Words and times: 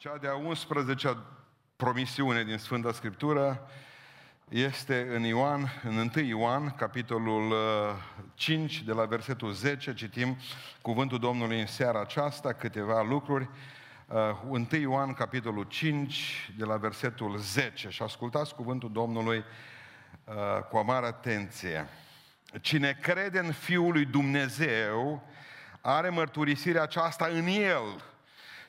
Cea 0.00 0.16
de-a 0.16 0.40
11-a 0.54 1.16
promisiune 1.76 2.44
din 2.44 2.58
Sfânta 2.58 2.92
Scriptură 2.92 3.68
este 4.48 5.06
în 5.14 5.22
Ioan, 5.22 5.80
în 5.82 6.10
1 6.16 6.24
Ioan, 6.24 6.70
capitolul 6.70 7.54
5, 8.34 8.76
uh, 8.76 8.84
de 8.84 8.92
la 8.92 9.04
versetul 9.04 9.52
10, 9.52 9.94
citim 9.94 10.36
cuvântul 10.82 11.18
Domnului 11.18 11.60
în 11.60 11.66
seara 11.66 12.00
aceasta, 12.00 12.52
câteva 12.52 13.02
lucruri. 13.02 13.48
1 14.48 14.66
uh, 14.72 14.80
Ioan, 14.80 15.12
capitolul 15.12 15.64
5, 15.64 16.50
de 16.56 16.64
la 16.64 16.76
versetul 16.76 17.36
10 17.38 17.88
și 17.88 18.02
ascultați 18.02 18.54
cuvântul 18.54 18.92
Domnului 18.92 19.44
uh, 20.24 20.34
cu 20.70 20.76
o 20.76 20.82
mare 20.82 21.06
atenție. 21.06 21.88
Cine 22.60 22.98
crede 23.02 23.38
în 23.38 23.52
Fiul 23.52 23.92
lui 23.92 24.04
Dumnezeu 24.04 25.22
are 25.80 26.08
mărturisirea 26.08 26.82
aceasta 26.82 27.26
în 27.32 27.46
El. 27.46 28.02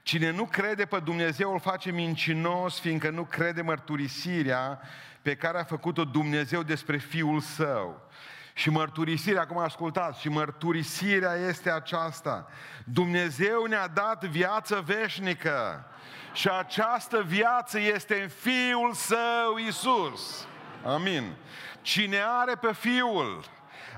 Cine 0.04 0.32
nu 0.32 0.46
crede 0.46 0.86
pe 0.86 1.00
Dumnezeu 1.00 1.54
îl 1.54 1.60
face 1.60 1.92
mincinos, 1.92 2.80
fiindcă 2.80 3.10
nu 3.10 3.24
crede 3.24 3.62
mărturisirea 3.62 4.82
pe 5.22 5.36
care 5.36 5.60
a 5.60 5.64
făcut-o 5.64 6.04
Dumnezeu 6.04 6.64
despre 6.64 6.98
Fiul 6.98 7.40
Său. 7.40 8.10
Și 8.54 8.70
mărturisirea, 8.70 9.42
acum 9.42 9.58
ascultați, 9.58 10.22
și 10.22 10.30
mărturisirea 10.30 11.34
este 11.34 11.72
aceasta. 11.72 12.48
Dumnezeu 12.84 13.66
ne-a 13.66 13.88
dat 13.88 14.24
viață 14.24 14.84
veșnică 14.86 15.86
și 16.34 16.50
această 16.50 17.22
viață 17.22 17.80
este 17.80 18.22
în 18.22 18.28
Fiul 18.28 18.94
Său, 18.94 19.58
Isus. 19.68 20.48
Amin. 20.84 21.34
Cine 21.82 22.20
are 22.26 22.56
pe 22.56 22.74
Fiul, 22.74 23.44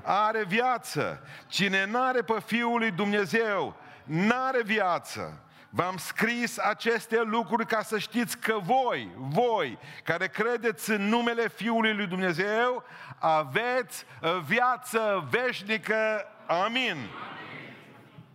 are 0.02 0.44
viață. 0.44 1.26
Cine 1.46 1.84
n-are 1.84 2.22
pe 2.22 2.40
Fiul 2.46 2.78
lui 2.78 2.90
Dumnezeu, 2.90 3.76
n-are 4.04 4.62
viață. 4.62 5.43
V-am 5.76 5.96
scris 5.96 6.58
aceste 6.58 7.22
lucruri 7.22 7.66
ca 7.66 7.82
să 7.82 7.98
știți 7.98 8.38
că 8.38 8.58
voi, 8.58 9.10
voi, 9.16 9.78
care 10.04 10.28
credeți 10.28 10.90
în 10.90 11.02
numele 11.02 11.48
Fiului 11.48 11.94
lui 11.94 12.06
Dumnezeu, 12.06 12.84
aveți 13.18 14.04
viață 14.44 15.28
veșnică. 15.30 16.26
Amin. 16.46 16.90
Amin. 16.90 17.08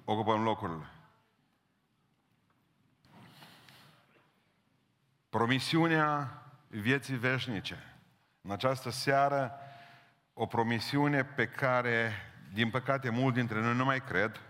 Ocupăm 0.05 0.43
locurile. 0.43 0.85
Promisiunea 5.29 6.41
vieții 6.67 7.15
veșnice. 7.15 7.99
În 8.41 8.51
această 8.51 8.89
seară, 8.89 9.59
o 10.33 10.45
promisiune 10.45 11.23
pe 11.23 11.47
care, 11.47 12.11
din 12.53 12.69
păcate, 12.69 13.09
mulți 13.09 13.37
dintre 13.37 13.61
noi 13.61 13.75
nu 13.75 13.85
mai 13.85 14.01
cred, 14.01 14.41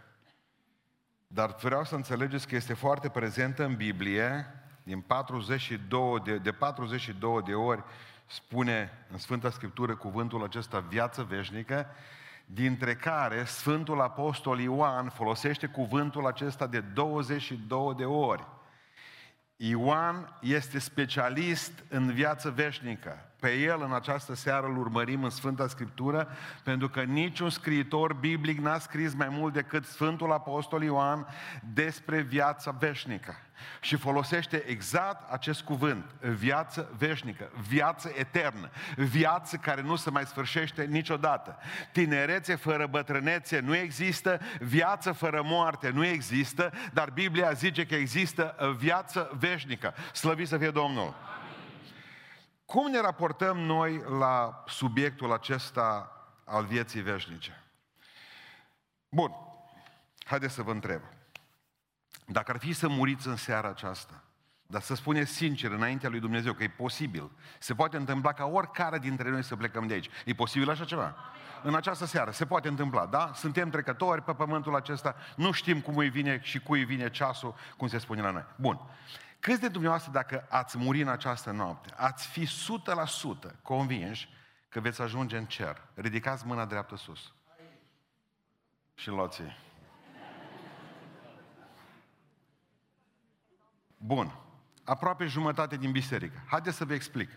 dar 1.31 1.55
vreau 1.55 1.83
să 1.83 1.95
înțelegeți 1.95 2.47
că 2.47 2.55
este 2.55 2.73
foarte 2.73 3.09
prezentă 3.09 3.65
în 3.65 3.75
Biblie, 3.75 4.45
din 4.83 4.99
42 4.99 6.21
de, 6.23 6.37
de 6.37 6.51
42 6.51 7.41
de 7.45 7.53
ori 7.53 7.83
spune 8.25 8.91
în 9.11 9.17
Sfânta 9.17 9.49
Scriptură 9.49 9.95
cuvântul 9.95 10.43
acesta 10.43 10.79
viață 10.79 11.23
veșnică, 11.23 11.87
dintre 12.45 12.95
care 12.95 13.43
Sfântul 13.43 14.01
Apostol 14.01 14.59
Ioan 14.59 15.09
folosește 15.09 15.67
cuvântul 15.67 16.27
acesta 16.27 16.67
de 16.67 16.79
22 16.79 17.93
de 17.97 18.05
ori. 18.05 18.47
Ioan 19.55 20.37
este 20.41 20.79
specialist 20.79 21.83
în 21.89 22.11
viață 22.11 22.49
veșnică. 22.49 23.31
Pe 23.39 23.53
el 23.53 23.81
în 23.81 23.93
această 23.93 24.35
seară 24.35 24.65
îl 24.65 24.77
urmărim 24.77 25.23
în 25.23 25.29
Sfânta 25.29 25.67
Scriptură, 25.67 26.27
pentru 26.63 26.89
că 26.89 27.01
niciun 27.01 27.49
scriitor 27.49 28.13
biblic 28.13 28.59
n-a 28.59 28.77
scris 28.77 29.13
mai 29.13 29.27
mult 29.29 29.53
decât 29.53 29.85
Sfântul 29.85 30.31
Apostol 30.31 30.83
Ioan 30.83 31.27
despre 31.73 32.21
viața 32.21 32.71
veșnică. 32.71 33.35
Și 33.81 33.95
folosește 33.95 34.63
exact 34.67 35.31
acest 35.31 35.61
cuvânt, 35.61 36.05
viață 36.19 36.93
veșnică, 36.97 37.49
viață 37.67 38.11
eternă, 38.15 38.69
viață 38.95 39.57
care 39.57 39.81
nu 39.81 39.95
se 39.95 40.09
mai 40.09 40.25
sfârșește 40.25 40.83
niciodată. 40.83 41.57
Tinerețe 41.91 42.55
fără 42.55 42.87
bătrânețe 42.87 43.59
nu 43.59 43.75
există, 43.75 44.39
viață 44.59 45.11
fără 45.11 45.41
moarte 45.45 45.89
nu 45.89 46.05
există, 46.05 46.71
dar 46.93 47.09
Biblia 47.09 47.51
zice 47.51 47.85
că 47.85 47.95
există 47.95 48.75
viață 48.77 49.31
veșnică. 49.39 49.93
Slăvit 50.13 50.47
să 50.47 50.57
fie 50.57 50.71
Domnul! 50.71 51.15
Cum 52.69 52.91
ne 52.91 53.01
raportăm 53.01 53.57
noi 53.57 54.03
la 54.19 54.63
subiectul 54.67 55.31
acesta 55.31 56.11
al 56.45 56.65
vieții 56.65 57.01
veșnice? 57.01 57.63
Bun, 59.09 59.31
haideți 60.25 60.53
să 60.53 60.61
vă 60.61 60.71
întreb. 60.71 61.01
Dacă 62.25 62.51
ar 62.51 62.59
fi 62.59 62.73
să 62.73 62.87
muriți 62.87 63.27
în 63.27 63.35
seara 63.35 63.67
aceasta, 63.67 64.23
dar 64.67 64.81
să 64.81 64.95
spuneți 64.95 65.31
sincer 65.31 65.71
înaintea 65.71 66.09
lui 66.09 66.19
Dumnezeu 66.19 66.53
că 66.53 66.63
e 66.63 66.69
posibil, 66.69 67.31
se 67.59 67.73
poate 67.73 67.97
întâmpla 67.97 68.33
ca 68.33 68.45
oricare 68.45 68.99
dintre 68.99 69.29
noi 69.29 69.43
să 69.43 69.55
plecăm 69.55 69.87
de 69.87 69.93
aici. 69.93 70.09
E 70.25 70.33
posibil 70.33 70.69
așa 70.69 70.85
ceva? 70.85 71.15
În 71.63 71.75
această 71.75 72.05
seară 72.05 72.31
se 72.31 72.45
poate 72.45 72.67
întâmpla, 72.67 73.05
da? 73.05 73.31
Suntem 73.33 73.69
trecători 73.69 74.23
pe 74.23 74.33
pământul 74.33 74.75
acesta, 74.75 75.15
nu 75.35 75.51
știm 75.51 75.81
cum 75.81 75.97
îi 75.97 76.09
vine 76.09 76.39
și 76.41 76.59
cui 76.59 76.79
îi 76.79 76.85
vine 76.85 77.09
ceasul, 77.09 77.55
cum 77.77 77.87
se 77.87 77.97
spune 77.97 78.21
la 78.21 78.31
noi. 78.31 78.45
Bun. 78.55 78.79
Câți 79.39 79.61
de 79.61 79.67
dumneavoastră, 79.67 80.11
dacă 80.11 80.45
ați 80.49 80.77
muri 80.77 81.01
în 81.01 81.07
această 81.07 81.51
noapte, 81.51 81.93
ați 81.95 82.27
fi 82.27 82.47
100% 82.47 83.61
convinși 83.61 84.29
că 84.69 84.79
veți 84.79 85.01
ajunge 85.01 85.37
în 85.37 85.45
cer? 85.45 85.87
Ridicați 85.93 86.45
mâna 86.45 86.65
dreaptă 86.65 86.95
sus. 86.95 87.33
Și 88.93 89.09
luați 89.09 89.41
Bun. 93.97 94.35
Aproape 94.83 95.25
jumătate 95.25 95.77
din 95.77 95.91
biserică. 95.91 96.43
Haideți 96.47 96.77
să 96.77 96.85
vă 96.85 96.93
explic. 96.93 97.29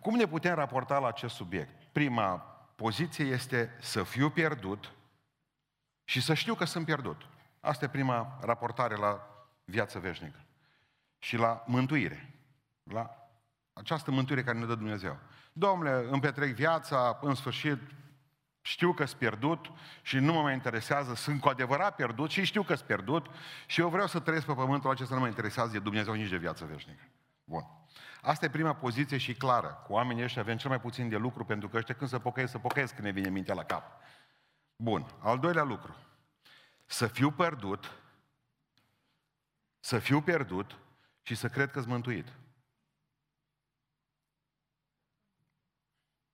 Cum 0.00 0.14
ne 0.14 0.26
putem 0.26 0.54
raporta 0.54 0.98
la 0.98 1.06
acest 1.06 1.34
subiect? 1.34 1.84
Prima 1.92 2.36
poziție 2.76 3.24
este 3.24 3.76
să 3.80 4.02
fiu 4.02 4.30
pierdut 4.30 4.92
și 6.04 6.22
să 6.22 6.34
știu 6.34 6.54
că 6.54 6.64
sunt 6.64 6.84
pierdut. 6.84 7.26
Asta 7.60 7.84
e 7.84 7.88
prima 7.88 8.38
raportare 8.40 8.96
la 8.96 9.28
viață 9.64 9.98
veșnică. 9.98 10.44
Și 11.18 11.36
la 11.36 11.62
mântuire. 11.66 12.34
La 12.82 13.28
această 13.72 14.10
mântuire 14.10 14.42
care 14.42 14.58
ne 14.58 14.66
dă 14.66 14.74
Dumnezeu. 14.74 15.18
Domnule, 15.52 16.06
îmi 16.10 16.20
petrec 16.20 16.54
viața, 16.54 17.18
în 17.22 17.34
sfârșit, 17.34 17.78
știu 18.60 18.92
că 18.92 19.04
sunt 19.04 19.18
pierdut 19.18 19.70
și 20.02 20.18
nu 20.18 20.32
mă 20.32 20.42
mai 20.42 20.52
interesează, 20.52 21.14
sunt 21.14 21.40
cu 21.40 21.48
adevărat 21.48 21.94
pierdut 21.94 22.30
și 22.30 22.44
știu 22.44 22.62
că 22.62 22.74
sunt 22.74 22.86
pierdut 22.86 23.26
și 23.66 23.80
eu 23.80 23.88
vreau 23.88 24.06
să 24.06 24.20
trăiesc 24.20 24.46
pe 24.46 24.52
pământul 24.52 24.90
acesta, 24.90 25.14
nu 25.14 25.20
mă 25.20 25.26
interesează 25.26 25.72
de 25.72 25.78
Dumnezeu 25.78 26.14
nici 26.14 26.28
de 26.28 26.36
viață 26.36 26.64
veșnică. 26.64 27.02
Bun. 27.44 27.66
Asta 28.22 28.44
e 28.44 28.50
prima 28.50 28.74
poziție 28.74 29.16
și 29.16 29.34
clară. 29.34 29.82
Cu 29.86 29.92
oamenii 29.92 30.22
ăștia 30.22 30.42
avem 30.42 30.56
cel 30.56 30.68
mai 30.68 30.80
puțin 30.80 31.08
de 31.08 31.16
lucru, 31.16 31.44
pentru 31.44 31.68
că 31.68 31.76
ăștia 31.76 31.94
când 31.94 32.10
să 32.10 32.18
pocăiesc, 32.18 32.52
să 32.52 32.58
pocăiesc 32.58 32.94
când 32.94 33.06
ne 33.06 33.12
vine 33.12 33.28
mintea 33.28 33.54
la 33.54 33.64
cap. 33.64 34.00
Bun. 34.76 35.06
Al 35.18 35.38
doilea 35.38 35.62
lucru 35.62 35.96
să 36.90 37.06
fiu 37.06 37.30
pierdut, 37.30 38.02
să 39.80 39.98
fiu 39.98 40.22
pierdut 40.22 40.78
și 41.22 41.34
să 41.34 41.48
cred 41.48 41.70
că-s 41.70 41.86
mântuit. 41.86 42.32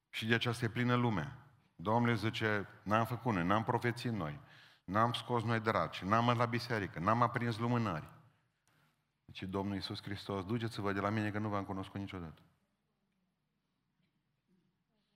Și 0.08 0.26
de 0.26 0.34
aceasta 0.34 0.64
e 0.64 0.68
plină 0.68 0.94
lumea. 0.94 1.38
Domnule 1.76 2.14
zice, 2.14 2.68
n-am 2.82 3.06
făcut 3.06 3.32
noi, 3.32 3.44
n-am 3.44 3.64
profețit 3.64 4.12
noi, 4.12 4.40
n-am 4.84 5.12
scos 5.12 5.42
noi 5.42 5.60
draci, 5.60 6.02
n-am 6.02 6.24
mers 6.24 6.38
la 6.38 6.46
biserică, 6.46 6.98
n-am 6.98 7.22
aprins 7.22 7.58
lumânări. 7.58 8.08
Deci 9.24 9.42
Domnul 9.42 9.74
Iisus 9.74 10.02
Hristos, 10.02 10.44
duceți-vă 10.44 10.92
de 10.92 11.00
la 11.00 11.08
mine 11.08 11.30
că 11.30 11.38
nu 11.38 11.48
v-am 11.48 11.64
cunoscut 11.64 12.00
niciodată. 12.00 12.42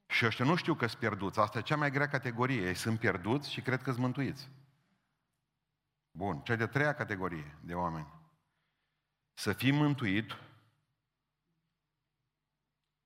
Și 0.06 0.27
ăștia 0.27 0.44
nu 0.44 0.54
știu 0.54 0.75
că 0.75 0.87
sunt 0.87 1.00
pierduți. 1.00 1.38
Asta 1.38 1.59
e 1.59 1.62
cea 1.62 1.77
mai 1.77 1.91
grea 1.91 2.09
categorie. 2.09 2.66
Ei 2.66 2.75
sunt 2.75 2.98
pierduți 2.98 3.50
și 3.50 3.60
cred 3.60 3.82
că 3.82 3.91
sunt 3.91 4.03
mântuiți. 4.03 4.50
Bun. 6.11 6.41
Cea 6.41 6.57
de 6.57 6.67
treia 6.67 6.95
categorie 6.95 7.59
de 7.61 7.75
oameni. 7.75 8.17
Să 9.34 9.53
fii 9.53 9.71
mântuit, 9.71 10.37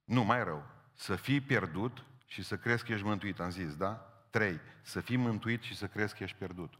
nu, 0.04 0.24
mai 0.24 0.44
rău, 0.44 0.66
să 0.94 1.16
fii 1.16 1.40
pierdut 1.40 2.04
și 2.26 2.42
să 2.42 2.58
crezi 2.58 2.84
că 2.84 2.92
ești 2.92 3.06
mântuit, 3.06 3.40
am 3.40 3.50
zis, 3.50 3.76
da? 3.76 3.92
Trei, 4.30 4.60
să 4.82 5.00
fii 5.00 5.16
mântuit 5.16 5.62
și 5.62 5.76
să 5.76 5.88
crezi 5.88 6.14
că 6.14 6.22
ești 6.22 6.36
pierdut. 6.36 6.78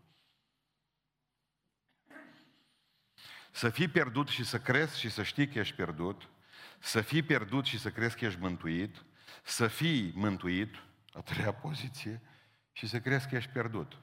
Să 3.51 3.71
fii 3.71 3.89
pierdut 3.89 4.29
și 4.29 4.45
să 4.45 4.61
crezi 4.61 4.99
și 4.99 5.11
să 5.11 5.23
știi 5.23 5.49
că 5.49 5.59
ești 5.59 5.75
pierdut, 5.75 6.29
să 6.79 7.01
fii 7.01 7.23
pierdut 7.23 7.65
și 7.65 7.79
să 7.79 7.91
crezi 7.91 8.17
că 8.17 8.25
ești 8.25 8.41
mântuit, 8.41 9.05
să 9.45 9.69
fii 9.69 10.13
mântuit, 10.15 10.75
a 11.13 11.21
treia 11.21 11.53
poziție, 11.53 12.21
și 12.73 12.87
să 12.87 13.01
crezi 13.01 13.29
că 13.29 13.37
ești 13.37 13.51
pierdut. 13.51 14.02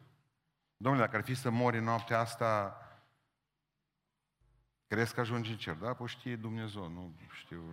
Domnule, 0.82 1.06
dacă 1.06 1.18
ar 1.18 1.24
fi 1.24 1.34
să 1.34 1.50
mori 1.50 1.78
în 1.78 1.84
noaptea 1.84 2.20
asta, 2.20 2.78
crezi 4.88 5.14
că 5.14 5.20
ajungi 5.20 5.52
în 5.52 5.58
cer? 5.58 5.76
Da, 5.76 5.94
păi 5.94 6.08
știe 6.08 6.36
Dumnezeu, 6.36 6.88
nu 6.88 7.14
știu. 7.32 7.64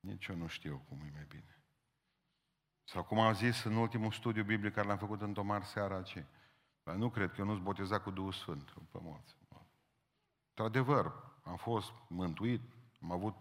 Nici 0.00 0.26
eu 0.26 0.36
nu 0.36 0.46
știu 0.46 0.84
cum 0.88 0.98
e 0.98 1.10
mai 1.14 1.26
bine. 1.28 1.62
Sau 2.84 3.04
cum 3.04 3.18
am 3.18 3.34
zis 3.34 3.64
în 3.64 3.76
ultimul 3.76 4.12
studiu 4.12 4.44
biblic 4.44 4.74
care 4.74 4.86
l-am 4.86 4.98
făcut 4.98 5.20
în 5.20 5.32
Tomar 5.32 5.62
seara 5.62 5.96
aceea. 5.96 6.26
Dar 6.82 6.94
nu 6.94 7.10
cred 7.10 7.30
că 7.30 7.36
eu 7.38 7.46
nu-s 7.46 7.58
botezat 7.58 8.02
cu 8.02 8.10
Duhul 8.10 8.32
Sfânt 8.32 8.70
pe 8.70 8.98
morți. 9.00 9.36
Într-adevăr, 10.48 11.12
am 11.42 11.56
fost 11.56 11.92
mântuit, 12.08 12.62
am 13.02 13.12
avut 13.12 13.34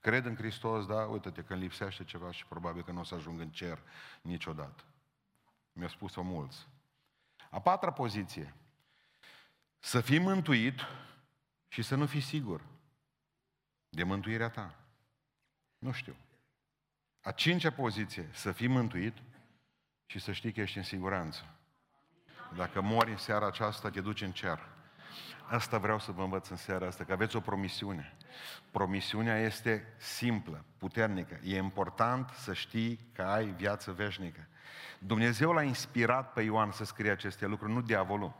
Cred 0.00 0.24
în 0.24 0.36
Hristos, 0.36 0.86
da, 0.86 1.06
uite-te, 1.06 1.44
când 1.44 1.60
lipsește 1.60 2.04
ceva 2.04 2.30
și 2.30 2.46
probabil 2.46 2.82
că 2.82 2.92
nu 2.92 3.00
o 3.00 3.04
să 3.04 3.14
ajung 3.14 3.40
în 3.40 3.50
cer 3.50 3.82
niciodată. 4.22 4.84
Mi-a 5.72 5.88
spus-o 5.88 6.22
mulți. 6.22 6.68
A 7.50 7.60
patra 7.60 7.92
poziție. 7.92 8.54
Să 9.78 10.00
fii 10.00 10.18
mântuit 10.18 10.80
și 11.68 11.82
să 11.82 11.94
nu 11.94 12.06
fii 12.06 12.20
sigur 12.20 12.64
de 13.88 14.02
mântuirea 14.02 14.48
ta. 14.50 14.74
Nu 15.78 15.92
știu. 15.92 16.16
A 17.20 17.30
cincea 17.30 17.70
poziție, 17.70 18.28
să 18.32 18.52
fii 18.52 18.66
mântuit 18.66 19.16
și 20.06 20.18
să 20.18 20.32
știi 20.32 20.52
că 20.52 20.60
ești 20.60 20.76
în 20.76 20.82
siguranță. 20.82 21.44
Dacă 22.56 22.80
mori 22.80 23.10
în 23.10 23.16
seara 23.16 23.46
aceasta, 23.46 23.90
te 23.90 24.00
duci 24.00 24.20
în 24.20 24.32
cer. 24.32 24.68
Asta 25.48 25.78
vreau 25.78 25.98
să 25.98 26.12
vă 26.12 26.22
învăț 26.22 26.48
în 26.48 26.56
seara 26.56 26.86
asta, 26.86 27.04
că 27.04 27.12
aveți 27.12 27.36
o 27.36 27.40
promisiune. 27.40 28.16
Promisiunea 28.70 29.38
este 29.38 29.94
simplă, 29.98 30.64
puternică. 30.78 31.40
E 31.42 31.56
important 31.56 32.30
să 32.30 32.54
știi 32.54 32.98
că 33.12 33.22
ai 33.22 33.46
viață 33.46 33.92
veșnică. 33.92 34.48
Dumnezeu 34.98 35.52
l-a 35.52 35.62
inspirat 35.62 36.32
pe 36.32 36.42
Ioan 36.42 36.70
să 36.70 36.84
scrie 36.84 37.10
aceste 37.10 37.46
lucruri, 37.46 37.72
nu 37.72 37.80
diavolul. 37.80 38.32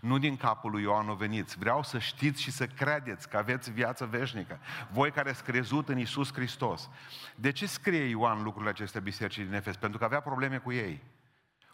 Nu 0.00 0.18
din 0.18 0.36
capul 0.36 0.70
lui 0.70 0.82
Ioan 0.82 1.08
o 1.08 1.14
veniți. 1.14 1.58
Vreau 1.58 1.82
să 1.82 1.98
știți 1.98 2.42
și 2.42 2.50
să 2.50 2.66
credeți 2.66 3.28
că 3.28 3.36
aveți 3.36 3.70
viață 3.70 4.04
veșnică. 4.04 4.58
Voi 4.90 5.10
care 5.10 5.30
ați 5.30 5.44
crezut 5.44 5.88
în 5.88 5.98
Isus 5.98 6.32
Hristos. 6.32 6.90
De 7.34 7.52
ce 7.52 7.66
scrie 7.66 8.04
Ioan 8.04 8.42
lucrurile 8.42 8.70
acestea 8.70 9.00
bisericii 9.00 9.44
din 9.44 9.54
Efes? 9.54 9.76
Pentru 9.76 9.98
că 9.98 10.04
avea 10.04 10.20
probleme 10.20 10.58
cu 10.58 10.72
ei. 10.72 11.02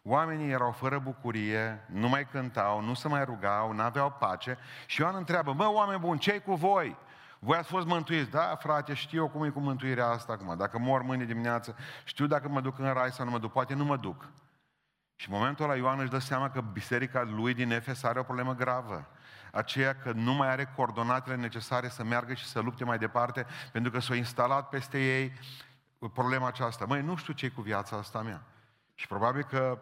Oamenii 0.03 0.50
erau 0.50 0.71
fără 0.71 0.99
bucurie, 0.99 1.85
nu 1.87 2.09
mai 2.09 2.27
cântau, 2.27 2.81
nu 2.81 2.95
se 2.95 3.09
mai 3.09 3.25
rugau, 3.25 3.73
nu 3.73 3.83
aveau 3.83 4.17
pace. 4.19 4.59
Și 4.87 5.00
Ioan 5.00 5.15
întreabă, 5.15 5.53
mă, 5.53 5.71
oameni 5.71 6.00
buni, 6.00 6.19
ce 6.19 6.39
cu 6.39 6.55
voi? 6.55 6.97
Voi 7.38 7.56
ați 7.56 7.69
fost 7.69 7.87
mântuiți? 7.87 8.31
Da, 8.31 8.56
frate, 8.61 8.94
știu 8.94 9.19
eu 9.19 9.29
cum 9.29 9.44
e 9.44 9.49
cu 9.49 9.61
mântuirea 9.61 10.06
asta 10.06 10.32
acum. 10.32 10.56
Dacă 10.56 10.79
mor 10.79 11.02
mâine 11.02 11.25
dimineață, 11.25 11.76
știu 12.05 12.26
dacă 12.26 12.49
mă 12.49 12.61
duc 12.61 12.79
în 12.79 12.93
rai 12.93 13.12
sau 13.12 13.25
nu 13.25 13.31
mă 13.31 13.38
duc. 13.38 13.52
Poate 13.52 13.75
nu 13.75 13.85
mă 13.85 13.96
duc. 13.96 14.29
Și 15.17 15.31
în 15.31 15.37
momentul 15.37 15.64
ăla 15.64 15.76
Ioan 15.76 15.99
își 15.99 16.11
dă 16.11 16.19
seama 16.19 16.50
că 16.50 16.61
biserica 16.61 17.23
lui 17.23 17.55
din 17.55 17.70
Efes 17.70 18.02
are 18.02 18.19
o 18.19 18.23
problemă 18.23 18.55
gravă. 18.55 19.06
Aceea 19.52 19.96
că 19.96 20.12
nu 20.12 20.32
mai 20.32 20.49
are 20.49 20.73
coordonatele 20.76 21.37
necesare 21.37 21.88
să 21.88 22.05
meargă 22.05 22.35
și 22.35 22.46
să 22.46 22.61
lupte 22.61 22.85
mai 22.85 22.99
departe, 22.99 23.46
pentru 23.73 23.90
că 23.90 23.99
s-a 23.99 24.14
instalat 24.14 24.69
peste 24.69 24.99
ei 25.05 25.32
problema 26.12 26.46
aceasta. 26.46 26.85
Măi, 26.85 27.02
nu 27.02 27.17
știu 27.17 27.32
ce 27.32 27.49
cu 27.49 27.61
viața 27.61 27.96
asta 27.96 28.23
mea. 28.23 28.43
Și 28.94 29.06
probabil 29.06 29.43
că 29.43 29.79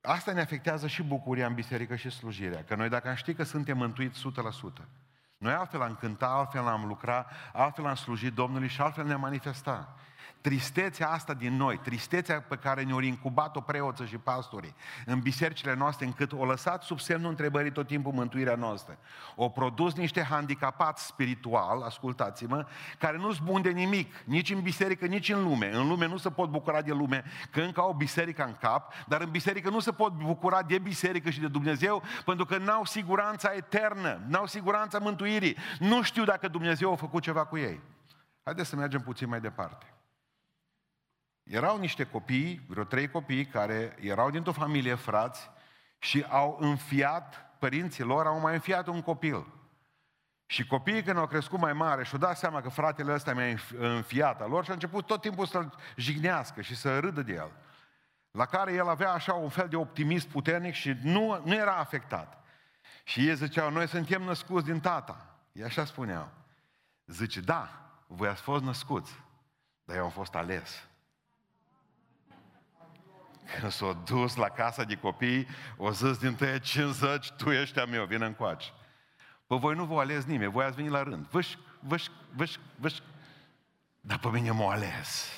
asta 0.00 0.32
ne 0.32 0.40
afectează 0.40 0.86
și 0.86 1.02
bucuria 1.02 1.46
în 1.46 1.54
biserică 1.54 1.96
și 1.96 2.10
slujirea. 2.10 2.64
Că 2.64 2.74
noi 2.74 2.88
dacă 2.88 3.08
am 3.08 3.14
ști 3.14 3.34
că 3.34 3.42
suntem 3.42 3.76
mântuiți 3.76 4.22
100%, 4.82 4.84
noi 5.36 5.52
altfel 5.52 5.82
am 5.82 5.96
cântat, 6.00 6.30
altfel 6.30 6.66
am 6.66 6.86
lucrat, 6.86 7.32
altfel 7.52 7.86
am 7.86 7.94
slujit 7.94 8.34
Domnului 8.34 8.68
și 8.68 8.80
altfel 8.80 9.04
ne-am 9.04 9.20
manifestat 9.20 9.98
tristețea 10.40 11.08
asta 11.08 11.34
din 11.34 11.56
noi, 11.56 11.78
tristețea 11.78 12.40
pe 12.40 12.56
care 12.56 12.82
ne-au 12.82 12.98
incubat-o 12.98 13.60
preoță 13.60 14.04
și 14.04 14.18
pastorii 14.18 14.74
în 15.06 15.20
bisericile 15.20 15.74
noastre, 15.74 16.06
încât 16.06 16.32
o 16.32 16.44
lăsat 16.44 16.82
sub 16.82 17.00
semnul 17.00 17.30
întrebării 17.30 17.72
tot 17.72 17.86
timpul 17.86 18.12
mântuirea 18.12 18.54
noastră. 18.54 18.98
O 19.34 19.48
produs 19.48 19.94
niște 19.94 20.22
handicapați 20.22 21.06
spiritual, 21.06 21.82
ascultați-mă, 21.82 22.66
care 22.98 23.16
nu-s 23.16 23.38
buni 23.38 23.62
de 23.62 23.70
nimic, 23.70 24.14
nici 24.24 24.50
în 24.50 24.60
biserică, 24.60 25.06
nici 25.06 25.28
în 25.28 25.42
lume. 25.42 25.74
În 25.74 25.88
lume 25.88 26.06
nu 26.06 26.16
se 26.16 26.30
pot 26.30 26.50
bucura 26.50 26.82
de 26.82 26.92
lume, 26.92 27.24
că 27.50 27.60
încă 27.60 27.80
au 27.80 27.92
biserica 27.92 28.44
în 28.44 28.56
cap, 28.60 28.92
dar 29.06 29.20
în 29.20 29.30
biserică 29.30 29.70
nu 29.70 29.80
se 29.80 29.92
pot 29.92 30.12
bucura 30.12 30.62
de 30.62 30.78
biserică 30.78 31.30
și 31.30 31.40
de 31.40 31.48
Dumnezeu, 31.48 32.02
pentru 32.24 32.44
că 32.44 32.58
n-au 32.58 32.84
siguranța 32.84 33.52
eternă, 33.54 34.20
n-au 34.26 34.46
siguranța 34.46 34.98
mântuirii. 34.98 35.56
Nu 35.78 36.02
știu 36.02 36.24
dacă 36.24 36.48
Dumnezeu 36.48 36.92
a 36.92 36.96
făcut 36.96 37.22
ceva 37.22 37.44
cu 37.44 37.58
ei. 37.58 37.80
Haideți 38.44 38.68
să 38.68 38.76
mergem 38.76 39.00
puțin 39.00 39.28
mai 39.28 39.40
departe. 39.40 39.97
Erau 41.48 41.78
niște 41.78 42.04
copii, 42.04 42.64
vreo 42.68 42.84
trei 42.84 43.08
copii, 43.08 43.46
care 43.46 43.96
erau 44.00 44.30
dintr-o 44.30 44.52
familie 44.52 44.94
frați 44.94 45.50
și 45.98 46.24
au 46.28 46.56
înfiat, 46.60 47.56
părinții 47.58 48.04
lor 48.04 48.26
au 48.26 48.40
mai 48.40 48.54
înfiat 48.54 48.86
un 48.86 49.02
copil. 49.02 49.46
Și 50.46 50.66
copiii 50.66 51.02
când 51.02 51.18
au 51.18 51.26
crescut 51.26 51.58
mai 51.58 51.72
mare 51.72 52.04
și-au 52.04 52.20
dat 52.20 52.38
seama 52.38 52.60
că 52.60 52.68
fratele 52.68 53.12
ăsta 53.14 53.34
mi-a 53.34 53.56
înfiat 53.78 54.40
al 54.40 54.50
lor 54.50 54.64
și 54.64 54.70
a 54.70 54.72
început 54.72 55.06
tot 55.06 55.20
timpul 55.20 55.46
să-l 55.46 55.74
jignească 55.96 56.60
și 56.60 56.76
să 56.76 56.98
râdă 56.98 57.22
de 57.22 57.32
el. 57.32 57.52
La 58.30 58.46
care 58.46 58.72
el 58.72 58.88
avea 58.88 59.12
așa 59.12 59.34
un 59.34 59.48
fel 59.48 59.68
de 59.68 59.76
optimism 59.76 60.30
puternic 60.30 60.74
și 60.74 60.96
nu, 61.02 61.42
nu 61.44 61.54
era 61.54 61.76
afectat. 61.76 62.44
Și 63.04 63.28
ei 63.28 63.36
ziceau, 63.36 63.70
noi 63.70 63.88
suntem 63.88 64.22
născuți 64.22 64.64
din 64.64 64.80
tata. 64.80 65.36
Ei 65.52 65.64
așa 65.64 65.84
spuneau. 65.84 66.28
Zice, 67.06 67.40
da, 67.40 67.68
voi 68.06 68.28
ați 68.28 68.42
fost 68.42 68.64
născuți, 68.64 69.12
dar 69.84 69.96
eu 69.96 70.04
am 70.04 70.10
fost 70.10 70.34
ales. 70.34 70.88
Când 73.54 73.72
s-a 73.72 73.92
dus 74.04 74.34
la 74.34 74.48
casa 74.48 74.84
de 74.84 74.94
copii, 74.94 75.46
o 75.76 75.90
zis 75.90 76.18
din 76.18 76.34
tăie 76.34 76.58
50, 76.58 77.30
tu 77.30 77.50
ești 77.50 77.78
a 77.78 77.84
meu, 77.84 78.04
vină 78.04 78.26
încoace. 78.26 78.68
Pe 79.46 79.56
voi 79.56 79.74
nu 79.74 79.84
vă 79.84 80.00
ales 80.00 80.24
nimeni, 80.24 80.50
voi 80.50 80.64
ați 80.64 80.76
venit 80.76 80.90
la 80.90 81.02
rând. 81.02 81.26
Vâș, 81.26 81.54
vâș, 81.80 82.04
vâș, 82.34 82.54
vâș. 82.76 82.94
Dar 84.00 84.18
pe 84.18 84.28
mine 84.28 84.50
m-a 84.50 84.72
ales. 84.72 85.32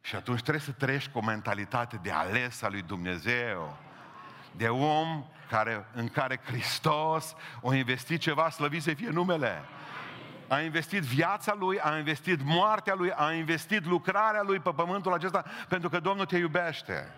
Și 0.00 0.16
atunci 0.16 0.40
trebuie 0.40 0.62
să 0.62 0.70
trăiești 0.70 1.10
cu 1.10 1.18
o 1.18 1.24
mentalitate 1.24 2.00
de 2.02 2.10
ales 2.10 2.62
a 2.62 2.68
lui 2.68 2.82
Dumnezeu. 2.82 3.76
De 4.56 4.68
om 4.68 5.24
care, 5.48 5.86
în 5.92 6.08
care 6.08 6.40
Hristos 6.44 7.34
a 7.64 7.74
investit 7.74 8.20
ceva, 8.20 8.50
slăvit 8.50 8.82
să 8.82 8.94
fie 8.94 9.08
numele 9.08 9.64
a 10.48 10.60
investit 10.60 11.02
viața 11.02 11.54
lui, 11.54 11.80
a 11.80 11.98
investit 11.98 12.40
moartea 12.42 12.94
lui, 12.94 13.12
a 13.12 13.32
investit 13.32 13.86
lucrarea 13.86 14.42
lui 14.42 14.58
pe 14.58 14.70
pământul 14.70 15.12
acesta, 15.12 15.44
pentru 15.68 15.88
că 15.88 16.00
Domnul 16.00 16.26
te 16.26 16.36
iubește. 16.36 17.14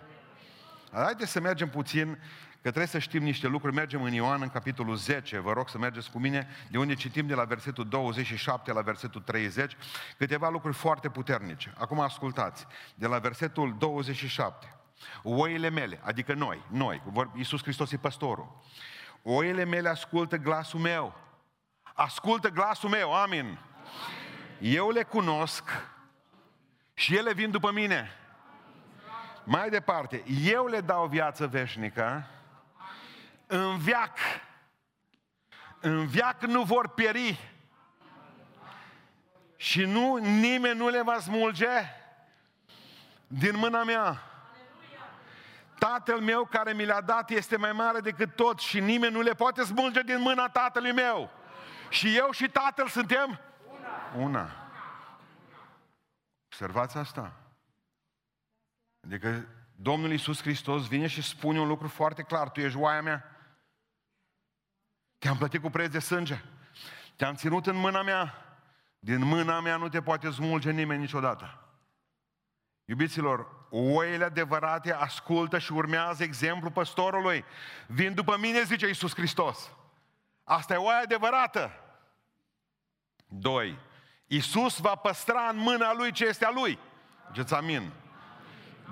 Haideți 0.91 1.31
să 1.31 1.39
mergem 1.39 1.69
puțin, 1.69 2.17
că 2.61 2.67
trebuie 2.67 2.85
să 2.85 2.99
știm 2.99 3.23
niște 3.23 3.47
lucruri. 3.47 3.75
Mergem 3.75 4.03
în 4.03 4.13
Ioan, 4.13 4.41
în 4.41 4.49
capitolul 4.49 4.95
10, 4.95 5.39
vă 5.39 5.53
rog 5.53 5.69
să 5.69 5.77
mergeți 5.77 6.11
cu 6.11 6.19
mine, 6.19 6.47
de 6.69 6.77
unde 6.77 6.93
citim 6.93 7.27
de 7.27 7.33
la 7.33 7.43
versetul 7.43 7.87
27 7.87 8.73
la 8.73 8.81
versetul 8.81 9.21
30, 9.21 9.77
câteva 10.17 10.49
lucruri 10.49 10.75
foarte 10.75 11.09
puternice. 11.09 11.73
Acum 11.77 11.99
ascultați, 11.99 12.65
de 12.95 13.07
la 13.07 13.19
versetul 13.19 13.75
27. 13.77 14.75
Oile 15.23 15.69
mele, 15.69 15.99
adică 16.03 16.33
noi, 16.33 16.65
noi, 16.67 17.01
Iisus 17.35 17.61
Hristos 17.61 17.91
e 17.91 17.97
păstorul. 17.97 18.61
Oile 19.23 19.63
mele 19.63 19.89
ascultă 19.89 20.37
glasul 20.37 20.79
meu 20.79 21.13
ascultă 21.93 22.49
glasul 22.49 22.89
meu, 22.89 23.13
amin. 23.13 23.59
Eu 24.59 24.89
le 24.89 25.03
cunosc 25.03 25.63
și 26.93 27.15
ele 27.15 27.33
vin 27.33 27.51
după 27.51 27.71
mine. 27.71 28.11
Mai 29.43 29.69
departe, 29.69 30.23
eu 30.43 30.67
le 30.67 30.81
dau 30.81 31.07
viață 31.07 31.47
veșnică, 31.47 32.27
în 33.47 33.77
viac, 33.77 34.17
în 35.79 36.07
viac 36.07 36.41
nu 36.43 36.63
vor 36.63 36.87
pieri 36.87 37.39
și 39.55 39.85
nu, 39.85 40.15
nimeni 40.15 40.77
nu 40.77 40.89
le 40.89 41.01
va 41.01 41.19
smulge 41.19 41.85
din 43.27 43.57
mâna 43.57 43.83
mea. 43.83 44.21
Tatăl 45.79 46.19
meu 46.19 46.45
care 46.45 46.73
mi 46.73 46.85
le-a 46.85 47.01
dat 47.01 47.29
este 47.29 47.57
mai 47.57 47.71
mare 47.71 47.99
decât 47.99 48.35
tot 48.35 48.59
și 48.59 48.79
nimeni 48.79 49.13
nu 49.13 49.21
le 49.21 49.33
poate 49.33 49.63
smulge 49.63 50.01
din 50.01 50.21
mâna 50.21 50.49
tatălui 50.49 50.91
meu. 50.91 51.40
Și 51.91 52.17
eu 52.17 52.31
și 52.31 52.49
Tatăl 52.49 52.87
suntem 52.87 53.39
una. 53.69 54.23
una. 54.25 54.49
Observați 56.45 56.97
asta. 56.97 57.33
Adică 59.03 59.47
Domnul 59.75 60.11
Iisus 60.11 60.41
Hristos 60.41 60.87
vine 60.87 61.07
și 61.07 61.21
spune 61.21 61.59
un 61.59 61.67
lucru 61.67 61.87
foarte 61.87 62.21
clar. 62.21 62.49
Tu 62.49 62.59
ești 62.59 62.77
oaia 62.77 63.01
mea. 63.01 63.25
Te-am 65.17 65.37
plătit 65.37 65.61
cu 65.61 65.69
preț 65.69 65.91
de 65.91 65.99
sânge. 65.99 66.41
Te-am 67.15 67.35
ținut 67.35 67.67
în 67.67 67.75
mâna 67.75 68.01
mea. 68.01 68.45
Din 68.99 69.23
mâna 69.23 69.59
mea 69.59 69.77
nu 69.77 69.89
te 69.89 70.01
poate 70.01 70.31
smulge 70.31 70.71
nimeni 70.71 71.01
niciodată. 71.01 71.65
Iubiților, 72.85 73.67
oile 73.69 74.23
adevărate 74.23 74.93
ascultă 74.93 75.59
și 75.59 75.71
urmează 75.71 76.23
exemplul 76.23 76.71
păstorului. 76.71 77.45
Vin 77.87 78.13
după 78.13 78.37
mine, 78.37 78.63
zice 78.63 78.87
Iisus 78.87 79.15
Hristos. 79.15 79.71
Asta 80.51 80.73
e 80.73 80.77
oaia 80.77 81.01
adevărată. 81.01 81.71
Doi. 83.27 83.79
Iisus 84.27 84.79
va 84.79 84.95
păstra 84.95 85.47
în 85.49 85.57
mâna 85.57 85.93
lui 85.93 86.11
ce 86.11 86.25
este 86.25 86.45
a 86.45 86.51
lui. 86.51 86.79
Ziceți 87.27 87.53
amin. 87.53 87.91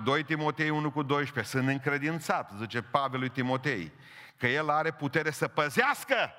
2 0.04 0.24
Timotei 0.24 0.70
1 0.70 0.90
cu 0.90 1.02
12. 1.02 1.56
Sunt 1.56 1.68
încredințat, 1.68 2.50
zice 2.58 2.82
Pavel 2.82 3.18
lui 3.18 3.28
Timotei, 3.28 3.92
că 4.36 4.46
el 4.46 4.70
are 4.70 4.90
putere 4.90 5.30
să 5.30 5.48
păzească 5.48 6.32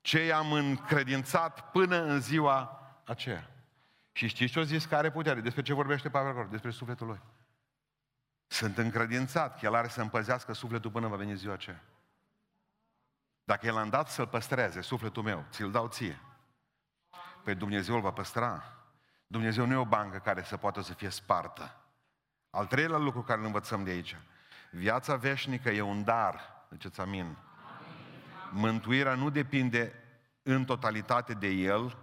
ce 0.00 0.24
i-am 0.24 0.52
încredințat 0.52 1.70
până 1.70 2.02
în 2.02 2.20
ziua 2.20 2.80
aceea. 3.06 3.50
Și 4.12 4.26
știți 4.26 4.52
ce 4.52 4.58
o 4.58 4.62
zis 4.62 4.84
că 4.84 4.96
are 4.96 5.10
putere? 5.10 5.40
Despre 5.40 5.62
ce 5.62 5.74
vorbește 5.74 6.10
Pavel 6.10 6.30
acolo? 6.30 6.46
Despre 6.50 6.70
sufletul 6.70 7.06
lui. 7.06 7.20
Sunt 8.46 8.78
încredințat 8.78 9.58
că 9.58 9.66
El 9.66 9.74
are 9.74 9.88
să 9.88 10.00
împăzească 10.00 10.52
sufletul 10.52 10.90
până 10.90 11.06
va 11.06 11.16
veni 11.16 11.36
ziua 11.36 11.54
aceea. 11.54 11.82
Dacă 13.50 13.66
El 13.66 13.76
a 13.76 13.84
dat 13.84 14.08
să-l 14.08 14.26
păstreze, 14.26 14.80
sufletul 14.80 15.22
meu, 15.22 15.44
ți-l 15.50 15.70
dau 15.70 15.88
ție. 15.88 16.20
Păi 17.44 17.54
Dumnezeu 17.54 17.94
îl 17.94 18.00
va 18.00 18.10
păstra. 18.12 18.62
Dumnezeu 19.26 19.66
nu 19.66 19.72
e 19.72 19.76
o 19.76 19.84
bancă 19.84 20.18
care 20.18 20.42
să 20.42 20.56
poată 20.56 20.80
să 20.80 20.92
fie 20.92 21.08
spartă. 21.08 21.76
Al 22.50 22.66
treilea 22.66 22.98
lucru 22.98 23.22
care 23.22 23.38
îl 23.40 23.46
învățăm 23.46 23.84
de 23.84 23.90
aici. 23.90 24.16
Viața 24.70 25.16
veșnică 25.16 25.70
e 25.70 25.80
un 25.80 26.04
dar. 26.04 26.40
Ziceți 26.70 27.00
amin. 27.00 27.20
amin. 27.22 27.36
Mântuirea 28.50 29.14
nu 29.14 29.30
depinde 29.30 29.92
în 30.42 30.64
totalitate 30.64 31.34
de 31.34 31.48
El. 31.48 31.96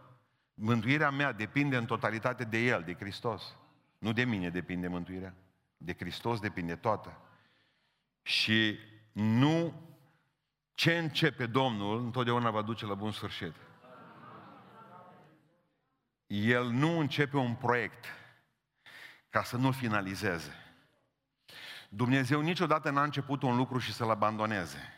Mântuirea 0.53 1.09
mea 1.09 1.31
depinde 1.31 1.77
în 1.77 1.85
totalitate 1.85 2.43
de 2.43 2.57
El, 2.57 2.83
de 2.83 2.93
Hristos. 2.93 3.55
Nu 3.97 4.13
de 4.13 4.23
mine 4.23 4.49
depinde 4.49 4.87
mântuirea. 4.87 5.33
De 5.77 5.93
Hristos 5.93 6.39
depinde 6.39 6.75
toată. 6.75 7.21
Și 8.21 8.79
nu 9.11 9.86
ce 10.77 10.97
începe 10.97 11.45
Domnul, 11.45 11.99
întotdeauna 11.99 12.49
va 12.49 12.61
duce 12.61 12.85
la 12.85 12.93
bun 12.93 13.11
sfârșit. 13.11 13.53
El 16.27 16.69
nu 16.69 16.99
începe 16.99 17.37
un 17.37 17.53
proiect 17.53 18.05
ca 19.29 19.43
să 19.43 19.57
nu-l 19.57 19.73
finalizeze. 19.73 20.55
Dumnezeu 21.89 22.41
niciodată 22.41 22.89
n-a 22.89 23.03
început 23.03 23.41
un 23.41 23.55
lucru 23.55 23.77
și 23.77 23.93
să-l 23.93 24.09
abandoneze. 24.09 24.93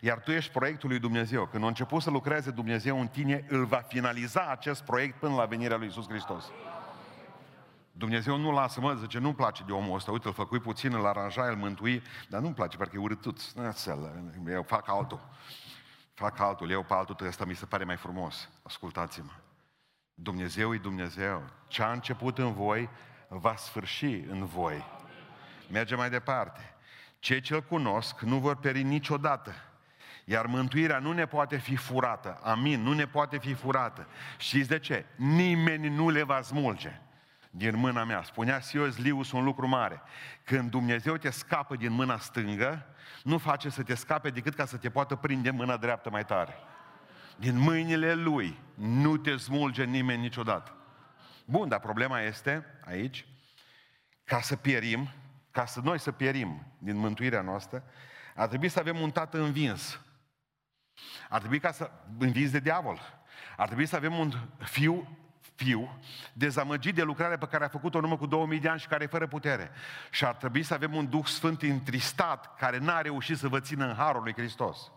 Iar 0.00 0.18
tu 0.18 0.30
ești 0.30 0.52
proiectul 0.52 0.88
lui 0.88 0.98
Dumnezeu. 0.98 1.46
Când 1.46 1.64
a 1.64 1.66
început 1.66 2.02
să 2.02 2.10
lucreze 2.10 2.50
Dumnezeu 2.50 3.00
în 3.00 3.08
tine, 3.08 3.44
îl 3.48 3.64
va 3.64 3.80
finaliza 3.80 4.46
acest 4.46 4.82
proiect 4.82 5.18
până 5.18 5.34
la 5.34 5.44
venirea 5.44 5.76
lui 5.76 5.86
Isus 5.86 6.08
Hristos. 6.08 6.50
Dumnezeu 7.92 8.36
nu 8.36 8.50
lasă, 8.50 8.80
mă, 8.80 8.94
zice, 8.94 9.18
nu-mi 9.18 9.34
place 9.34 9.62
de 9.62 9.72
omul 9.72 9.94
ăsta, 9.94 10.10
uite, 10.10 10.26
îl 10.26 10.34
făcui 10.34 10.60
puțin, 10.60 10.94
îl 10.94 11.06
aranja, 11.06 11.48
îl 11.48 11.56
mântui, 11.56 12.02
dar 12.28 12.40
nu-mi 12.40 12.54
place, 12.54 12.76
pentru 12.76 12.94
că 12.94 13.00
e 13.00 13.04
urâtut. 13.04 13.40
Eu 14.46 14.62
fac 14.62 14.88
altul. 14.88 15.28
Fac 16.14 16.38
altul, 16.38 16.70
eu 16.70 16.82
pe 16.82 16.94
altul, 16.94 17.26
ăsta 17.26 17.44
mi 17.44 17.54
se 17.54 17.66
pare 17.66 17.84
mai 17.84 17.96
frumos. 17.96 18.48
Ascultați-mă. 18.62 19.30
Dumnezeu 20.14 20.74
e 20.74 20.78
Dumnezeu. 20.78 21.42
Ce 21.68 21.82
a 21.82 21.92
început 21.92 22.38
în 22.38 22.52
voi, 22.52 22.88
va 23.28 23.56
sfârși 23.56 24.14
în 24.14 24.44
voi. 24.44 24.84
Merge 25.70 25.94
mai 25.94 26.10
departe. 26.10 26.74
Cei 27.18 27.40
ce-L 27.40 27.62
cunosc 27.62 28.20
nu 28.20 28.38
vor 28.38 28.56
peri 28.56 28.82
niciodată. 28.82 29.54
Iar 30.24 30.46
mântuirea 30.46 30.98
nu 30.98 31.12
ne 31.12 31.26
poate 31.26 31.56
fi 31.56 31.76
furată. 31.76 32.40
Amin, 32.42 32.82
nu 32.82 32.92
ne 32.92 33.06
poate 33.06 33.38
fi 33.38 33.54
furată. 33.54 34.06
Știți 34.38 34.68
de 34.68 34.78
ce? 34.78 35.06
Nimeni 35.16 35.88
nu 35.88 36.08
le 36.08 36.22
va 36.22 36.42
smulge 36.42 37.00
din 37.50 37.76
mâna 37.76 38.04
mea. 38.04 38.22
Spunea 38.22 38.60
Sios 38.60 38.96
Lius 38.96 39.32
un 39.32 39.44
lucru 39.44 39.68
mare. 39.68 40.02
Când 40.44 40.70
Dumnezeu 40.70 41.16
te 41.16 41.30
scapă 41.30 41.76
din 41.76 41.92
mâna 41.92 42.18
stângă, 42.18 42.86
nu 43.22 43.38
face 43.38 43.68
să 43.68 43.82
te 43.82 43.94
scape 43.94 44.30
decât 44.30 44.54
ca 44.54 44.64
să 44.64 44.76
te 44.76 44.90
poată 44.90 45.16
prinde 45.16 45.50
mâna 45.50 45.76
dreaptă 45.76 46.10
mai 46.10 46.24
tare. 46.24 46.54
Din 47.36 47.58
mâinile 47.58 48.14
Lui 48.14 48.58
nu 48.74 49.16
te 49.16 49.36
smulge 49.36 49.84
nimeni 49.84 50.20
niciodată. 50.20 50.74
Bun, 51.44 51.68
dar 51.68 51.80
problema 51.80 52.20
este 52.20 52.64
aici, 52.84 53.26
ca 54.24 54.40
să 54.40 54.56
pierim, 54.56 55.08
ca 55.50 55.66
să 55.66 55.80
noi 55.80 55.98
să 55.98 56.12
pierim 56.12 56.66
din 56.78 56.96
mântuirea 56.96 57.40
noastră, 57.40 57.84
ar 58.34 58.48
trebui 58.48 58.68
să 58.68 58.78
avem 58.78 59.00
un 59.00 59.10
tată 59.10 59.40
învins. 59.40 60.00
Ar 61.28 61.38
trebui 61.38 61.58
ca 61.58 61.72
să 61.72 61.90
învins 62.18 62.50
de 62.50 62.60
diavol. 62.60 63.00
Ar 63.56 63.66
trebui 63.66 63.86
să 63.86 63.96
avem 63.96 64.18
un 64.18 64.32
fiu 64.58 65.18
fiu, 65.64 65.98
dezamăgit 66.32 66.94
de 66.94 67.02
lucrarea 67.02 67.38
pe 67.38 67.46
care 67.46 67.64
a 67.64 67.68
făcut-o 67.68 67.98
în 67.98 68.04
urmă 68.04 68.16
cu 68.16 68.26
2000 68.26 68.60
de 68.60 68.68
ani 68.68 68.80
și 68.80 68.86
care 68.86 69.04
e 69.04 69.06
fără 69.06 69.26
putere. 69.26 69.70
Și 70.10 70.24
ar 70.24 70.34
trebui 70.34 70.62
să 70.62 70.74
avem 70.74 70.94
un 70.94 71.08
Duh 71.08 71.24
Sfânt 71.24 71.62
întristat, 71.62 72.54
care 72.56 72.78
n-a 72.78 73.00
reușit 73.00 73.38
să 73.38 73.48
vă 73.48 73.60
țină 73.60 73.88
în 73.88 73.94
Harul 73.94 74.22
lui 74.22 74.32
Hristos. 74.32 74.92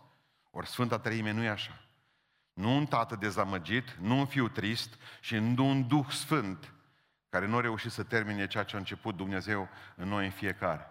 Ori 0.50 0.66
Sfânta 0.66 0.98
Treime 0.98 1.30
nu 1.30 1.42
e 1.42 1.48
așa. 1.48 1.80
Nu 2.52 2.76
un 2.76 2.86
tată 2.86 3.16
dezamăgit, 3.16 3.96
nu 4.00 4.18
un 4.18 4.26
fiu 4.26 4.48
trist 4.48 4.94
și 5.20 5.36
nu 5.36 5.68
un 5.68 5.86
Duh 5.86 6.06
Sfânt 6.08 6.72
care 7.28 7.46
nu 7.46 7.56
a 7.56 7.60
reușit 7.60 7.90
să 7.90 8.02
termine 8.02 8.46
ceea 8.46 8.64
ce 8.64 8.76
a 8.76 8.78
început 8.78 9.16
Dumnezeu 9.16 9.68
în 9.96 10.08
noi 10.08 10.24
în 10.24 10.30
fiecare. 10.30 10.86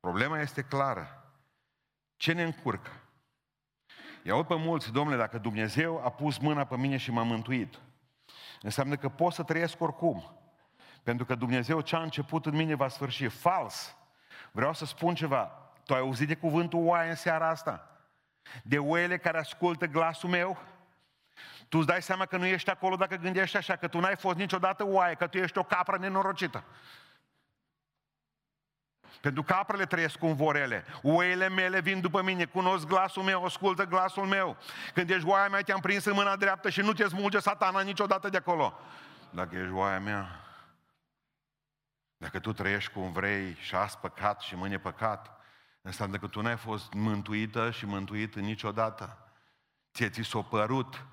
Problema 0.00 0.40
este 0.40 0.62
clară. 0.62 1.32
Ce 2.16 2.32
ne 2.32 2.42
încurcă? 2.42 2.90
Iau 4.22 4.44
pe 4.44 4.54
mulți, 4.54 4.92
domnule, 4.92 5.16
dacă 5.16 5.38
Dumnezeu 5.38 6.04
a 6.04 6.10
pus 6.10 6.38
mâna 6.38 6.64
pe 6.64 6.76
mine 6.76 6.96
și 6.96 7.10
m-a 7.10 7.22
mântuit, 7.22 7.78
Înseamnă 8.62 8.96
că 8.96 9.08
pot 9.08 9.32
să 9.32 9.42
trăiesc 9.42 9.80
oricum. 9.80 10.32
Pentru 11.02 11.24
că 11.24 11.34
Dumnezeu 11.34 11.80
ce 11.80 11.96
a 11.96 12.02
început 12.02 12.46
în 12.46 12.56
mine 12.56 12.74
va 12.74 12.88
sfârși. 12.88 13.26
Fals. 13.26 13.96
Vreau 14.50 14.72
să 14.72 14.84
spun 14.84 15.14
ceva. 15.14 15.52
Tu 15.84 15.94
ai 15.94 16.00
auzit 16.00 16.28
de 16.28 16.34
cuvântul 16.34 16.86
oaie 16.86 17.10
în 17.10 17.16
seara 17.16 17.48
asta? 17.48 17.90
De 18.62 18.78
oile 18.78 19.18
care 19.18 19.38
ascultă 19.38 19.86
glasul 19.86 20.28
meu? 20.28 20.58
Tu 21.68 21.78
îți 21.78 21.86
dai 21.86 22.02
seama 22.02 22.26
că 22.26 22.36
nu 22.36 22.46
ești 22.46 22.70
acolo 22.70 22.96
dacă 22.96 23.16
gândești 23.16 23.56
așa, 23.56 23.76
că 23.76 23.88
tu 23.88 24.00
n-ai 24.00 24.16
fost 24.16 24.36
niciodată 24.36 24.86
oaie, 24.86 25.14
că 25.14 25.26
tu 25.26 25.38
ești 25.38 25.58
o 25.58 25.62
capră 25.62 25.98
nenorocită. 25.98 26.64
Pentru 29.20 29.42
caprele 29.42 29.84
trăiesc 29.84 30.18
cum 30.18 30.34
vor 30.34 30.56
ele. 30.56 30.84
Oile 31.02 31.48
mele 31.48 31.80
vin 31.80 32.00
după 32.00 32.22
mine, 32.22 32.44
cunosc 32.44 32.86
glasul 32.86 33.22
meu, 33.22 33.44
ascultă 33.44 33.84
glasul 33.84 34.26
meu. 34.26 34.56
Când 34.94 35.10
ești 35.10 35.26
oaia 35.26 35.48
mea, 35.48 35.60
te-am 35.60 35.80
prins 35.80 36.04
în 36.04 36.14
mâna 36.14 36.36
dreaptă 36.36 36.70
și 36.70 36.80
nu 36.80 36.92
te 36.92 37.08
smulge 37.08 37.38
satana 37.38 37.80
niciodată 37.80 38.28
de 38.28 38.36
acolo. 38.36 38.78
Dacă 39.30 39.56
ești 39.56 39.72
oaia 39.72 39.98
mea, 40.00 40.40
dacă 42.16 42.38
tu 42.38 42.52
trăiești 42.52 42.92
cum 42.92 43.12
vrei 43.12 43.56
și 43.60 43.74
azi 43.74 43.98
păcat 43.98 44.40
și 44.40 44.56
mâine 44.56 44.78
păcat, 44.78 45.40
înseamnă 45.82 46.16
că 46.16 46.26
tu 46.26 46.40
n-ai 46.40 46.56
fost 46.56 46.92
mântuită 46.92 47.70
și 47.70 47.86
mântuit 47.86 48.34
niciodată. 48.34 49.18
Ție 49.94 50.08
ți 50.08 50.22
s-a 50.22 50.40
părut. 50.40 51.04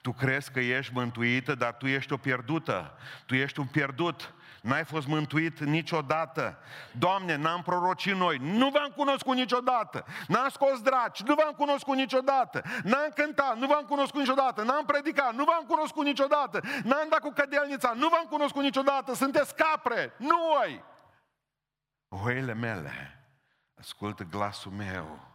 Tu 0.00 0.12
crezi 0.12 0.50
că 0.50 0.60
ești 0.60 0.92
mântuită, 0.92 1.54
dar 1.54 1.74
tu 1.74 1.86
ești 1.86 2.12
o 2.12 2.16
pierdută. 2.16 2.98
Tu 3.26 3.34
ești 3.34 3.60
un 3.60 3.66
pierdut. 3.66 4.34
N-ai 4.62 4.84
fost 4.84 5.06
mântuit 5.06 5.58
niciodată. 5.58 6.58
Doamne, 6.92 7.36
n-am 7.36 7.62
prorocit 7.62 8.14
noi. 8.14 8.36
Nu 8.36 8.68
v-am 8.68 8.92
cunoscut 8.96 9.34
niciodată. 9.34 10.04
N-am 10.28 10.48
scos 10.48 10.80
draci. 10.80 11.22
Nu 11.22 11.34
v-am 11.34 11.52
cunoscut 11.52 11.96
niciodată. 11.96 12.62
N-am 12.82 13.10
cântat. 13.14 13.56
Nu 13.56 13.66
v-am 13.66 13.84
cunoscut 13.84 14.20
niciodată. 14.20 14.62
N-am 14.62 14.84
predicat. 14.84 15.34
Nu 15.34 15.44
v-am 15.44 15.64
cunoscut 15.66 16.04
niciodată. 16.04 16.60
N-am 16.84 17.06
dat 17.08 17.18
cu 17.18 17.30
cădelnița. 17.30 17.92
Nu 17.92 18.08
v-am 18.08 18.26
cunoscut 18.30 18.62
niciodată. 18.62 19.14
Sunteți 19.14 19.54
capre. 19.54 20.12
Nu 20.16 20.36
voi. 20.54 20.84
Oile 22.08 22.54
mele. 22.54 23.24
Ascultă 23.78 24.22
glasul 24.22 24.72
meu 24.72 25.31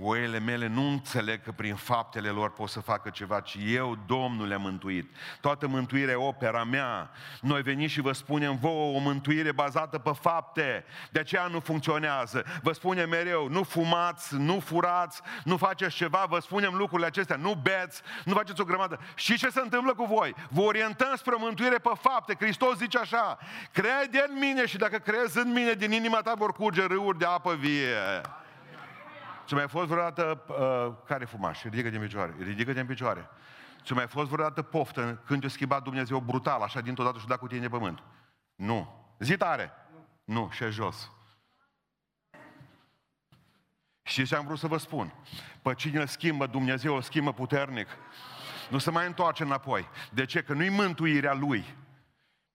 oile 0.00 0.38
mele 0.38 0.66
nu 0.66 0.88
înțeleg 0.88 1.42
că 1.42 1.52
prin 1.52 1.74
faptele 1.74 2.28
lor 2.28 2.52
pot 2.52 2.68
să 2.68 2.80
facă 2.80 3.10
ceva, 3.10 3.40
ci 3.40 3.56
eu, 3.66 3.98
Domnul, 4.06 4.46
le-am 4.46 4.60
mântuit. 4.60 5.16
Toată 5.40 5.66
mântuirea 5.66 6.12
e 6.12 6.16
opera 6.16 6.64
mea. 6.64 7.10
Noi 7.40 7.62
venim 7.62 7.86
și 7.86 8.00
vă 8.00 8.12
spunem 8.12 8.56
vouă 8.56 8.96
o 8.96 8.98
mântuire 8.98 9.52
bazată 9.52 9.98
pe 9.98 10.10
fapte. 10.20 10.84
De 11.10 11.20
aceea 11.20 11.46
nu 11.46 11.60
funcționează. 11.60 12.44
Vă 12.62 12.72
spunem 12.72 13.08
mereu, 13.08 13.48
nu 13.48 13.62
fumați, 13.62 14.36
nu 14.36 14.60
furați, 14.60 15.20
nu 15.44 15.56
faceți 15.56 15.94
ceva, 15.94 16.24
vă 16.28 16.38
spunem 16.38 16.74
lucrurile 16.74 17.06
acestea, 17.06 17.36
nu 17.36 17.60
beți, 17.62 18.02
nu 18.24 18.34
faceți 18.34 18.60
o 18.60 18.64
grămadă. 18.64 19.00
Și 19.14 19.38
ce 19.38 19.48
se 19.48 19.60
întâmplă 19.60 19.94
cu 19.94 20.04
voi? 20.04 20.34
Vă 20.48 20.60
orientăm 20.60 21.12
spre 21.16 21.34
mântuire 21.38 21.78
pe 21.78 21.90
fapte. 22.00 22.34
Hristos 22.38 22.76
zice 22.76 22.98
așa, 22.98 23.38
crede 23.72 24.24
în 24.28 24.38
mine 24.38 24.66
și 24.66 24.76
dacă 24.76 24.96
crezi 24.96 25.38
în 25.38 25.52
mine, 25.52 25.72
din 25.72 25.92
inima 25.92 26.20
ta 26.20 26.34
vor 26.36 26.52
curge 26.52 26.86
râuri 26.86 27.18
de 27.18 27.24
apă 27.24 27.54
vie. 27.54 28.20
Ți-a 29.52 29.60
mai 29.60 29.70
fost 29.70 29.88
vreodată, 29.88 30.44
uh, 30.48 31.06
care 31.06 31.24
fumaș? 31.24 31.62
Ridică-te 31.62 31.96
în 31.96 32.02
picioare. 32.02 32.34
Ridică-te 32.38 32.80
în 32.80 32.86
picioare. 32.86 33.28
Ți-a 33.84 33.94
mai 33.94 34.06
fost 34.06 34.28
vreodată 34.30 34.62
poftă 34.62 35.22
când 35.26 35.40
te-a 35.40 35.48
schimbat 35.48 35.82
Dumnezeu 35.82 36.18
brutal, 36.18 36.60
așa 36.60 36.80
dintr-o 36.80 37.04
dată 37.04 37.18
și 37.18 37.26
dat 37.26 37.38
cu 37.38 37.46
tine 37.46 37.60
de 37.60 37.68
pământ? 37.68 38.02
Nu. 38.54 39.06
Zi 39.18 39.36
tare. 39.36 39.72
Nu. 40.24 40.34
nu. 40.34 40.50
Și 40.50 40.70
jos. 40.70 41.10
Și 44.02 44.26
ce 44.26 44.36
am 44.36 44.46
vrut 44.46 44.58
să 44.58 44.66
vă 44.66 44.76
spun? 44.76 45.12
Pe 45.62 45.74
cine 45.74 46.00
îl 46.00 46.06
schimbă 46.06 46.46
Dumnezeu, 46.46 46.94
îl 46.94 47.02
schimbă 47.02 47.32
puternic. 47.32 47.88
Nu 48.70 48.78
se 48.78 48.90
mai 48.90 49.06
întoarce 49.06 49.42
înapoi. 49.42 49.88
De 50.12 50.24
ce? 50.24 50.42
Că 50.42 50.52
nu-i 50.52 50.68
mântuirea 50.68 51.34
Lui. 51.34 51.76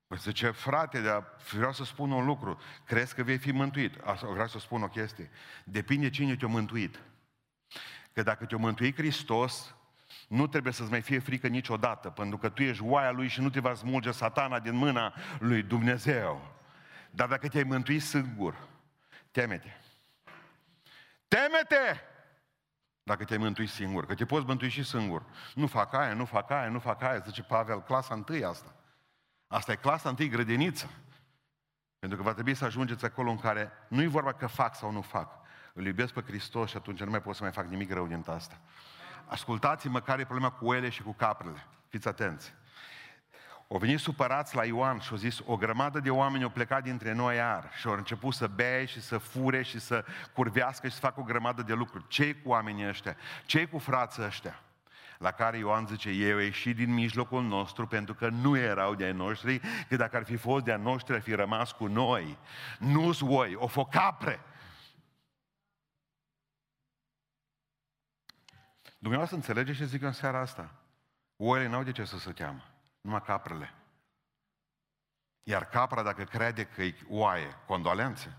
Păi 0.07 0.17
zice, 0.17 0.51
frate, 0.51 1.01
dar 1.01 1.23
vreau 1.51 1.73
să 1.73 1.83
spun 1.83 2.11
un 2.11 2.25
lucru. 2.25 2.61
Crezi 2.85 3.15
că 3.15 3.23
vei 3.23 3.37
fi 3.37 3.51
mântuit? 3.51 3.99
Asta, 4.03 4.27
vreau 4.27 4.47
să 4.47 4.59
spun 4.59 4.83
o 4.83 4.87
chestie. 4.87 5.29
Depinde 5.63 6.09
cine 6.09 6.35
te-a 6.35 6.47
mântuit. 6.47 6.99
Că 8.13 8.23
dacă 8.23 8.45
te-a 8.45 8.57
mântuit 8.57 8.95
Hristos, 8.95 9.75
nu 10.27 10.47
trebuie 10.47 10.73
să-ți 10.73 10.89
mai 10.89 11.01
fie 11.01 11.19
frică 11.19 11.47
niciodată, 11.47 12.09
pentru 12.09 12.37
că 12.37 12.49
tu 12.49 12.63
ești 12.63 12.83
oaia 12.83 13.11
Lui 13.11 13.27
și 13.27 13.41
nu 13.41 13.49
te 13.49 13.59
va 13.59 13.73
smulge 13.73 14.11
satana 14.11 14.59
din 14.59 14.75
mâna 14.75 15.13
Lui 15.39 15.63
Dumnezeu. 15.63 16.55
Dar 17.11 17.27
dacă 17.27 17.47
te-ai 17.47 17.63
mântuit 17.63 18.01
singur, 18.01 18.67
teme-te. 19.31 19.71
Teme-te! 21.27 21.99
Dacă 23.03 23.23
te-ai 23.23 23.37
mântuit 23.37 23.69
singur, 23.69 24.05
că 24.05 24.15
te 24.15 24.25
poți 24.25 24.45
mântui 24.45 24.69
și 24.69 24.83
singur. 24.83 25.23
Nu 25.53 25.67
fac 25.67 25.93
aia, 25.93 26.13
nu 26.13 26.25
fac 26.25 26.49
aia, 26.49 26.69
nu 26.69 26.79
fac 26.79 27.01
aia, 27.01 27.17
zice 27.17 27.43
Pavel, 27.43 27.81
clasa 27.81 28.13
întâi 28.13 28.43
asta. 28.43 28.76
Asta 29.47 29.71
e 29.71 29.75
clasa 29.75 30.09
întâi 30.09 30.29
grădiniță. 30.29 30.89
Pentru 31.99 32.17
că 32.17 32.23
va 32.23 32.33
trebui 32.33 32.53
să 32.53 32.65
ajungeți 32.65 33.05
acolo 33.05 33.29
în 33.29 33.39
care 33.39 33.71
nu 33.87 34.01
e 34.01 34.07
vorba 34.07 34.33
că 34.33 34.47
fac 34.47 34.75
sau 34.75 34.91
nu 34.91 35.01
fac. 35.01 35.31
Îl 35.73 35.85
iubesc 35.85 36.13
pe 36.13 36.21
Hristos 36.21 36.69
și 36.69 36.77
atunci 36.77 36.99
nu 36.99 37.09
mai 37.09 37.21
pot 37.21 37.35
să 37.35 37.43
mai 37.43 37.51
fac 37.51 37.67
nimic 37.67 37.91
rău 37.91 38.07
din 38.07 38.23
asta. 38.27 38.57
Ascultați-mă 39.25 40.01
care 40.01 40.21
e 40.21 40.25
problema 40.25 40.51
cu 40.51 40.73
ele 40.73 40.89
și 40.89 41.01
cu 41.01 41.13
caprele. 41.13 41.65
Fiți 41.87 42.07
atenți. 42.07 42.53
Au 43.69 43.77
venit 43.77 43.99
supărați 43.99 44.55
la 44.55 44.65
Ioan 44.65 44.99
și 44.99 45.11
au 45.11 45.17
zis, 45.17 45.39
o 45.45 45.57
grămadă 45.57 45.99
de 45.99 46.09
oameni 46.09 46.43
au 46.43 46.49
plecat 46.49 46.83
dintre 46.83 47.13
noi 47.13 47.35
iar 47.35 47.71
și 47.79 47.87
au 47.87 47.93
început 47.93 48.33
să 48.33 48.47
bea 48.47 48.85
și 48.85 49.01
să 49.01 49.17
fure 49.17 49.61
și 49.61 49.79
să 49.79 50.05
curvească 50.33 50.87
și 50.87 50.93
să 50.93 50.99
facă 50.99 51.19
o 51.19 51.23
grămadă 51.23 51.61
de 51.61 51.73
lucruri. 51.73 52.07
ce 52.07 52.35
cu 52.35 52.49
oamenii 52.49 52.87
ăștia? 52.87 53.15
ce 53.45 53.65
cu 53.65 53.77
frații 53.77 54.23
ăștia? 54.23 54.61
La 55.17 55.31
care 55.31 55.57
Ioan 55.57 55.88
zice, 55.88 56.09
eu 56.09 56.38
ieși 56.38 56.74
din 56.74 56.93
mijlocul 56.93 57.43
nostru 57.43 57.88
pentru 57.88 58.13
că 58.13 58.29
nu 58.29 58.57
erau 58.57 58.95
de-ai 58.95 59.12
noștri, 59.13 59.62
că 59.89 59.95
dacă 59.95 60.15
ar 60.15 60.24
fi 60.24 60.36
fost 60.36 60.63
de-ai 60.63 60.81
noștri, 60.81 61.13
ar 61.13 61.21
fi 61.21 61.33
rămas 61.33 61.71
cu 61.71 61.88
noi. 61.88 62.38
Nu-s 62.79 63.19
voi, 63.19 63.55
o 63.55 63.67
focapre. 63.67 64.39
Dumneavoastră 68.97 69.38
înțelegeți 69.38 69.77
ce 69.77 69.86
zic 69.86 70.01
în 70.01 70.12
seara 70.12 70.39
asta? 70.39 70.75
Oile 71.36 71.67
n-au 71.67 71.83
de 71.83 71.91
ce 71.91 72.03
să 72.03 72.17
se 72.17 72.31
teamă, 72.31 72.63
numai 73.01 73.21
caprele. 73.21 73.74
Iar 75.43 75.65
capra, 75.65 76.03
dacă 76.03 76.24
crede 76.24 76.65
că 76.65 76.83
e 76.83 76.95
oaie, 77.09 77.55
condolențe. 77.65 78.38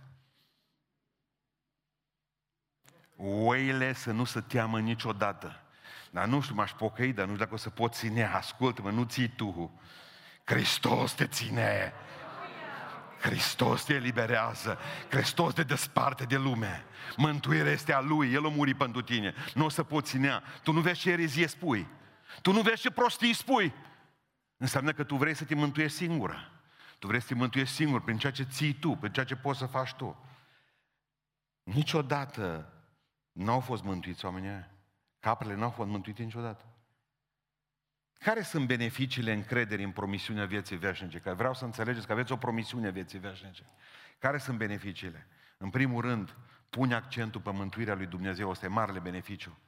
Oile 3.17 3.93
să 3.93 4.13
nu 4.13 4.25
se 4.25 4.41
teamă 4.41 4.81
niciodată. 4.81 5.63
Dar 6.11 6.27
nu 6.27 6.41
știu, 6.41 6.55
m-aș 6.55 6.73
pocăi, 6.73 7.13
dar 7.13 7.25
nu 7.25 7.33
știu 7.33 7.45
dacă 7.45 7.55
o 7.55 7.59
să 7.59 7.71
pot 7.71 7.95
ține. 7.95 8.25
Ascultă-mă, 8.25 8.91
nu 8.91 9.05
ții 9.05 9.29
tu. 9.29 9.81
Hristos 10.45 11.13
te 11.13 11.27
ține. 11.27 11.93
Hristos 13.21 13.85
te 13.85 13.95
eliberează. 13.95 14.79
Hristos 15.09 15.55
te 15.55 15.63
desparte 15.63 16.25
de 16.25 16.37
lume. 16.37 16.85
Mântuirea 17.17 17.73
este 17.73 17.93
a 17.93 18.01
Lui. 18.01 18.33
El 18.33 18.47
a 18.47 18.49
murit 18.49 18.77
pentru 18.77 19.03
tine. 19.03 19.35
Nu 19.55 19.65
o 19.65 19.69
să 19.69 19.83
poți 19.83 20.11
ținea. 20.11 20.43
Tu 20.63 20.73
nu 20.73 20.81
vezi 20.81 21.01
ce 21.01 21.11
erezie 21.11 21.47
spui. 21.47 21.87
Tu 22.43 22.53
nu 22.53 22.61
vezi 22.61 22.81
ce 22.81 22.91
prostii 22.91 23.33
spui. 23.33 23.75
Înseamnă 24.57 24.93
că 24.93 25.05
tu 25.05 25.17
vrei 25.17 25.35
să 25.35 25.45
te 25.45 25.55
mântuiești 25.55 25.97
singură. 25.97 26.53
Tu 26.99 27.07
vrei 27.07 27.21
să 27.21 27.27
te 27.27 27.35
mântuiești 27.35 27.75
singur 27.75 28.03
prin 28.03 28.19
ceea 28.19 28.33
ce 28.33 28.43
ții 28.43 28.73
tu, 28.73 28.91
prin 28.91 29.13
ceea 29.13 29.27
ce 29.27 29.37
poți 29.37 29.59
să 29.59 29.67
faci 29.67 29.93
tu. 29.93 30.25
Niciodată 31.63 32.73
n-au 33.33 33.61
fost 33.61 33.83
mântuiți 33.83 34.25
oamenii 34.25 34.51
Caprele 35.21 35.55
n-au 35.55 35.71
fost 35.71 35.89
mântuite 35.89 36.23
niciodată. 36.23 36.65
Care 38.19 38.43
sunt 38.43 38.67
beneficiile 38.67 39.33
încrederii 39.33 39.85
în 39.85 39.91
promisiunea 39.91 40.47
vieții 40.47 40.77
veșnice? 40.77 41.19
Că 41.19 41.35
vreau 41.35 41.55
să 41.55 41.65
înțelegeți 41.65 42.07
că 42.07 42.13
aveți 42.13 42.33
o 42.33 42.37
promisiune 42.37 42.91
vieții 42.91 43.19
veșnice. 43.19 43.63
Care 44.19 44.39
sunt 44.39 44.59
beneficiile? 44.59 45.27
În 45.59 45.71
primul 45.71 46.01
rând, 46.01 46.37
pune 46.71 46.95
accentul 46.95 47.41
pe 47.41 47.51
mântuirea 47.51 47.95
lui 47.95 48.07
Dumnezeu, 48.07 48.51
ăsta 48.51 48.67
e 48.67 48.69
marele 48.69 48.99
beneficiu. 48.99 49.59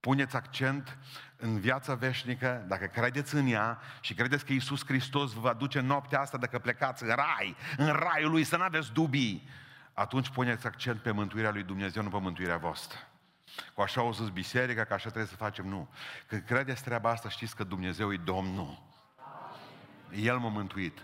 Puneți 0.00 0.36
accent 0.36 0.98
în 1.36 1.58
viața 1.58 1.94
veșnică, 1.94 2.64
dacă 2.68 2.86
credeți 2.86 3.34
în 3.34 3.46
ea 3.46 3.80
și 4.00 4.14
credeți 4.14 4.44
că 4.44 4.52
Iisus 4.52 4.84
Hristos 4.84 5.32
vă 5.32 5.40
va 5.40 5.52
duce 5.52 5.80
noaptea 5.80 6.20
asta 6.20 6.38
dacă 6.38 6.58
plecați 6.58 7.02
în 7.02 7.08
rai, 7.08 7.56
în 7.76 7.92
raiul 7.92 8.30
lui, 8.30 8.44
să 8.44 8.56
nu 8.56 8.62
aveți 8.62 8.92
dubii, 8.92 9.48
atunci 9.92 10.28
puneți 10.28 10.66
accent 10.66 11.00
pe 11.00 11.10
mântuirea 11.10 11.50
lui 11.50 11.62
Dumnezeu, 11.62 12.02
nu 12.02 12.10
pe 12.10 12.18
mântuirea 12.18 12.56
voastră. 12.56 12.98
Cu 13.74 13.80
așa 13.80 14.00
au 14.00 14.12
zis 14.12 14.28
biserica, 14.28 14.84
că 14.84 14.94
așa 14.94 15.08
trebuie 15.08 15.30
să 15.30 15.36
facem. 15.36 15.66
Nu. 15.66 15.88
Când 16.26 16.42
credeți 16.46 16.82
treaba 16.82 17.10
asta, 17.10 17.28
știți 17.28 17.56
că 17.56 17.64
Dumnezeu 17.64 18.12
e 18.12 18.20
Domnul. 18.24 18.82
El 20.14 20.38
m-a 20.38 20.48
mântuit. 20.48 20.98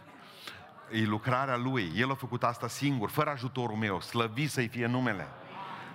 E 0.92 1.04
lucrarea 1.04 1.56
Lui. 1.56 1.92
El 1.96 2.10
a 2.10 2.14
făcut 2.14 2.44
asta 2.44 2.68
singur, 2.68 3.10
fără 3.10 3.30
ajutorul 3.30 3.76
meu. 3.76 4.00
Slăvit 4.00 4.50
să-i 4.50 4.68
fie 4.68 4.86
numele. 4.86 5.26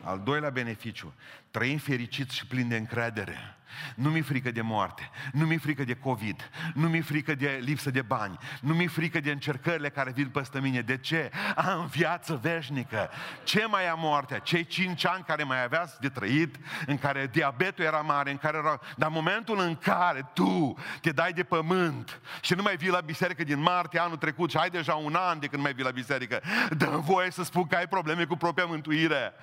Al 0.03 0.21
doilea 0.23 0.49
beneficiu, 0.49 1.13
trăim 1.51 1.77
fericiți 1.77 2.35
și 2.35 2.45
plin 2.45 2.67
de 2.67 2.75
încredere. 2.75 3.55
Nu 3.95 4.09
mi-e 4.09 4.21
frică 4.21 4.51
de 4.51 4.61
moarte, 4.61 5.09
nu 5.31 5.45
mi-e 5.45 5.57
frică 5.57 5.83
de 5.83 5.93
COVID, 5.93 6.49
nu 6.73 6.89
mi-e 6.89 7.01
frică 7.01 7.35
de 7.35 7.59
lipsă 7.61 7.91
de 7.91 8.01
bani, 8.01 8.37
nu 8.61 8.73
mi-e 8.73 8.87
frică 8.87 9.19
de 9.19 9.31
încercările 9.31 9.89
care 9.89 10.11
vin 10.11 10.27
peste 10.27 10.59
mine. 10.59 10.81
De 10.81 10.97
ce? 10.97 11.31
Am 11.55 11.85
viață 11.85 12.39
veșnică. 12.41 13.09
Ce 13.43 13.65
mai 13.65 13.87
am 13.87 13.99
moartea? 13.99 14.39
Cei 14.39 14.65
cinci 14.65 15.05
ani 15.05 15.23
care 15.23 15.43
mai 15.43 15.63
aveați 15.63 15.99
de 15.99 16.09
trăit, 16.09 16.55
în 16.85 16.97
care 16.97 17.29
diabetul 17.31 17.83
era 17.83 18.01
mare, 18.01 18.31
în 18.31 18.37
care 18.37 18.57
era... 18.57 18.79
Dar 18.97 19.07
în 19.07 19.13
momentul 19.13 19.59
în 19.59 19.75
care 19.75 20.29
tu 20.33 20.77
te 21.01 21.11
dai 21.11 21.33
de 21.33 21.43
pământ 21.43 22.21
și 22.41 22.53
nu 22.53 22.61
mai 22.61 22.75
vii 22.75 22.89
la 22.89 22.99
biserică 22.99 23.43
din 23.43 23.59
martie 23.59 23.99
anul 23.99 24.17
trecut 24.17 24.49
și 24.49 24.57
ai 24.57 24.69
deja 24.69 24.93
un 24.93 25.15
an 25.15 25.39
de 25.39 25.47
când 25.47 25.63
mai 25.63 25.73
vii 25.73 25.83
la 25.83 25.91
biserică, 25.91 26.41
dă 26.77 26.99
voie 27.03 27.31
să 27.31 27.43
spun 27.43 27.67
că 27.67 27.75
ai 27.75 27.87
probleme 27.87 28.25
cu 28.25 28.35
propria 28.35 28.65
mântuire. 28.65 29.33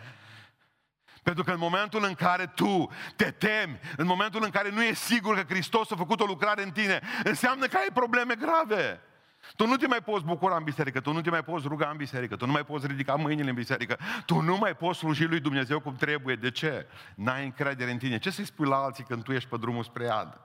Pentru 1.23 1.45
că 1.45 1.51
în 1.51 1.59
momentul 1.59 2.05
în 2.05 2.15
care 2.15 2.47
tu 2.47 2.91
te 3.17 3.31
temi, 3.31 3.81
în 3.97 4.07
momentul 4.07 4.43
în 4.45 4.51
care 4.51 4.71
nu 4.71 4.83
e 4.83 4.93
sigur 4.93 5.35
că 5.35 5.53
Hristos 5.53 5.91
a 5.91 5.97
făcut 5.97 6.21
o 6.21 6.25
lucrare 6.25 6.63
în 6.63 6.71
tine, 6.71 7.01
înseamnă 7.25 7.67
că 7.67 7.77
ai 7.77 7.89
probleme 7.95 8.35
grave. 8.35 9.01
Tu 9.57 9.67
nu 9.67 9.77
te 9.77 9.87
mai 9.87 10.01
poți 10.01 10.25
bucura 10.25 10.57
în 10.57 10.65
biserică, 10.65 11.01
tu 11.01 11.13
nu 11.13 11.21
te 11.21 11.31
mai 11.31 11.43
poți 11.43 11.67
ruga 11.67 11.89
în 11.91 11.97
biserică, 11.97 12.37
tu 12.37 12.47
nu 12.47 12.53
mai 12.53 12.65
poți 12.65 12.87
ridica 12.87 13.15
mâinile 13.15 13.49
în 13.49 13.55
biserică, 13.55 13.99
tu 14.27 14.41
nu 14.41 14.57
mai 14.57 14.75
poți 14.75 14.99
sluji 14.99 15.25
lui 15.25 15.41
Dumnezeu 15.41 15.81
cum 15.81 15.95
trebuie. 15.95 16.35
De 16.35 16.51
ce? 16.51 16.87
N-ai 17.15 17.45
încredere 17.45 17.91
în 17.91 17.99
tine. 17.99 18.19
Ce 18.19 18.31
să-i 18.31 18.45
spui 18.45 18.67
la 18.67 18.77
alții 18.77 19.05
când 19.05 19.23
tu 19.23 19.33
ești 19.33 19.49
pe 19.49 19.57
drumul 19.57 19.83
spre 19.83 20.05
iad? 20.05 20.41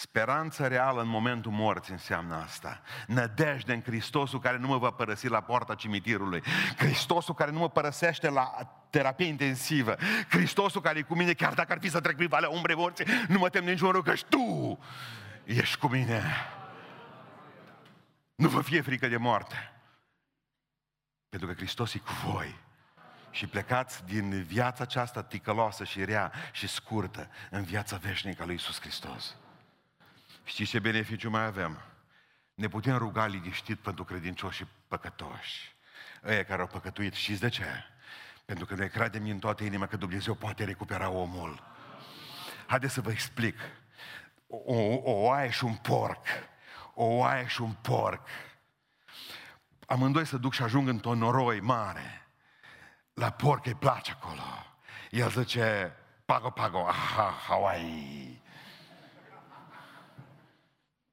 Speranța 0.00 0.68
reală 0.68 1.00
în 1.00 1.08
momentul 1.08 1.52
morții 1.52 1.92
înseamnă 1.92 2.34
asta. 2.34 2.80
Nădejde 3.06 3.72
în 3.72 3.82
Hristosul 3.82 4.40
care 4.40 4.56
nu 4.56 4.66
mă 4.66 4.78
va 4.78 4.90
părăsi 4.90 5.28
la 5.28 5.40
poarta 5.40 5.74
cimitirului. 5.74 6.42
Hristosul 6.76 7.34
care 7.34 7.50
nu 7.50 7.58
mă 7.58 7.68
părăsește 7.68 8.28
la 8.28 8.50
terapie 8.90 9.26
intensivă. 9.26 9.96
Hristosul 10.28 10.80
care 10.80 10.98
e 10.98 11.02
cu 11.02 11.14
mine 11.14 11.32
chiar 11.32 11.54
dacă 11.54 11.72
ar 11.72 11.78
fi 11.78 11.90
să 11.90 12.00
trec 12.00 12.16
prin 12.16 12.28
valea 12.28 12.48
umbrei 12.48 12.76
morții, 12.76 13.06
nu 13.28 13.38
mă 13.38 13.48
tem 13.48 13.64
niciun 13.64 13.90
rău 13.90 14.02
că 14.02 14.12
tu 14.28 14.78
ești 15.44 15.78
cu 15.78 15.86
mine. 15.86 16.22
Nu 18.34 18.48
vă 18.48 18.62
fie 18.62 18.80
frică 18.80 19.08
de 19.08 19.16
moarte. 19.16 19.72
Pentru 21.28 21.48
că 21.48 21.54
Hristos 21.54 21.94
e 21.94 21.98
cu 21.98 22.12
voi. 22.24 22.58
Și 23.30 23.46
plecați 23.46 24.04
din 24.04 24.42
viața 24.42 24.82
aceasta 24.82 25.22
ticăloasă 25.22 25.84
și 25.84 26.04
rea 26.04 26.32
și 26.52 26.68
scurtă 26.68 27.30
în 27.50 27.62
viața 27.62 27.96
veșnică 27.96 28.42
a 28.42 28.44
lui 28.44 28.54
Iisus 28.54 28.80
Hristos. 28.80 29.36
Știți 30.50 30.70
ce 30.70 30.78
beneficiu 30.78 31.30
mai 31.30 31.44
avem? 31.44 31.82
Ne 32.54 32.68
putem 32.68 32.96
ruga 32.96 33.26
liniștit 33.26 33.78
pentru 33.78 34.04
credincioși 34.04 34.56
și 34.56 34.66
păcătoși. 34.88 35.76
Ăia 36.24 36.44
care 36.44 36.60
au 36.60 36.66
păcătuit, 36.66 37.14
știți 37.14 37.40
de 37.40 37.48
ce? 37.48 37.64
Pentru 38.44 38.66
că 38.66 38.74
noi 38.74 38.88
credem 38.88 39.24
în 39.28 39.38
toată 39.38 39.64
inima 39.64 39.86
că 39.86 39.96
Dumnezeu 39.96 40.34
poate 40.34 40.64
recupera 40.64 41.10
omul. 41.10 41.62
Haideți 42.66 42.92
să 42.92 43.00
vă 43.00 43.10
explic. 43.10 43.58
O, 44.46 44.74
o 45.02 45.10
oaie 45.10 45.50
și 45.50 45.64
un 45.64 45.74
porc. 45.74 46.26
O 46.94 47.04
oaie 47.04 47.46
și 47.46 47.60
un 47.60 47.72
porc. 47.72 48.28
Amândoi 49.86 50.26
să 50.26 50.36
duc 50.36 50.52
și 50.52 50.62
ajung 50.62 50.88
într-o 50.88 51.14
noroi 51.14 51.60
mare. 51.60 52.26
La 53.14 53.30
porc 53.30 53.66
îi 53.66 53.74
place 53.74 54.10
acolo. 54.10 54.42
El 55.10 55.30
zice, 55.30 55.96
pago, 56.24 56.50
pago, 56.50 56.86
aha, 56.86 57.34
Hawaii 57.46 58.39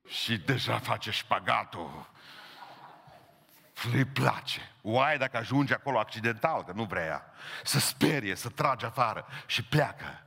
și 0.08 0.38
deja 0.38 0.78
face 0.78 1.12
șpagatul. 1.12 2.10
Îi 3.94 4.06
place. 4.06 4.72
Oaie 4.82 5.18
dacă 5.18 5.38
ajunge 5.38 5.74
acolo 5.74 6.00
accidental, 6.00 6.64
că 6.64 6.72
nu 6.76 6.84
vrea 6.84 7.26
să 7.64 7.80
sperie, 7.80 8.36
să 8.36 8.50
trage 8.50 8.86
afară 8.86 9.28
și 9.46 9.64
pleacă. 9.64 10.22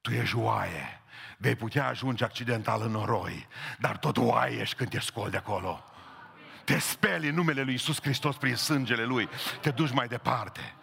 Tu 0.00 0.10
ești 0.12 0.36
oaie. 0.36 1.00
Vei 1.36 1.56
putea 1.56 1.86
ajunge 1.86 2.24
accidental 2.24 2.82
în 2.82 2.90
noroi, 2.90 3.48
dar 3.78 3.96
tot 3.96 4.16
oaie 4.16 4.60
ești 4.60 4.76
când 4.76 4.90
te 4.90 5.00
scoli 5.00 5.30
de 5.30 5.36
acolo. 5.36 5.84
Te 6.64 6.78
speli 6.78 7.28
în 7.28 7.34
numele 7.34 7.62
Lui 7.62 7.72
Iisus 7.72 8.00
Hristos 8.00 8.36
prin 8.36 8.56
sângele 8.56 9.04
Lui. 9.04 9.28
Te 9.60 9.70
duci 9.70 9.92
mai 9.92 10.08
departe. 10.08 10.74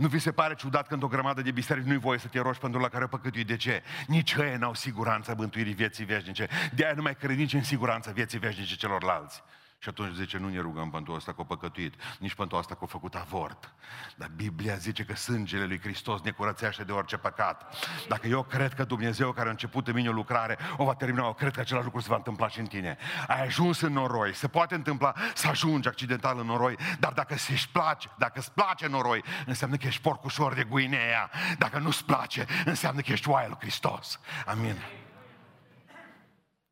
Nu 0.00 0.08
vi 0.08 0.18
se 0.18 0.32
pare 0.32 0.54
ciudat 0.54 0.86
când 0.86 1.02
o 1.02 1.06
grămadă 1.06 1.42
de 1.42 1.50
biserici 1.50 1.84
nu-i 1.84 1.98
voie 1.98 2.18
să 2.18 2.26
te 2.26 2.40
rogi 2.40 2.58
pentru 2.58 2.80
la 2.80 2.88
care 2.88 3.06
păcătui? 3.06 3.44
De 3.44 3.56
ce? 3.56 3.82
Nici 4.06 4.32
ei 4.32 4.56
n-au 4.58 4.74
siguranța 4.74 5.34
mântuirii 5.36 5.72
vieții 5.72 6.04
veșnice. 6.04 6.48
De 6.74 6.84
aia 6.84 6.94
nu 6.94 7.02
mai 7.02 7.16
cred 7.16 7.36
nici 7.36 7.52
în 7.52 7.62
siguranța 7.62 8.10
vieții 8.10 8.38
veșnice 8.38 8.76
celorlalți. 8.76 9.42
Și 9.82 9.88
atunci 9.88 10.14
zice, 10.14 10.38
nu 10.38 10.48
ne 10.48 10.60
rugăm 10.60 10.90
pentru 10.90 11.14
asta 11.14 11.32
că 11.32 11.40
a 11.40 11.44
păcătuit, 11.44 11.94
nici 12.18 12.34
pentru 12.34 12.56
asta 12.56 12.74
că 12.74 12.80
a 12.84 12.86
făcut 12.86 13.14
avort. 13.14 13.72
Dar 14.16 14.30
Biblia 14.36 14.74
zice 14.74 15.04
că 15.04 15.14
sângele 15.14 15.64
lui 15.64 15.80
Hristos 15.80 16.20
ne 16.20 16.30
curățește 16.30 16.84
de 16.84 16.92
orice 16.92 17.16
păcat. 17.16 17.76
Dacă 18.08 18.26
eu 18.26 18.42
cred 18.42 18.74
că 18.74 18.84
Dumnezeu 18.84 19.32
care 19.32 19.48
a 19.48 19.50
început 19.50 19.88
în 19.88 19.94
mine 19.94 20.08
o 20.08 20.12
lucrare, 20.12 20.58
o 20.76 20.84
va 20.84 20.94
termina, 20.94 21.24
eu 21.24 21.34
cred 21.34 21.54
că 21.54 21.60
același 21.60 21.84
lucru 21.84 22.00
se 22.00 22.08
va 22.08 22.16
întâmpla 22.16 22.48
și 22.48 22.58
în 22.58 22.66
tine. 22.66 22.96
Ai 23.26 23.42
ajuns 23.42 23.80
în 23.80 23.92
noroi, 23.92 24.34
se 24.34 24.48
poate 24.48 24.74
întâmpla 24.74 25.14
să 25.34 25.48
ajungi 25.48 25.88
accidental 25.88 26.38
în 26.38 26.46
noroi, 26.46 26.76
dar 26.98 27.12
dacă 27.12 27.36
se-și 27.36 27.68
place, 27.68 28.08
dacă 28.18 28.38
îți 28.38 28.52
place 28.52 28.86
noroi, 28.86 29.24
înseamnă 29.46 29.76
că 29.76 29.86
ești 29.86 30.02
porcușor 30.02 30.54
de 30.54 30.64
Guinea. 30.64 31.30
Dacă 31.58 31.78
nu-ți 31.78 32.04
place, 32.04 32.46
înseamnă 32.64 33.00
că 33.00 33.12
ești 33.12 33.28
oaia 33.28 33.48
lui 33.48 33.58
Hristos. 33.60 34.20
Amin. 34.46 34.76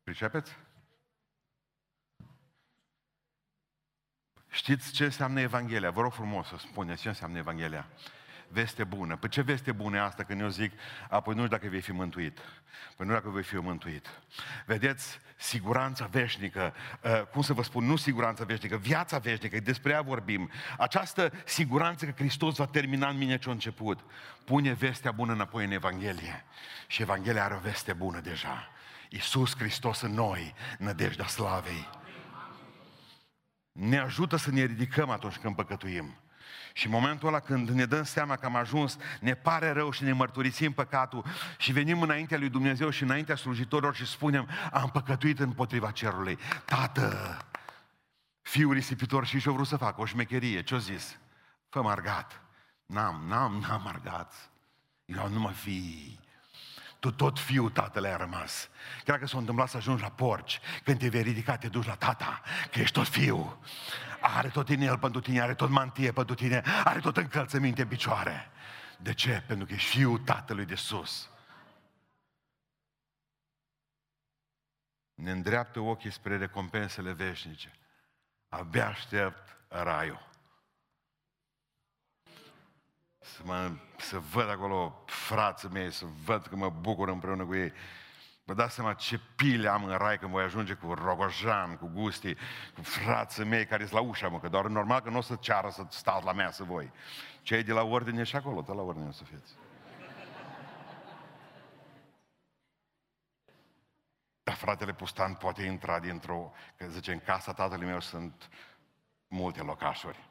Pricepeți? 0.03 0.67
Știți 4.59 4.91
ce 4.91 5.03
înseamnă 5.03 5.39
Evanghelia? 5.39 5.89
Vă 5.89 6.01
rog 6.01 6.13
frumos 6.13 6.47
să 6.47 6.55
spuneți 6.57 7.01
ce 7.01 7.07
înseamnă 7.07 7.37
Evanghelia 7.37 7.87
veste 8.47 8.83
bună. 8.83 9.15
Păi 9.15 9.29
ce 9.29 9.41
veste 9.41 9.71
bună 9.71 9.97
e 9.97 9.99
asta 9.99 10.23
când 10.23 10.41
eu 10.41 10.47
zic, 10.47 10.71
apoi 11.09 11.33
nu 11.33 11.39
știu 11.45 11.55
dacă 11.57 11.67
vei 11.69 11.81
fi 11.81 11.91
mântuit. 11.91 12.37
Păi 12.95 13.05
nu 13.05 13.13
dacă 13.13 13.29
vei 13.29 13.43
fi 13.43 13.55
mântuit. 13.55 14.07
Vedeți, 14.65 15.19
siguranța 15.35 16.05
veșnică, 16.05 16.73
uh, 17.01 17.21
cum 17.21 17.41
să 17.41 17.53
vă 17.53 17.63
spun, 17.63 17.85
nu 17.85 17.95
siguranța 17.95 18.43
veșnică, 18.43 18.77
viața 18.77 19.17
veșnică, 19.17 19.59
despre 19.59 19.91
ea 19.91 20.01
vorbim. 20.01 20.49
Această 20.77 21.31
siguranță 21.45 22.05
că 22.05 22.11
Hristos 22.11 22.55
va 22.55 22.65
termina 22.65 23.09
în 23.09 23.17
mine 23.17 23.37
ce 23.37 23.49
a 23.49 23.51
început. 23.51 23.99
Pune 24.45 24.73
vestea 24.73 25.11
bună 25.11 25.33
înapoi 25.33 25.65
în 25.65 25.71
Evanghelie. 25.71 26.45
Și 26.87 27.01
Evanghelia 27.01 27.43
are 27.43 27.53
o 27.53 27.59
veste 27.59 27.93
bună 27.93 28.19
deja. 28.19 28.71
Iisus 29.09 29.55
Hristos 29.57 30.01
în 30.01 30.13
noi, 30.13 30.53
nădejdea 30.77 31.27
slavei. 31.27 31.87
Ne 33.79 33.97
ajută 33.97 34.35
să 34.35 34.51
ne 34.51 34.63
ridicăm 34.63 35.09
atunci 35.09 35.37
când 35.37 35.55
păcătuim. 35.55 36.17
Și 36.73 36.85
în 36.85 36.91
momentul 36.91 37.27
ăla 37.27 37.39
când 37.39 37.69
ne 37.69 37.85
dăm 37.85 38.03
seama 38.03 38.35
că 38.35 38.45
am 38.45 38.55
ajuns, 38.55 38.97
ne 39.19 39.33
pare 39.33 39.71
rău 39.71 39.91
și 39.91 40.03
ne 40.03 40.11
mărturisim 40.11 40.71
păcatul 40.71 41.25
și 41.57 41.71
venim 41.71 42.01
înaintea 42.01 42.37
lui 42.37 42.49
Dumnezeu 42.49 42.89
și 42.89 43.03
înaintea 43.03 43.35
slujitorilor 43.35 43.95
și 43.95 44.05
spunem, 44.05 44.49
am 44.71 44.89
păcătuit 44.89 45.39
împotriva 45.39 45.91
cerului. 45.91 46.37
Tată, 46.65 47.37
fiul 48.41 48.73
risipitor 48.73 49.25
și 49.25 49.39
ce-o 49.39 49.53
vrut 49.53 49.67
să 49.67 49.77
facă? 49.77 50.01
O 50.01 50.05
șmecherie. 50.05 50.63
Ce-o 50.63 50.77
zis? 50.77 51.17
Fă 51.69 51.81
margat. 51.81 52.41
N-am, 52.85 53.23
n-am, 53.27 53.65
n-am 53.67 53.81
margat. 53.83 54.33
Eu 55.05 55.29
nu 55.29 55.39
mă 55.39 55.51
fi. 55.51 56.19
Tu 56.99 57.11
tot 57.11 57.39
fiul 57.39 57.69
tatăl 57.69 58.05
ai 58.05 58.17
rămas. 58.17 58.69
Cred 59.03 59.19
că 59.19 59.27
s-a 59.27 59.37
întâmplat 59.37 59.69
să 59.69 59.77
ajungi 59.77 60.01
la 60.01 60.09
porci. 60.09 60.59
Când 60.83 60.99
te 60.99 61.09
vei 61.09 61.21
ridica, 61.21 61.57
te 61.57 61.67
duci 61.67 61.85
la 61.85 61.95
tata, 61.95 62.41
că 62.71 62.79
ești 62.79 62.93
tot 62.93 63.07
fiu 63.07 63.59
are 64.21 64.49
tot 64.49 64.69
în 64.69 64.81
el 64.81 64.97
pentru 64.97 65.21
tine, 65.21 65.41
are 65.41 65.53
tot 65.53 65.69
mantie 65.69 66.11
pentru 66.11 66.35
tine, 66.35 66.63
are 66.83 66.99
tot 66.99 67.17
încălțăminte 67.17 67.81
în 67.81 67.87
picioare. 67.87 68.51
De 68.97 69.13
ce? 69.13 69.43
Pentru 69.47 69.65
că 69.65 69.73
ești 69.73 69.89
fiul 69.89 70.17
Tatălui 70.17 70.65
de 70.65 70.75
sus. 70.75 71.29
Ne 75.13 75.31
îndreaptă 75.31 75.79
ochii 75.79 76.11
spre 76.11 76.37
recompensele 76.37 77.11
veșnice. 77.11 77.73
Abia 78.49 78.87
aștept 78.87 79.57
raiul. 79.67 80.28
Să, 83.35 83.41
mă, 83.43 83.71
să 83.97 84.19
văd 84.19 84.49
acolo 84.49 85.03
frații 85.05 85.69
mei, 85.71 85.91
să 85.91 86.05
văd 86.25 86.45
că 86.45 86.55
mă 86.55 86.69
bucur 86.69 87.07
împreună 87.07 87.45
cu 87.45 87.55
ei. 87.55 87.73
Vă 88.43 88.53
dați 88.53 88.73
seama 88.73 88.93
ce 88.93 89.19
pile 89.35 89.69
am 89.69 89.83
în 89.83 89.97
rai 89.97 90.19
când 90.19 90.31
voi 90.31 90.43
ajunge 90.43 90.73
cu 90.73 90.93
Rogojan, 90.93 91.75
cu 91.75 91.91
Gusti, 91.93 92.35
cu 92.75 92.81
frații 92.81 93.43
mei 93.43 93.65
care 93.65 93.85
sunt 93.85 94.01
la 94.01 94.07
ușa, 94.07 94.27
mă, 94.27 94.39
că 94.39 94.49
doar 94.49 94.65
normal 94.65 94.99
că 94.99 95.09
nu 95.09 95.17
o 95.17 95.21
să 95.21 95.35
ceară 95.35 95.69
să 95.69 95.85
stați 95.89 96.25
la 96.25 96.33
mea 96.33 96.51
să 96.51 96.63
voi. 96.63 96.91
Cei 97.41 97.63
de 97.63 97.71
la 97.71 97.83
ordine 97.83 98.23
și 98.23 98.35
acolo, 98.35 98.61
tot 98.61 98.75
la 98.75 98.81
ordine 98.81 99.07
o 99.07 99.11
să 99.11 99.23
fiți. 99.23 99.53
Dar 104.43 104.55
fratele 104.55 104.93
Pustan 104.93 105.33
poate 105.33 105.63
intra 105.63 105.99
dintr-o, 105.99 106.51
că 106.77 106.85
zice, 106.87 107.11
în 107.11 107.19
casa 107.19 107.53
tatălui 107.53 107.85
meu 107.87 107.99
sunt 107.99 108.49
multe 109.27 109.61
locașuri. 109.61 110.28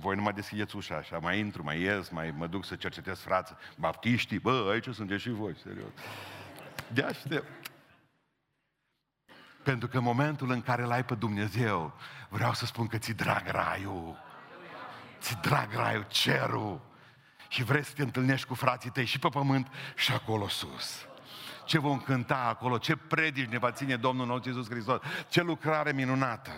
Voi 0.00 0.16
nu 0.16 0.22
mai 0.22 0.32
deschideți 0.32 0.76
ușa 0.76 0.96
așa, 0.96 1.18
mai 1.18 1.38
intru, 1.38 1.62
mai 1.62 1.80
ies, 1.80 2.08
mai 2.08 2.34
mă 2.36 2.46
duc 2.46 2.64
să 2.64 2.74
cercetez 2.74 3.18
frații, 3.18 3.56
baptiștii, 3.76 4.38
bă, 4.38 4.68
aici 4.70 4.94
sunteți 4.94 5.22
și 5.22 5.30
voi, 5.30 5.56
serios. 5.62 5.90
De 6.92 7.02
aștept. 7.02 7.70
Pentru 9.62 9.88
că 9.88 9.96
în 9.96 10.02
momentul 10.02 10.50
în 10.50 10.62
care 10.62 10.82
l-ai 10.82 11.04
pe 11.04 11.14
Dumnezeu, 11.14 11.92
vreau 12.28 12.54
să 12.54 12.66
spun 12.66 12.86
că 12.86 12.98
ți 12.98 13.12
drag 13.12 13.46
raiul. 13.46 14.16
Ți 15.20 15.36
drag 15.40 15.72
raiul, 15.72 16.06
cerul. 16.08 16.80
Și 17.48 17.64
vrei 17.64 17.84
să 17.84 17.92
te 17.94 18.02
întâlnești 18.02 18.46
cu 18.46 18.54
frații 18.54 18.90
tăi 18.90 19.04
și 19.04 19.18
pe 19.18 19.28
pământ 19.28 19.68
și 19.94 20.12
acolo 20.12 20.48
sus. 20.48 21.06
Ce 21.64 21.78
vom 21.78 21.98
cânta 21.98 22.46
acolo, 22.48 22.78
ce 22.78 22.96
predici 22.96 23.48
ne 23.48 23.58
va 23.58 23.70
ține 23.72 23.96
Domnul 23.96 24.26
nostru 24.26 24.50
Iisus 24.50 24.68
Hristos, 24.68 25.00
ce 25.28 25.42
lucrare 25.42 25.92
minunată. 25.92 26.50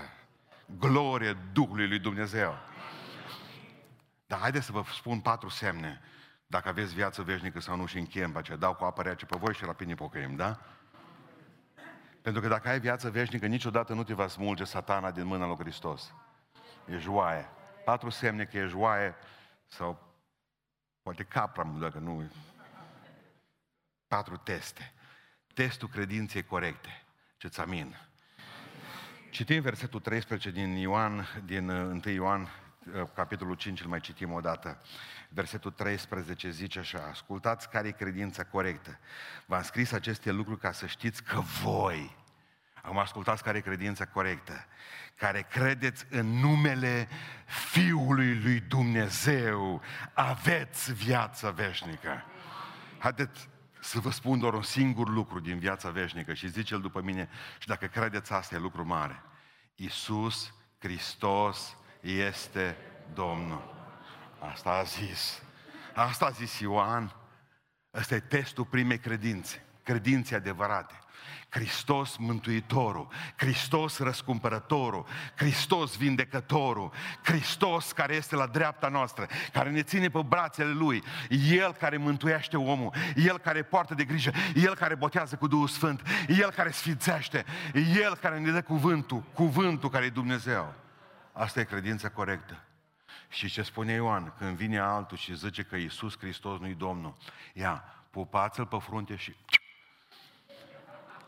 Glorie 0.78 1.36
Duhului 1.52 1.88
lui 1.88 1.98
Dumnezeu. 1.98 2.54
Dar 4.28 4.38
haideți 4.38 4.66
să 4.66 4.72
vă 4.72 4.82
spun 4.92 5.20
patru 5.20 5.48
semne 5.48 6.00
dacă 6.46 6.68
aveți 6.68 6.94
viață 6.94 7.22
veșnică 7.22 7.60
sau 7.60 7.76
nu 7.76 7.86
și 7.86 7.98
încheiem 7.98 8.32
pe 8.32 8.38
aceea. 8.38 8.56
Dau 8.56 8.74
cu 8.74 8.84
apă 8.84 9.02
rece 9.02 9.26
pe 9.26 9.36
voi 9.36 9.54
și 9.54 9.64
rapid 9.64 9.86
ne 9.86 9.94
pocăim, 9.94 10.36
da? 10.36 10.60
Pentru 12.22 12.42
că 12.42 12.48
dacă 12.48 12.68
ai 12.68 12.80
viață 12.80 13.10
veșnică, 13.10 13.46
niciodată 13.46 13.94
nu 13.94 14.04
te 14.04 14.14
va 14.14 14.28
smulge 14.28 14.64
satana 14.64 15.10
din 15.10 15.24
mâna 15.24 15.46
lui 15.46 15.56
Hristos. 15.58 16.14
E 16.86 16.96
joaie. 16.96 17.48
Patru 17.84 18.10
semne 18.10 18.44
că 18.44 18.58
e 18.58 18.66
joaie 18.66 19.14
sau 19.66 20.16
poate 21.02 21.22
capra, 21.22 21.64
dacă 21.64 21.98
nu... 21.98 22.30
Patru 24.06 24.36
teste. 24.36 24.92
Testul 25.54 25.88
credinței 25.88 26.44
corecte. 26.44 27.04
Ce-ți 27.36 27.60
amin. 27.60 27.96
Citim 29.30 29.62
versetul 29.62 30.00
13 30.00 30.50
din 30.50 30.76
Ioan, 30.76 31.26
din 31.44 31.68
1 31.68 31.96
uh, 31.96 32.04
Ioan, 32.04 32.42
uh, 32.42 32.48
capitolul 33.14 33.54
5, 33.54 33.80
îl 33.80 33.88
mai 33.88 34.00
citim 34.00 34.32
o 34.32 34.40
dată. 34.40 34.82
Versetul 35.28 35.70
13 35.70 36.50
zice 36.50 36.78
așa, 36.78 37.06
ascultați 37.10 37.68
care 37.68 37.88
e 37.88 37.90
credința 37.90 38.44
corectă. 38.44 38.98
V-am 39.46 39.62
scris 39.62 39.92
aceste 39.92 40.30
lucruri 40.30 40.60
ca 40.60 40.72
să 40.72 40.86
știți 40.86 41.22
că 41.22 41.40
voi, 41.62 42.16
am 42.82 42.98
ascultat 42.98 43.40
care 43.40 43.58
e 43.58 43.60
credința 43.60 44.06
corectă, 44.06 44.66
care 45.16 45.46
credeți 45.50 46.06
în 46.10 46.26
numele 46.26 47.08
Fiului 47.46 48.40
lui 48.42 48.60
Dumnezeu, 48.60 49.82
aveți 50.12 50.92
viața 50.92 51.50
veșnică. 51.50 52.24
Haideți 52.98 53.48
să 53.80 53.98
vă 53.98 54.10
spun 54.10 54.38
doar 54.38 54.54
un 54.54 54.62
singur 54.62 55.08
lucru 55.08 55.40
din 55.40 55.58
viața 55.58 55.90
veșnică 55.90 56.34
și 56.34 56.48
zice-l 56.48 56.80
după 56.80 57.00
mine 57.02 57.28
și 57.58 57.66
dacă 57.66 57.86
credeți 57.86 58.32
asta 58.32 58.54
e 58.54 58.58
lucru 58.58 58.86
mare. 58.86 59.22
Iisus 59.74 60.54
Hristos 60.78 61.76
este 62.00 62.76
Domnul. 63.14 63.76
Asta 64.38 64.70
a 64.70 64.82
zis. 64.82 65.42
Asta 65.94 66.24
a 66.24 66.30
zis 66.30 66.58
Ioan. 66.58 67.12
Ăsta 67.94 68.14
e 68.14 68.20
testul 68.20 68.64
primei 68.64 68.98
credințe, 68.98 69.64
credințe 69.82 70.34
adevărate. 70.34 70.98
Hristos 71.50 72.16
Mântuitorul, 72.16 73.08
Hristos 73.36 73.98
Răscumpărătorul, 73.98 75.06
Hristos 75.34 75.96
Vindecătorul, 75.96 76.92
Hristos 77.22 77.92
care 77.92 78.14
este 78.14 78.36
la 78.36 78.46
dreapta 78.46 78.88
noastră, 78.88 79.26
care 79.52 79.70
ne 79.70 79.82
ține 79.82 80.08
pe 80.08 80.22
brațele 80.28 80.70
Lui, 80.70 81.02
El 81.50 81.72
care 81.72 81.96
mântuiește 81.96 82.56
omul, 82.56 82.94
El 83.14 83.38
care 83.38 83.62
poartă 83.62 83.94
de 83.94 84.04
grijă, 84.04 84.30
El 84.54 84.74
care 84.74 84.94
botează 84.94 85.36
cu 85.36 85.46
Duhul 85.46 85.68
Sfânt, 85.68 86.02
El 86.28 86.50
care 86.50 86.70
sfințește, 86.70 87.44
El 88.04 88.16
care 88.16 88.38
ne 88.38 88.50
dă 88.50 88.62
cuvântul, 88.62 89.22
cuvântul 89.32 89.90
care 89.90 90.04
e 90.04 90.10
Dumnezeu. 90.10 90.74
Asta 91.38 91.60
e 91.60 91.64
credința 91.64 92.08
corectă. 92.08 92.62
Și 93.28 93.48
ce 93.48 93.62
spune 93.62 93.92
Ioan, 93.92 94.34
când 94.38 94.56
vine 94.56 94.78
altul 94.78 95.16
și 95.16 95.36
zice 95.36 95.62
că 95.62 95.76
Iisus 95.76 96.18
Hristos 96.18 96.58
nu-i 96.58 96.74
Domnul, 96.74 97.16
ia, 97.52 97.84
pupați-l 98.10 98.66
pe 98.66 98.78
frunte 98.78 99.16
și... 99.16 99.36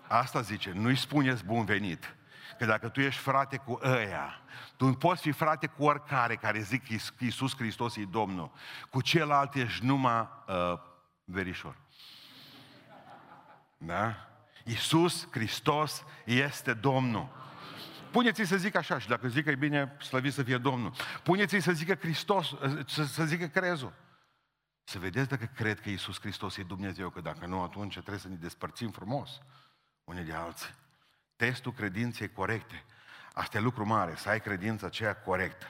Asta 0.09 0.41
zice, 0.41 0.73
nu-i 0.73 0.97
spuneți 0.97 1.45
bun 1.45 1.65
venit. 1.65 2.15
Că 2.59 2.65
dacă 2.65 2.89
tu 2.89 3.01
ești 3.01 3.21
frate 3.21 3.57
cu 3.57 3.79
ăia, 3.83 4.41
tu 4.77 4.87
nu 4.87 4.95
poți 4.95 5.23
fi 5.23 5.31
frate 5.31 5.67
cu 5.67 5.85
oricare 5.85 6.37
care 6.37 6.61
zic 6.61 6.87
că 6.87 7.25
Iisus 7.25 7.57
Hristos 7.57 7.97
e 7.97 8.05
Domnul. 8.05 8.53
Cu 8.91 9.01
celălalt 9.01 9.55
ești 9.55 9.85
numai 9.85 10.29
uh, 10.47 10.79
verișor. 11.25 11.77
Da? 13.77 14.15
Iisus 14.65 15.29
Hristos 15.31 16.05
este 16.25 16.75
Domnul. 16.75 17.39
Puneți-i 18.11 18.45
să 18.45 18.57
zic 18.57 18.75
așa 18.75 18.99
și 18.99 19.09
dacă 19.09 19.29
zic 19.29 19.45
că 19.45 19.51
e 19.51 19.55
bine, 19.55 19.97
slăvit 19.99 20.33
să 20.33 20.43
fie 20.43 20.59
Domnul. 20.59 20.93
Puneți-i 21.23 21.61
să 21.61 21.73
zică 21.73 21.95
Hristos, 21.95 22.55
să, 22.87 23.05
să 23.05 23.25
zică 23.25 23.47
crezul. 23.47 23.93
Să 24.85 24.99
vedeți 24.99 25.29
dacă 25.29 25.51
cred 25.55 25.81
că 25.81 25.89
Iisus 25.89 26.21
Hristos 26.21 26.57
e 26.57 26.63
Dumnezeu, 26.63 27.11
că 27.11 27.21
dacă 27.21 27.47
nu, 27.47 27.63
atunci 27.63 27.93
trebuie 27.93 28.19
să 28.19 28.29
ne 28.29 28.35
despărțim 28.35 28.91
frumos 28.91 29.41
unii 30.05 30.25
de 30.25 30.33
alții. 30.33 30.75
Testul 31.37 31.73
credinței 31.73 32.33
corecte. 32.33 32.85
Asta 33.33 33.59
e 33.59 33.61
lucru 33.61 33.87
mare, 33.87 34.15
să 34.17 34.29
ai 34.29 34.41
credința 34.41 34.87
aceea 34.87 35.17
corectă. 35.17 35.67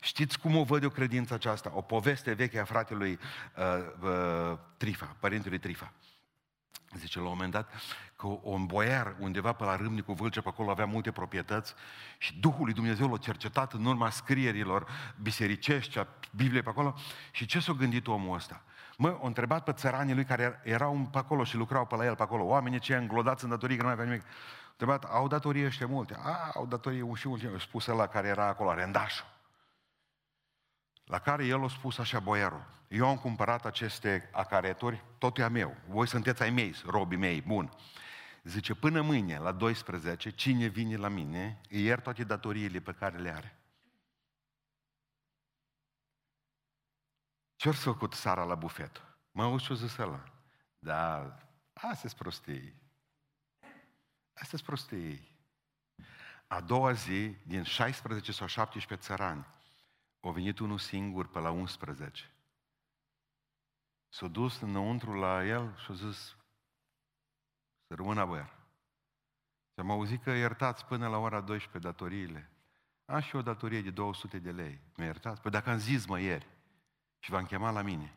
Știți 0.00 0.38
cum 0.38 0.56
o 0.56 0.64
văd 0.64 0.82
eu 0.82 0.90
credința 0.90 1.34
aceasta? 1.34 1.70
O 1.74 1.80
poveste 1.80 2.32
veche 2.32 2.58
a 2.58 2.64
fratelui 2.64 3.18
uh, 3.56 3.64
uh, 4.00 4.58
Trifa, 4.76 5.16
părintelui 5.20 5.58
Trifa. 5.58 5.92
Zice, 6.94 7.18
la 7.18 7.24
un 7.24 7.30
moment 7.30 7.52
dat, 7.52 7.72
că 8.16 8.26
un 8.42 8.66
boiar 8.66 9.14
undeva 9.18 9.52
pe 9.52 9.64
la 9.64 9.76
Râmnicu 9.76 10.12
Vâlcea, 10.12 10.40
pe 10.40 10.48
acolo 10.48 10.70
avea 10.70 10.86
multe 10.86 11.10
proprietăți 11.10 11.74
și 12.18 12.38
Duhul 12.40 12.64
lui 12.64 12.74
Dumnezeu 12.74 13.10
l-a 13.10 13.16
cercetat 13.16 13.72
în 13.72 13.84
urma 13.84 14.10
scrierilor 14.10 14.86
bisericești, 15.22 15.98
a 15.98 16.06
Bibliei 16.30 16.62
pe 16.62 16.68
acolo 16.68 16.94
și 17.30 17.46
ce 17.46 17.60
s-a 17.60 17.72
gândit 17.72 18.06
omul 18.06 18.36
ăsta? 18.36 18.62
Mă, 18.96 19.08
a 19.22 19.26
întrebat 19.26 19.64
pe 19.64 19.72
țăranii 19.72 20.14
lui 20.14 20.24
care 20.24 20.60
erau 20.64 21.08
pe 21.12 21.18
acolo 21.18 21.44
și 21.44 21.56
lucrau 21.56 21.86
pe 21.86 21.96
la 21.96 22.04
el 22.04 22.16
pe 22.16 22.22
acolo, 22.22 22.44
oamenii 22.44 22.78
cei 22.78 22.96
înglodați 22.96 23.44
în 23.44 23.50
datorii, 23.50 23.76
că 23.76 23.82
nu 23.82 23.88
mai 23.88 23.98
avea 23.98 24.10
nimic. 24.10 24.26
Întrebat, 24.70 25.04
au 25.04 25.28
datorie 25.28 25.66
ăștia 25.66 25.86
multe? 25.86 26.16
A, 26.22 26.50
au 26.54 26.66
datorie 26.66 27.12
și 27.14 27.28
multe. 27.28 27.58
Spus 27.58 27.86
la 27.86 28.06
care 28.06 28.28
era 28.28 28.46
acolo, 28.46 28.74
rendașul. 28.74 29.31
La 31.04 31.18
care 31.18 31.46
el 31.46 31.64
a 31.64 31.68
spus 31.68 31.98
așa, 31.98 32.20
boierul, 32.20 32.66
eu 32.88 33.06
am 33.08 33.18
cumpărat 33.18 33.64
aceste 33.64 34.28
acareturi, 34.32 35.04
tot 35.18 35.38
e 35.38 35.42
a 35.42 35.48
meu. 35.48 35.76
Voi 35.88 36.06
sunteți 36.06 36.42
ai 36.42 36.50
mei, 36.50 36.74
robii 36.86 37.18
mei, 37.18 37.40
bun. 37.40 37.72
Zice, 38.42 38.74
până 38.74 39.00
mâine, 39.00 39.38
la 39.38 39.52
12, 39.52 40.30
cine 40.30 40.66
vine 40.66 40.96
la 40.96 41.08
mine, 41.08 41.60
îi 41.68 41.82
iert 41.82 42.02
toate 42.02 42.24
datoriile 42.24 42.80
pe 42.80 42.92
care 42.92 43.18
le 43.18 43.30
are. 43.30 43.56
Ce-or 47.56 47.74
făcut 47.74 48.12
Sara 48.12 48.44
la 48.44 48.54
bufet? 48.54 49.02
Mă 49.30 49.42
auzi 49.42 49.64
ce-o 49.64 49.76
zis 49.76 49.96
ăla? 49.96 50.24
Da, 50.78 51.36
astea 51.72 51.96
sunt 51.96 52.12
prostii. 52.12 52.74
Astea 54.32 54.58
sunt 54.58 54.62
prostii. 54.62 55.38
A 56.46 56.60
doua 56.60 56.92
zi, 56.92 57.36
din 57.46 57.62
16 57.62 58.32
sau 58.32 58.46
17 58.46 59.06
țărani, 59.06 59.46
a 60.28 60.30
venit 60.30 60.58
unul 60.58 60.78
singur 60.78 61.26
pe 61.26 61.38
la 61.38 61.50
11. 61.50 62.30
S-a 64.08 64.28
dus 64.28 64.60
înăuntru 64.60 65.12
la 65.12 65.44
el 65.44 65.76
și 65.76 65.90
a 65.90 65.94
zis, 65.94 66.36
să 67.86 67.94
rămână 67.94 68.26
băiar. 68.26 68.56
Și 69.72 69.80
am 69.80 69.90
auzit 69.90 70.22
că 70.22 70.30
iertați 70.30 70.84
până 70.84 71.08
la 71.08 71.16
ora 71.16 71.40
12 71.40 71.90
datoriile. 71.90 72.50
Am 73.04 73.20
și 73.20 73.36
o 73.36 73.42
datorie 73.42 73.82
de 73.82 73.90
200 73.90 74.38
de 74.38 74.50
lei. 74.50 74.80
Mi-a 74.96 75.06
iertat? 75.06 75.40
Păi 75.40 75.50
dacă 75.50 75.70
am 75.70 75.78
zis 75.78 76.06
mă 76.06 76.20
ieri 76.20 76.46
și 77.18 77.30
v-am 77.30 77.44
chemat 77.44 77.72
la 77.72 77.82
mine, 77.82 78.14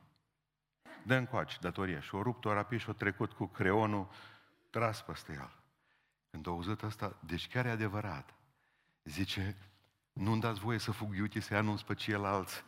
dă 1.03 1.15
încoace 1.15 1.57
datoria. 1.61 1.99
Și 1.99 2.15
o 2.15 2.21
rupt-o 2.21 2.53
rapid 2.53 2.79
și 2.79 2.89
o 2.89 2.93
trecut 2.93 3.31
cu 3.31 3.45
creonul 3.45 4.09
tras 4.69 5.01
peste 5.01 5.33
el. 5.33 5.51
Când 6.29 6.47
a 6.47 6.49
auzit 6.49 6.83
asta, 6.83 7.17
deci 7.19 7.47
chiar 7.47 7.65
e 7.65 7.69
adevărat. 7.69 8.33
Zice, 9.03 9.57
nu-mi 10.15 10.41
dați 10.41 10.59
voie 10.59 10.77
să 10.77 10.91
fug 10.91 11.15
iute 11.15 11.39
să-i 11.39 11.57
anunț 11.57 11.81
pe 11.81 11.93
ceilalți 11.93 12.63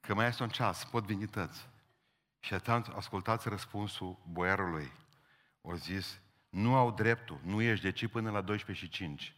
că 0.00 0.14
mai 0.14 0.26
este 0.26 0.42
un 0.42 0.48
ceas, 0.48 0.84
pot 0.84 1.04
veni 1.04 1.26
tăți. 1.26 1.68
Și 2.38 2.54
atunci 2.54 2.86
ascultați 2.88 3.48
răspunsul 3.48 4.18
boiarului. 4.28 4.92
O 5.60 5.74
zis, 5.74 6.20
nu 6.48 6.74
au 6.74 6.90
dreptul, 6.90 7.40
nu 7.42 7.60
ești 7.62 7.84
de 7.84 7.92
ce 7.92 8.08
până 8.08 8.30
la 8.30 8.40
12 8.40 8.84
și 8.84 8.90
5. 8.90 9.36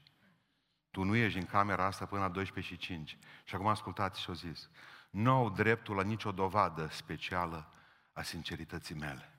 Tu 0.90 1.02
nu 1.02 1.16
ești 1.16 1.38
în 1.38 1.44
camera 1.44 1.84
asta 1.84 2.06
până 2.06 2.20
la 2.20 2.28
12 2.28 2.74
și 2.74 2.80
5. 2.80 3.18
Și 3.44 3.54
acum 3.54 3.66
ascultați 3.66 4.20
și 4.20 4.30
o 4.30 4.32
zis, 4.32 4.70
nu 5.10 5.30
au 5.30 5.50
dreptul 5.50 5.96
la 5.96 6.02
nicio 6.02 6.32
dovadă 6.32 6.88
specială 6.90 7.72
a 8.12 8.22
sincerității 8.22 8.94
mele. 8.94 9.38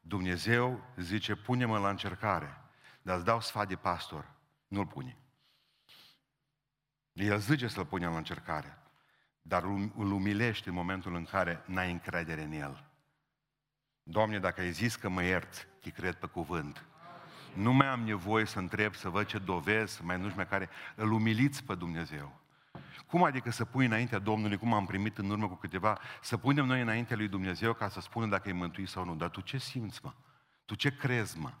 Dumnezeu 0.00 0.84
zice, 0.96 1.34
pune-mă 1.34 1.78
la 1.78 1.88
încercare, 1.88 2.60
dar 3.02 3.16
îți 3.16 3.24
dau 3.24 3.40
sfat 3.40 3.68
de 3.68 3.76
pastor, 3.76 4.34
nu-l 4.68 4.86
pune. 4.86 5.16
El 7.16 7.38
zice 7.38 7.66
să-l 7.66 7.84
punem 7.84 8.10
la 8.10 8.16
încercare, 8.16 8.78
dar 9.42 9.62
îl 9.96 10.12
umilește 10.12 10.68
în 10.68 10.74
momentul 10.74 11.14
în 11.14 11.24
care 11.24 11.62
n-ai 11.66 11.90
încredere 11.90 12.42
în 12.42 12.52
el. 12.52 12.84
Doamne, 14.02 14.38
dacă 14.38 14.60
ai 14.60 14.70
zis 14.70 14.96
că 14.96 15.08
mă 15.08 15.22
ierți, 15.22 15.66
te 15.80 15.90
cred 15.90 16.14
pe 16.14 16.26
cuvânt. 16.26 16.84
Nu 17.54 17.72
mai 17.72 17.86
am 17.86 18.00
nevoie 18.00 18.44
să 18.44 18.58
întreb, 18.58 18.94
să 18.94 19.08
văd 19.08 19.26
ce 19.26 19.38
dovezi, 19.38 20.04
mai 20.04 20.16
nu 20.16 20.22
știu 20.22 20.36
mai 20.36 20.46
care. 20.48 20.68
Îl 20.94 21.12
umiliți 21.12 21.64
pe 21.64 21.74
Dumnezeu. 21.74 22.40
Cum 23.06 23.22
adică 23.22 23.50
să 23.50 23.64
pui 23.64 23.86
înaintea 23.86 24.18
Domnului, 24.18 24.56
cum 24.56 24.72
am 24.72 24.86
primit 24.86 25.18
în 25.18 25.30
urmă 25.30 25.48
cu 25.48 25.54
câteva, 25.54 25.98
să 26.22 26.36
punem 26.36 26.66
noi 26.66 26.80
înaintea 26.80 27.16
lui 27.16 27.28
Dumnezeu 27.28 27.72
ca 27.72 27.88
să 27.88 28.00
spunem 28.00 28.28
dacă 28.28 28.48
e 28.48 28.52
mântuit 28.52 28.88
sau 28.88 29.04
nu. 29.04 29.14
Dar 29.14 29.28
tu 29.28 29.40
ce 29.40 29.58
simți, 29.58 30.00
mă? 30.02 30.12
Tu 30.64 30.74
ce 30.74 30.96
crezi, 30.96 31.38
mă? 31.38 31.52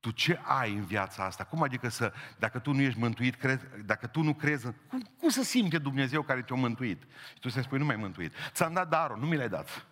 Tu 0.00 0.10
ce 0.10 0.40
ai 0.42 0.74
în 0.74 0.84
viața 0.84 1.24
asta? 1.24 1.44
Cum 1.44 1.62
adică 1.62 1.88
să, 1.88 2.12
dacă 2.38 2.58
tu 2.58 2.72
nu 2.72 2.80
ești 2.80 2.98
mântuit, 2.98 3.34
crezi, 3.34 3.64
dacă 3.84 4.06
tu 4.06 4.22
nu 4.22 4.34
crezi, 4.34 4.66
cum, 4.88 5.08
cum 5.18 5.28
să 5.28 5.42
simte 5.42 5.78
Dumnezeu 5.78 6.22
care 6.22 6.42
te-a 6.42 6.56
mântuit? 6.56 7.02
Și 7.32 7.40
tu 7.40 7.48
să 7.48 7.60
spui, 7.60 7.78
nu 7.78 7.84
mai 7.84 7.96
mântuit. 7.96 8.32
Ți-am 8.52 8.72
dat 8.72 8.88
darul, 8.88 9.18
nu 9.18 9.26
mi 9.26 9.36
l-ai 9.36 9.48
dat. 9.48 9.86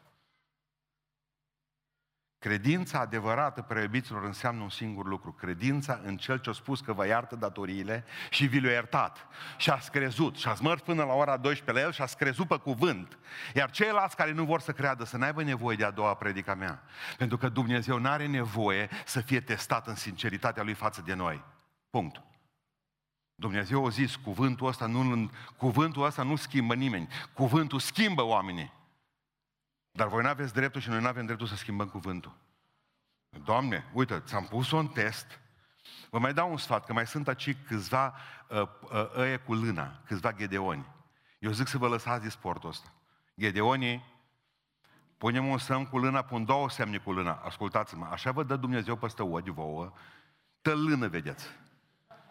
Credința 2.39 2.99
adevărată, 2.99 3.63
preiubiților, 3.63 4.25
înseamnă 4.25 4.63
un 4.63 4.69
singur 4.69 5.07
lucru. 5.07 5.33
Credința 5.33 6.01
în 6.05 6.17
Cel 6.17 6.39
ce 6.39 6.51
a 6.51 6.53
spus 6.53 6.81
că 6.81 6.93
vă 6.93 7.07
iartă 7.07 7.37
datoriile 7.37 8.05
și 8.31 8.47
vi 8.47 8.61
le-a 8.61 8.73
iertat. 8.73 9.27
Și 9.57 9.71
ați 9.71 9.91
crezut. 9.91 10.37
Și 10.37 10.49
ați 10.49 10.63
mers 10.63 10.81
până 10.81 11.05
la 11.05 11.13
ora 11.13 11.37
12 11.37 11.83
la 11.83 11.89
El 11.89 11.93
și 11.93 12.03
ați 12.03 12.17
crezut 12.17 12.47
pe 12.47 12.57
cuvânt. 12.57 13.19
Iar 13.55 13.71
ceilalți 13.71 14.17
care 14.17 14.33
nu 14.33 14.45
vor 14.45 14.61
să 14.61 14.73
creadă, 14.73 15.05
să 15.05 15.17
n-aibă 15.17 15.43
nevoie 15.43 15.77
de 15.77 15.85
a 15.85 15.91
doua 15.91 16.15
predica 16.15 16.55
mea. 16.55 16.83
Pentru 17.17 17.37
că 17.37 17.49
Dumnezeu 17.49 17.99
nu 17.99 18.09
are 18.09 18.27
nevoie 18.27 18.89
să 19.05 19.21
fie 19.21 19.41
testat 19.41 19.87
în 19.87 19.95
sinceritatea 19.95 20.63
Lui 20.63 20.75
față 20.75 21.03
de 21.05 21.15
noi. 21.15 21.45
Punct. 21.91 22.23
Dumnezeu 23.35 23.87
a 23.87 23.89
zis, 23.89 24.17
cuvântul 24.17 24.67
ăsta 24.67 24.87
nu, 24.87 25.31
cuvântul 25.57 26.05
ăsta 26.05 26.23
nu 26.23 26.37
schimbă 26.37 26.75
nimeni. 26.75 27.09
Cuvântul 27.33 27.79
schimbă 27.79 28.23
oamenii. 28.23 28.77
Dar 29.99 30.09
voi 30.09 30.23
nu 30.23 30.29
aveți 30.29 30.55
dreptul 30.55 30.81
și 30.81 30.89
noi 30.89 31.01
nu 31.01 31.07
avem 31.07 31.27
dreptul 31.27 31.47
să 31.47 31.57
schimbăm 31.57 31.89
cuvântul. 31.89 32.37
Doamne, 33.45 33.91
uite, 33.93 34.21
ți-am 34.21 34.45
pus 34.45 34.71
un 34.71 34.89
test. 34.89 35.41
Vă 36.11 36.19
mai 36.19 36.35
dau 36.35 36.51
un 36.51 36.57
sfat, 36.57 36.85
că 36.85 36.93
mai 36.93 37.07
sunt 37.07 37.29
aici 37.29 37.57
câțiva 37.67 38.15
uh, 38.49 38.61
uh, 38.61 39.17
ăie 39.17 39.37
cu 39.37 39.55
lâna, 39.55 40.01
câțiva 40.07 40.33
ghedeoni. 40.33 40.87
Eu 41.39 41.51
zic 41.51 41.67
să 41.67 41.79
vă 41.79 41.89
lăsați 41.89 42.23
de 42.23 42.29
sportul 42.29 42.69
ăsta. 42.69 42.93
Ghedeonii, 43.35 44.05
punem 45.17 45.47
un 45.47 45.59
semn 45.59 45.87
cu 45.87 45.99
lâna, 45.99 46.23
pun 46.23 46.45
două 46.45 46.71
semne 46.71 46.99
cu 46.99 47.13
lâna. 47.13 47.33
Ascultați-mă, 47.33 48.07
așa 48.11 48.31
vă 48.31 48.43
dă 48.43 48.57
Dumnezeu 48.57 48.97
peste 48.97 49.23
ochi 49.23 49.49
vouă, 49.49 49.93
tă 50.63 50.75
lână 50.75 51.09
vedeți, 51.09 51.47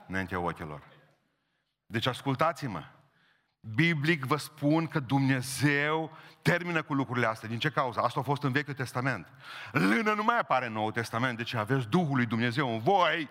înaintea 0.08 0.39
ochilor. 0.39 0.84
Deci 1.86 2.06
ascultați-mă, 2.06 2.84
biblic 3.75 4.25
vă 4.25 4.38
spun 4.38 4.88
că 4.88 4.99
Dumnezeu 4.99 6.17
termină 6.41 6.84
cu 6.84 6.93
lucrurile 6.93 7.25
astea. 7.25 7.49
Din 7.49 7.60
ce 7.60 7.69
cauză? 7.69 7.99
Asta 7.99 8.19
a 8.19 8.23
fost 8.23 8.43
în 8.43 8.51
Vechiul 8.51 8.73
Testament. 8.73 9.27
Lână 9.71 10.13
nu 10.13 10.23
mai 10.23 10.39
apare 10.39 10.65
în 10.65 10.73
Noul 10.73 10.91
Testament, 10.91 11.38
deci 11.38 11.53
aveți 11.53 11.88
Duhul 11.88 12.15
lui 12.15 12.25
Dumnezeu 12.25 12.73
în 12.73 12.80
voi. 12.80 13.30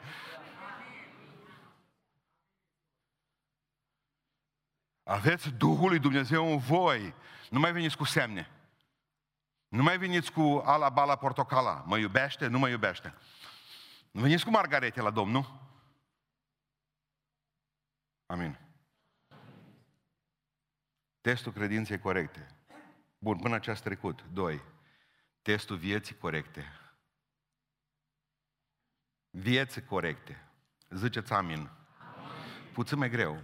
Aveți 5.03 5.49
Duhul 5.49 5.88
lui 5.88 5.99
Dumnezeu 5.99 6.51
în 6.51 6.59
voi. 6.59 7.14
Nu 7.51 7.59
mai 7.59 7.72
veniți 7.72 7.96
cu 7.96 8.05
semne. 8.05 8.51
Nu 9.68 9.83
mai 9.83 9.99
veniți 9.99 10.33
cu 10.33 10.62
ala, 10.64 10.88
bala, 10.88 11.16
portocala. 11.16 11.85
Mă 11.87 11.99
iubește, 11.99 12.46
nu 12.46 12.59
mă 12.59 12.68
iubește. 12.68 13.14
Nu 14.11 14.20
veniți 14.20 14.44
cu 14.44 14.51
margarete 14.51 15.01
la 15.01 15.11
Domnul. 15.11 15.64
Amin. 18.27 18.65
Testul 21.27 21.53
credinței 21.53 21.99
corecte. 21.99 22.47
Bun, 23.19 23.39
până 23.39 23.59
ce 23.59 23.71
ați 23.71 23.83
trecut. 23.83 24.25
Doi. 24.33 24.62
Testul 25.43 25.77
vieții 25.77 26.15
corecte. 26.15 26.73
Vieți 29.31 29.81
corecte. 29.81 30.49
Ziceți 30.91 31.33
amin. 31.33 31.53
amin. 31.55 31.71
Puțin 32.73 32.99
mai 32.99 33.11
greu. 33.11 33.43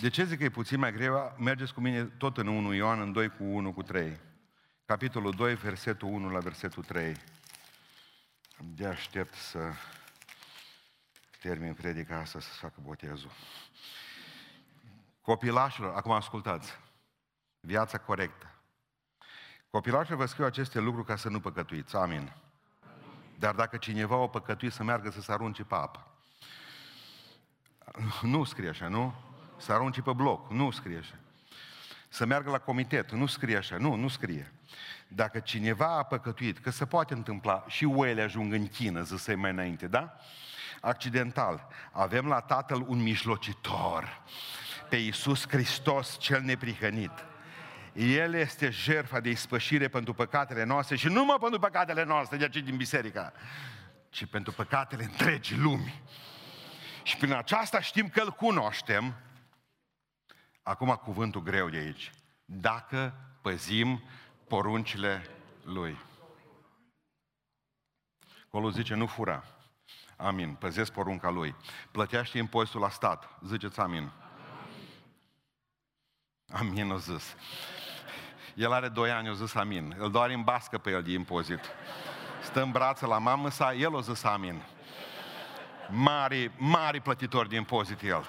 De 0.00 0.08
ce 0.08 0.24
zic 0.24 0.38
că 0.38 0.44
e 0.44 0.48
puțin 0.48 0.78
mai 0.78 0.92
greu? 0.92 1.36
Mergeți 1.38 1.74
cu 1.74 1.80
mine 1.80 2.04
tot 2.04 2.38
în 2.38 2.46
1 2.46 2.72
Ioan, 2.72 3.00
în 3.00 3.12
2 3.12 3.28
cu 3.28 3.44
1 3.44 3.72
cu 3.72 3.82
3. 3.82 4.20
Capitolul 4.84 5.32
2, 5.32 5.54
versetul 5.54 6.08
1 6.08 6.30
la 6.30 6.38
versetul 6.38 6.84
3. 6.84 7.16
De 8.58 8.86
aștept 8.86 9.34
să 9.34 9.72
termin 11.40 11.74
predica 11.74 12.18
asta 12.18 12.40
să 12.40 12.48
facă 12.52 12.80
botezul. 12.80 13.30
Copilașilor, 15.22 15.94
acum 15.94 16.12
ascultați, 16.12 16.78
viața 17.60 17.98
corectă. 17.98 18.50
Copilașilor 19.70 20.18
vă 20.18 20.26
scriu 20.26 20.44
aceste 20.44 20.78
lucruri 20.78 21.06
ca 21.06 21.16
să 21.16 21.28
nu 21.28 21.40
păcătuiți. 21.40 21.96
Amin. 21.96 22.32
Dar 23.38 23.54
dacă 23.54 23.76
cineva 23.76 24.16
o 24.16 24.26
păcătuit 24.26 24.72
să 24.72 24.82
meargă 24.82 25.10
să 25.10 25.20
se 25.20 25.32
arunce 25.32 25.64
pe 25.64 25.74
apă. 25.74 26.06
Nu 28.22 28.44
scrie 28.44 28.68
așa, 28.68 28.88
nu? 28.88 29.14
Să 29.56 29.72
arunce 29.72 30.02
pe 30.02 30.12
bloc. 30.12 30.50
Nu 30.50 30.70
scrie 30.70 30.98
așa. 30.98 31.14
Să 32.08 32.26
meargă 32.26 32.50
la 32.50 32.58
comitet. 32.58 33.10
Nu 33.10 33.26
scrie 33.26 33.56
așa. 33.56 33.76
Nu, 33.76 33.94
nu 33.94 34.08
scrie. 34.08 34.52
Dacă 35.08 35.40
cineva 35.40 35.96
a 35.96 36.02
păcătuit, 36.02 36.58
că 36.58 36.70
se 36.70 36.86
poate 36.86 37.14
întâmpla, 37.14 37.64
și 37.68 37.84
oile 37.84 38.22
ajung 38.22 38.52
în 38.52 38.68
chină, 38.68 39.02
zisei 39.02 39.34
mai 39.34 39.50
înainte, 39.50 39.86
da? 39.86 40.16
Accidental. 40.80 41.68
Avem 41.92 42.26
la 42.26 42.40
Tatăl 42.40 42.84
un 42.86 43.02
mijlocitor 43.02 44.22
pe 44.92 44.98
Iisus 44.98 45.48
Hristos 45.48 46.18
cel 46.18 46.40
neprihănit. 46.42 47.10
El 47.92 48.34
este 48.34 48.70
jertfa 48.70 49.20
de 49.20 49.30
ispășire 49.30 49.88
pentru 49.88 50.14
păcatele 50.14 50.64
noastre 50.64 50.96
și 50.96 51.06
nu 51.06 51.12
numai 51.12 51.36
pentru 51.40 51.58
păcatele 51.58 52.04
noastre 52.04 52.36
de 52.36 52.42
aici 52.42 52.64
din 52.64 52.76
biserică, 52.76 53.32
ci 54.10 54.26
pentru 54.26 54.52
păcatele 54.52 55.04
întregii 55.04 55.56
lumi. 55.56 56.02
Și 57.02 57.16
prin 57.16 57.32
aceasta 57.32 57.80
știm 57.80 58.08
că 58.08 58.20
îl 58.20 58.30
cunoaștem. 58.30 59.14
Acum 60.62 61.00
cuvântul 61.02 61.42
greu 61.42 61.68
de 61.68 61.76
aici. 61.76 62.10
Dacă 62.44 63.14
păzim 63.42 64.02
poruncile 64.48 65.26
lui. 65.64 65.98
Acolo 68.46 68.70
zice, 68.70 68.94
nu 68.94 69.06
fura. 69.06 69.44
Amin. 70.16 70.54
Păzesc 70.54 70.92
porunca 70.92 71.30
lui. 71.30 71.54
Plătește 71.90 72.38
impozitul 72.38 72.80
la 72.80 72.90
stat. 72.90 73.38
Ziceți 73.42 73.80
amin. 73.80 74.12
Amin, 76.60 76.90
o 76.90 76.96
zis. 76.96 77.36
El 78.54 78.72
are 78.72 78.88
doi 78.88 79.10
ani, 79.10 79.28
o 79.28 79.32
zis 79.32 79.54
amin. 79.54 79.96
El 80.00 80.10
doar 80.10 80.30
în 80.30 80.42
bască 80.42 80.78
pe 80.78 80.90
el 80.90 81.02
de 81.02 81.12
impozit. 81.12 81.60
Stă 82.42 82.62
în 82.62 82.70
brață 82.70 83.06
la 83.06 83.18
mamă 83.18 83.50
sa, 83.50 83.72
el 83.72 83.94
o 83.94 84.00
zis 84.00 84.24
amin. 84.24 84.62
Mari, 85.90 86.50
mari 86.56 87.00
plătitori 87.00 87.48
de 87.48 87.56
impozit 87.56 88.02
el. 88.02 88.26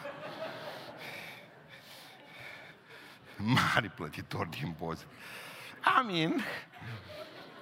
Mari 3.36 3.90
plătitori 3.90 4.50
de 4.50 4.58
impozit. 4.62 5.08
Amin. 5.98 6.44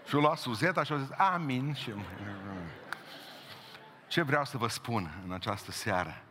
Și-o 0.07 0.19
luat 0.19 0.37
Suzeta 0.37 0.83
și 0.83 0.91
a 0.91 0.97
zis, 0.97 1.09
amin. 1.17 1.73
Și... 1.73 1.93
Ce 4.07 4.21
vreau 4.21 4.45
să 4.45 4.57
vă 4.57 4.67
spun 4.67 5.21
în 5.25 5.31
această 5.31 5.71
seară? 5.71 6.21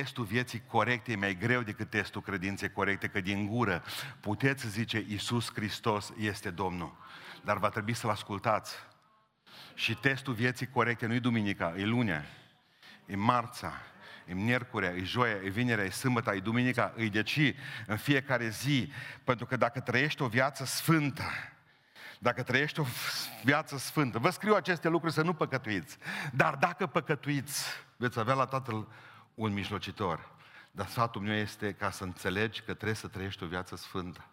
Testul 0.00 0.24
vieții 0.24 0.62
corecte 0.66 1.12
e 1.12 1.16
mai 1.16 1.36
greu 1.36 1.62
decât 1.62 1.90
testul 1.90 2.22
credinței 2.22 2.70
corecte, 2.72 3.08
că 3.08 3.20
din 3.20 3.46
gură 3.46 3.82
puteți 4.20 4.68
zice 4.68 5.04
Iisus 5.08 5.52
Hristos 5.52 6.12
este 6.18 6.50
Domnul. 6.50 6.96
Dar 7.44 7.58
va 7.58 7.68
trebui 7.68 7.94
să-L 7.94 8.10
ascultați. 8.10 8.74
Și 9.74 9.94
testul 9.94 10.34
vieții 10.34 10.66
corecte 10.66 11.06
nu 11.06 11.14
e 11.14 11.18
duminica, 11.18 11.74
e 11.76 11.84
lunea, 11.84 12.24
e 13.06 13.16
marța, 13.16 13.72
e 14.26 14.34
miercurea, 14.34 14.90
e 14.90 15.02
joia, 15.02 15.34
e 15.44 15.48
vinerea, 15.48 15.84
e 15.84 15.90
sâmbătă, 15.90 16.34
e 16.34 16.40
duminica, 16.40 16.94
e 16.96 17.06
deci 17.06 17.54
în 17.86 17.96
fiecare 17.96 18.48
zi. 18.48 18.92
Pentru 19.24 19.46
că 19.46 19.56
dacă 19.56 19.80
trăiești 19.80 20.22
o 20.22 20.26
viață 20.26 20.64
sfântă, 20.64 21.24
dacă 22.18 22.42
trăiești 22.42 22.80
o 22.80 22.84
viață 23.44 23.76
sfântă, 23.76 24.18
vă 24.18 24.30
scriu 24.30 24.54
aceste 24.54 24.88
lucruri 24.88 25.14
să 25.14 25.22
nu 25.22 25.34
păcătuiți. 25.34 25.96
Dar 26.32 26.54
dacă 26.54 26.86
păcătuiți, 26.86 27.64
veți 27.96 28.18
avea 28.18 28.34
la 28.34 28.44
Tatăl 28.44 28.88
un 29.34 29.52
mijlocitor. 29.52 30.32
Dar 30.70 30.86
sfatul 30.86 31.20
meu 31.20 31.34
este 31.34 31.72
ca 31.72 31.90
să 31.90 32.04
înțelegi 32.04 32.62
că 32.62 32.74
trebuie 32.74 32.94
să 32.94 33.08
trăiești 33.08 33.42
o 33.42 33.46
viață 33.46 33.76
sfântă. 33.76 34.24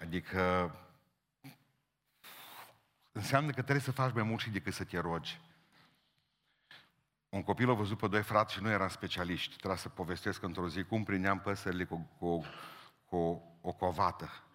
Adică 0.00 0.74
înseamnă 3.12 3.50
că 3.50 3.62
trebuie 3.62 3.84
să 3.84 3.92
faci 3.92 4.14
mai 4.14 4.22
mult 4.22 4.40
și 4.40 4.50
decât 4.50 4.72
să 4.72 4.84
te 4.84 4.98
rogi. 4.98 5.40
Un 7.28 7.42
copil 7.42 7.70
a 7.70 7.74
văzut 7.74 7.98
pe 7.98 8.08
doi 8.08 8.22
frați 8.22 8.54
și 8.54 8.62
nu 8.62 8.70
eram 8.70 8.88
specialiști. 8.88 9.56
Trebuie 9.56 9.78
să 9.78 9.88
povestesc 9.88 10.42
într-o 10.42 10.68
zi 10.68 10.84
cum 10.84 11.04
prindeam 11.04 11.40
păsările 11.40 11.84
cu, 11.84 12.10
cu, 12.18 12.44
cu 13.04 13.42
o 13.60 13.72
covată 13.72 14.45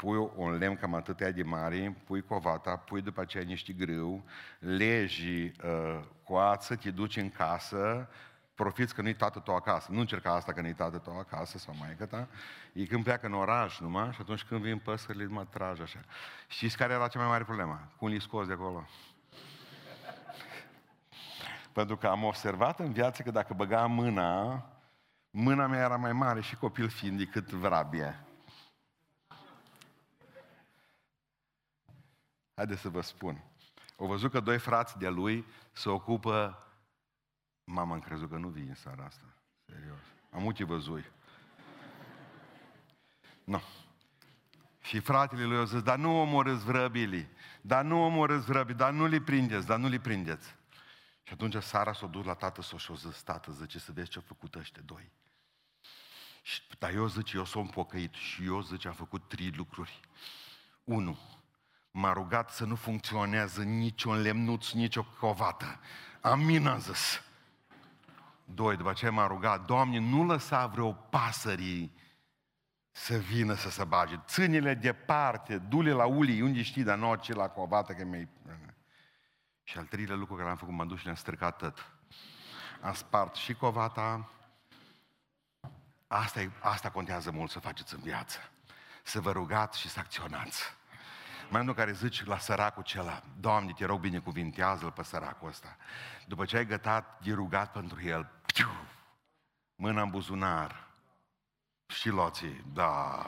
pui 0.00 0.30
un 0.34 0.58
lemn 0.58 0.76
cam 0.76 0.94
atâtea 0.94 1.30
de 1.30 1.42
mare, 1.42 1.96
pui 2.04 2.22
covata, 2.22 2.76
pui 2.76 3.02
după 3.02 3.20
aceea 3.20 3.44
niște 3.44 3.72
grâu, 3.72 4.24
legi 4.58 5.52
uh, 5.64 6.00
coață, 6.24 6.76
te 6.76 6.90
duci 6.90 7.16
în 7.16 7.30
casă, 7.30 8.08
profiți 8.54 8.94
că 8.94 9.02
nu-i 9.02 9.14
tată 9.14 9.38
tău 9.38 9.54
acasă. 9.54 9.88
Nu 9.92 10.00
încerca 10.00 10.34
asta 10.34 10.52
că 10.52 10.60
nu-i 10.60 10.74
tată 10.74 10.98
tău 10.98 11.18
acasă 11.18 11.58
sau 11.58 11.74
mai 11.78 12.06
ta. 12.08 12.28
E 12.72 12.84
când 12.84 13.04
pleacă 13.04 13.26
în 13.26 13.34
oraș 13.34 13.78
numai 13.78 14.12
și 14.12 14.18
atunci 14.20 14.42
când 14.42 14.60
vin 14.60 14.78
păsările 14.78 15.26
mă 15.26 15.44
trage 15.44 15.82
așa. 15.82 16.00
Știți 16.48 16.76
care 16.76 16.92
era 16.92 17.08
cea 17.08 17.18
mai 17.18 17.28
mare 17.28 17.44
problemă? 17.44 17.88
Cum 17.96 18.08
li 18.08 18.20
scos 18.20 18.46
de 18.46 18.52
acolo? 18.52 18.86
Pentru 21.72 21.96
că 21.96 22.06
am 22.06 22.24
observat 22.24 22.80
în 22.80 22.92
viață 22.92 23.22
că 23.22 23.30
dacă 23.30 23.54
băgam 23.54 23.92
mâna, 23.92 24.64
mâna 25.30 25.66
mea 25.66 25.84
era 25.84 25.96
mai 25.96 26.12
mare 26.12 26.40
și 26.40 26.56
copil 26.56 26.88
fiind 26.88 27.18
decât 27.18 27.50
vrabie. 27.50 28.24
Haideți 32.60 32.80
să 32.80 32.88
vă 32.88 33.00
spun. 33.00 33.44
Au 33.96 34.06
văzut 34.06 34.30
că 34.30 34.40
doi 34.40 34.58
frați 34.58 34.98
de 34.98 35.08
lui 35.08 35.46
se 35.72 35.88
ocupă... 35.88 36.66
Mama, 37.64 37.94
am 37.94 38.00
crezut 38.00 38.30
că 38.30 38.36
nu 38.36 38.48
vii 38.48 38.68
în 38.68 38.74
seara 38.74 39.04
asta. 39.04 39.24
Serios. 39.66 39.98
Am 40.30 40.44
uite 40.44 40.64
văzui. 40.64 41.04
Nu. 43.44 43.52
No. 43.52 43.60
Și 44.80 44.98
fratele 44.98 45.44
lui 45.44 45.56
au 45.56 45.64
zis, 45.64 45.82
dar 45.82 45.98
nu 45.98 46.20
omorâți 46.20 46.64
vrăbili, 46.64 47.28
dar 47.60 47.84
nu 47.84 48.04
omorâți 48.04 48.44
vrăbii, 48.44 48.74
dar 48.74 48.92
nu 48.92 49.06
li 49.06 49.20
prindeți, 49.20 49.66
dar 49.66 49.78
nu 49.78 49.88
li 49.88 49.98
prindeți. 49.98 50.56
Și 51.22 51.32
atunci 51.32 51.62
Sara 51.62 51.92
s-a 51.92 52.06
dus 52.06 52.24
la 52.24 52.34
tată 52.34 52.62
s-a 52.62 52.76
și 52.76 52.96
zis, 52.96 53.22
tată, 53.22 53.52
zice, 53.52 53.78
să 53.78 53.92
vezi 53.92 54.10
ce 54.10 54.18
au 54.18 54.24
făcut 54.26 54.54
ăștia 54.54 54.82
doi. 54.84 55.10
Și, 56.42 56.62
dar 56.78 56.92
eu 56.92 57.06
zice, 57.06 57.36
eu 57.36 57.44
sunt 57.44 57.70
pocăit 57.70 58.14
și 58.14 58.44
eu 58.44 58.60
zice, 58.60 58.88
am 58.88 58.94
făcut 58.94 59.28
trei 59.28 59.50
lucruri. 59.50 60.00
Unu, 60.84 61.18
m-a 61.90 62.12
rugat 62.12 62.50
să 62.50 62.64
nu 62.64 62.74
funcționează 62.74 63.62
niciun 63.62 64.20
lemnuț, 64.20 64.70
nicio 64.70 65.04
covată. 65.18 65.80
Amin, 66.20 66.66
am 66.66 66.78
zis. 66.78 67.22
Doi, 68.44 68.76
după 68.76 68.90
aceea 68.90 69.10
m-a 69.10 69.26
rugat, 69.26 69.64
Doamne, 69.64 69.98
nu 69.98 70.24
lăsa 70.24 70.66
vreo 70.66 70.92
pasării 70.92 71.98
să 72.90 73.16
vină 73.16 73.54
să 73.54 73.70
se 73.70 73.84
bage. 73.84 74.20
Ține-le 74.26 74.74
departe, 74.74 75.58
du-le 75.58 75.92
la 75.92 76.06
ulii, 76.06 76.40
unde 76.40 76.62
știi, 76.62 76.82
dar 76.82 76.98
nu 76.98 77.14
ce 77.14 77.34
la 77.34 77.48
covată, 77.48 77.92
că 77.92 78.04
mi 78.04 78.28
Și 79.62 79.78
al 79.78 79.84
treilea 79.84 80.16
lucru 80.16 80.34
care 80.34 80.46
l-am 80.46 80.56
făcut, 80.56 80.74
m-am 80.74 80.88
dus 80.88 80.98
și 80.98 81.04
ne-am 81.04 81.16
stricat 81.16 81.56
tot. 81.56 81.92
Am 82.80 82.94
spart 82.94 83.34
și 83.34 83.54
covata. 83.54 84.30
Asta, 86.06 86.40
e, 86.40 86.50
asta 86.60 86.90
contează 86.90 87.30
mult 87.30 87.50
să 87.50 87.58
faceți 87.58 87.94
în 87.94 88.00
viață. 88.00 88.38
Să 89.02 89.20
vă 89.20 89.32
rugați 89.32 89.80
și 89.80 89.88
să 89.88 89.98
acționați. 89.98 90.78
Mai 91.50 91.60
unul 91.60 91.74
care 91.74 91.92
zici 91.92 92.24
la 92.24 92.38
săracul 92.38 92.82
cela, 92.82 93.22
Doamne, 93.40 93.72
te 93.72 93.84
rog 93.84 94.00
binecuvintează-l 94.00 94.90
pe 94.90 95.02
săracul 95.02 95.48
ăsta. 95.48 95.76
După 96.26 96.44
ce 96.44 96.56
ai 96.56 96.66
gătat, 96.66 97.20
e 97.22 97.32
rugat 97.32 97.72
pentru 97.72 98.02
el, 98.02 98.30
piu, 98.46 98.68
mâna 99.74 100.02
în 100.02 100.10
buzunar. 100.10 100.88
Și 101.86 102.08
loții, 102.08 102.64
da. 102.72 103.26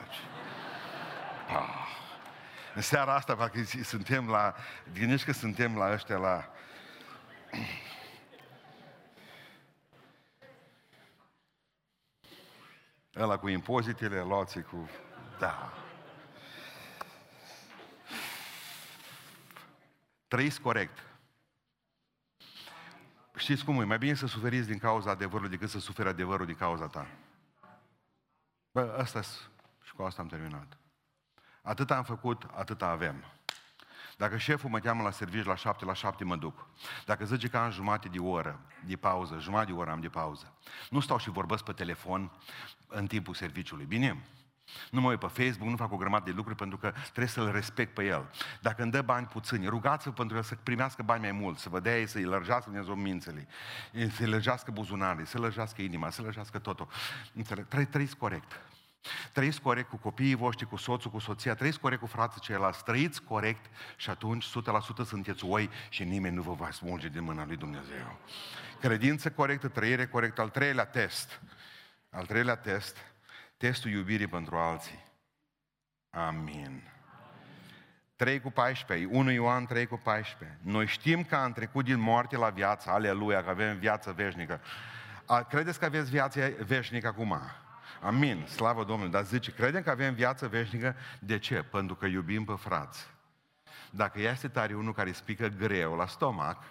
Ah. 1.49 2.01
În 2.75 2.83
seara 2.83 3.15
asta, 3.15 3.37
parcă 3.37 3.63
suntem 3.83 4.29
la, 4.29 4.55
gândești 4.93 5.27
că 5.27 5.33
suntem 5.33 5.77
la 5.77 5.93
ăștia 5.93 6.17
la... 6.17 6.51
Ăla 13.17 13.39
cu 13.39 13.49
impozitele, 13.49 14.19
loții 14.19 14.63
cu... 14.63 14.89
Da. 15.39 15.73
Trăiți 20.33 20.61
corect. 20.61 20.99
Știți 23.37 23.65
cum 23.65 23.81
e? 23.81 23.85
Mai 23.85 23.99
bine 23.99 24.15
să 24.15 24.27
suferiți 24.27 24.69
din 24.69 24.79
cauza 24.79 25.11
adevărului 25.11 25.51
decât 25.51 25.69
să 25.69 25.79
suferi 25.79 26.09
adevărul 26.09 26.47
din 26.47 26.55
cauza 26.55 26.87
ta. 26.87 27.07
Bă, 28.71 28.97
asta 28.99 29.23
și 29.83 29.93
cu 29.97 30.03
asta 30.03 30.23
am 30.23 30.29
terminat. 30.29 30.77
Atât 31.63 31.91
am 31.91 32.05
făcut, 32.05 32.43
atât 32.55 32.83
avem. 32.83 33.25
Dacă 34.17 34.37
șeful 34.37 34.71
mă 34.71 34.79
cheamă 34.79 35.03
la 35.03 35.11
serviciu 35.11 35.49
la 35.49 35.57
șapte, 35.57 35.85
la 35.85 35.95
șapte 35.95 36.25
mă 36.25 36.37
duc. 36.37 36.67
Dacă 37.05 37.25
zice 37.25 37.49
că 37.49 37.57
am 37.57 37.71
jumate 37.71 38.09
de 38.09 38.19
oră 38.19 38.61
de 38.85 38.97
pauză, 38.97 39.39
jumătate 39.39 39.73
de 39.73 39.79
oră 39.79 39.91
am 39.91 40.01
de 40.01 40.09
pauză. 40.09 40.53
Nu 40.91 41.01
stau 41.01 41.19
și 41.19 41.31
vorbesc 41.31 41.65
pe 41.65 41.73
telefon 41.73 42.31
în 42.87 43.07
timpul 43.07 43.35
serviciului. 43.35 43.85
Bine? 43.85 44.25
Nu 44.91 45.01
mă 45.01 45.11
uit 45.11 45.19
pe 45.19 45.27
Facebook, 45.27 45.71
nu 45.71 45.77
fac 45.77 45.93
o 45.93 45.97
grămadă 45.97 46.25
de 46.25 46.37
lucruri 46.37 46.59
pentru 46.59 46.79
că 46.79 46.93
trebuie 47.03 47.27
să-l 47.27 47.53
respect 47.53 47.95
pe 47.95 48.05
el. 48.05 48.31
Dacă 48.61 48.83
îmi 48.83 48.91
dă 48.91 49.03
bani 49.03 49.27
puțini, 49.27 49.67
rugați-vă 49.67 50.13
pentru 50.13 50.37
el 50.37 50.43
să 50.43 50.55
primească 50.63 51.03
bani 51.03 51.23
mai 51.23 51.33
mult, 51.33 51.59
să 51.59 51.69
vă 51.69 51.81
dea 51.81 51.99
ei 51.99 52.07
să-i 52.07 52.25
lărgească 52.25 52.71
Dumnezeu 52.71 52.95
mințele, 52.95 53.49
să-i 54.17 54.27
lărgească 54.27 54.71
buzunarele, 54.71 55.25
să 55.25 55.39
lărgească 55.39 55.83
inima, 55.83 56.11
să 56.11 56.23
lărgească 56.23 56.59
totul. 56.59 56.89
Înțeleg? 57.35 57.67
Trăiți 57.67 58.17
corect. 58.17 58.61
Trăiți 59.33 59.61
corect 59.61 59.89
cu 59.89 59.97
copiii 59.97 60.35
voștri, 60.35 60.67
cu 60.67 60.77
soțul, 60.77 61.11
cu 61.11 61.19
soția, 61.19 61.55
trăiți 61.55 61.81
corect 61.81 62.01
cu 62.01 62.07
frații 62.07 62.41
ceilalți, 62.41 62.85
trăiți 62.85 63.23
corect 63.23 63.67
și 63.97 64.11
atunci 64.11 64.47
100% 64.49 64.51
sunteți 65.05 65.45
oi 65.45 65.71
și 65.89 66.05
nimeni 66.05 66.35
nu 66.35 66.43
vă 66.43 66.53
va 66.53 66.71
smulge 66.71 67.09
din 67.09 67.23
mâna 67.23 67.47
lui 67.47 67.57
Dumnezeu. 67.57 68.19
Credință 68.81 69.31
corectă, 69.31 69.69
trăire 69.69 70.07
corectă, 70.07 70.41
al 70.41 70.49
treilea 70.49 70.85
test. 70.85 71.41
Al 72.11 72.27
treilea 72.27 72.57
test, 72.57 73.12
testul 73.63 73.91
iubirii 73.91 74.27
pentru 74.27 74.57
alții. 74.57 75.05
Amin. 76.11 76.83
3 78.17 78.41
cu 78.41 78.51
14, 78.51 79.09
1 79.11 79.31
Ioan 79.31 79.67
3 79.67 79.87
cu 79.87 79.97
14. 79.97 80.59
Noi 80.63 80.87
știm 80.87 81.25
că 81.25 81.37
am 81.37 81.53
trecut 81.53 81.85
din 81.85 81.99
moarte 82.01 82.37
la 82.37 82.51
viață, 82.51 82.91
aleluia, 82.91 83.43
că 83.43 83.51
avem 83.51 83.79
viață 83.79 84.13
veșnică. 84.13 84.61
Credeți 85.49 85.79
că 85.79 85.85
aveți 85.85 86.11
viață 86.11 86.49
veșnică 86.49 87.07
acum? 87.07 87.41
Amin, 88.01 88.47
slavă 88.47 88.85
Domnului. 88.85 89.13
Dar 89.13 89.25
zice, 89.25 89.53
credem 89.53 89.83
că 89.83 89.91
avem 89.91 90.15
viață 90.15 90.49
veșnică. 90.49 90.97
De 91.21 91.39
ce? 91.39 91.63
Pentru 91.63 91.95
că 91.95 92.07
iubim 92.07 92.45
pe 92.45 92.55
frați. 92.55 93.11
Dacă 93.91 94.21
este 94.21 94.49
tare 94.49 94.75
unul 94.75 94.93
care 94.93 95.13
spică 95.13 95.47
greu 95.47 95.95
la 95.95 96.07
stomac, 96.07 96.65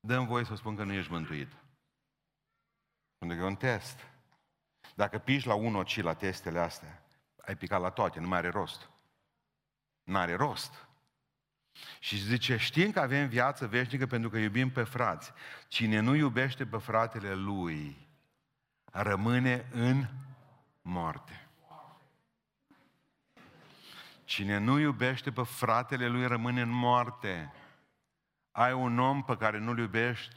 dăm 0.00 0.26
voie 0.26 0.44
să 0.44 0.54
spun 0.54 0.76
că 0.76 0.84
nu 0.84 0.92
ești 0.92 1.12
mântuit. 1.12 1.52
Pentru 3.18 3.36
că 3.36 3.44
e 3.44 3.46
un 3.46 3.56
test. 3.56 4.09
Dacă 5.00 5.18
piși 5.18 5.46
la 5.46 5.54
unul 5.54 5.84
ci 5.84 6.00
la 6.00 6.14
testele 6.14 6.58
astea, 6.58 7.02
ai 7.46 7.56
picat 7.56 7.80
la 7.80 7.90
toate, 7.90 8.20
nu 8.20 8.28
mai 8.28 8.38
are 8.38 8.48
rost. 8.48 8.90
Nu 10.02 10.16
are 10.16 10.34
rost. 10.34 10.86
Și 11.98 12.16
zice, 12.16 12.56
știm 12.56 12.90
că 12.90 13.00
avem 13.00 13.28
viață 13.28 13.66
veșnică 13.66 14.06
pentru 14.06 14.30
că 14.30 14.38
iubim 14.38 14.70
pe 14.70 14.82
frați. 14.82 15.32
Cine 15.68 16.00
nu 16.00 16.14
iubește 16.14 16.66
pe 16.66 16.78
fratele 16.78 17.34
lui, 17.34 18.08
rămâne 18.84 19.68
în 19.72 20.06
moarte. 20.82 21.48
Cine 24.24 24.58
nu 24.58 24.78
iubește 24.78 25.32
pe 25.32 25.42
fratele 25.42 26.06
lui 26.06 26.26
rămâne 26.26 26.60
în 26.60 26.70
moarte. 26.70 27.52
Ai 28.50 28.72
un 28.72 28.98
om 28.98 29.24
pe 29.24 29.36
care 29.36 29.58
nu-l 29.58 29.78
iubești, 29.78 30.36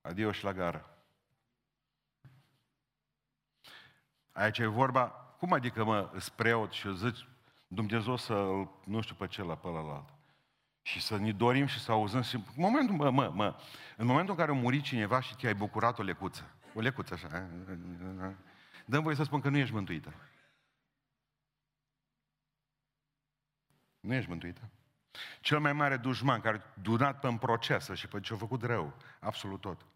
adio 0.00 0.32
și 0.32 0.44
la 0.44 0.52
gară. 0.52 0.95
Aici 4.36 4.58
e 4.58 4.66
vorba, 4.66 5.08
cum 5.08 5.52
adică 5.52 5.84
mă, 5.84 6.10
îți 6.12 6.32
preot 6.32 6.72
și 6.72 6.96
zici 6.96 7.28
Dumnezeu 7.66 8.16
să 8.16 8.32
nu 8.84 9.00
știu 9.00 9.14
pe 9.14 9.26
ce 9.26 9.42
la 9.42 9.56
pe 9.56 9.68
ălalt. 9.68 10.08
Și 10.82 11.00
să 11.00 11.16
ne 11.16 11.32
dorim 11.32 11.66
și 11.66 11.80
să 11.80 11.92
auzăm 11.92 12.22
și 12.22 12.34
în 12.34 12.42
momentul, 12.56 12.94
mă, 12.94 13.10
mă, 13.10 13.30
mă, 13.34 13.56
în 13.96 14.06
momentul 14.06 14.34
în 14.34 14.38
care 14.40 14.50
a 14.50 14.60
murit 14.60 14.82
cineva 14.82 15.20
și 15.20 15.36
te-ai 15.36 15.54
bucurat 15.54 15.98
o 15.98 16.02
lecuță, 16.02 16.50
o 16.74 16.80
lecuță 16.80 17.14
așa, 17.14 17.48
dăm 18.84 19.02
voie 19.02 19.16
să 19.16 19.22
spun 19.22 19.40
că 19.40 19.48
nu 19.48 19.56
ești 19.56 19.74
mântuită. 19.74 20.14
Nu 24.00 24.14
ești 24.14 24.30
mântuită. 24.30 24.70
Cel 25.40 25.58
mai 25.58 25.72
mare 25.72 25.96
dușman 25.96 26.40
care 26.40 26.56
a 26.56 26.80
dunat 26.80 27.20
pe 27.20 27.26
în 27.26 27.38
procesă 27.38 27.94
și 27.94 28.08
pe 28.08 28.20
ce-a 28.20 28.36
făcut 28.36 28.62
rău, 28.62 28.96
absolut 29.20 29.60
tot. 29.60 29.86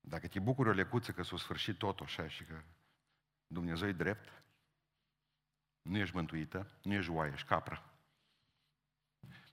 Dacă 0.00 0.28
te 0.28 0.40
bucuri 0.40 0.68
o 0.68 0.72
lecuță 0.72 1.12
că 1.12 1.22
s-a 1.22 1.36
sfârșit 1.36 1.78
tot 1.78 2.00
așa 2.00 2.28
și 2.28 2.44
că 2.44 2.62
Dumnezeu 3.46 3.88
e 3.88 3.92
drept, 3.92 4.42
nu 5.82 5.98
ești 5.98 6.14
mântuită, 6.14 6.70
nu 6.82 6.92
ești 6.92 7.10
oaie, 7.10 7.32
ești 7.32 7.46
capră. 7.46 7.90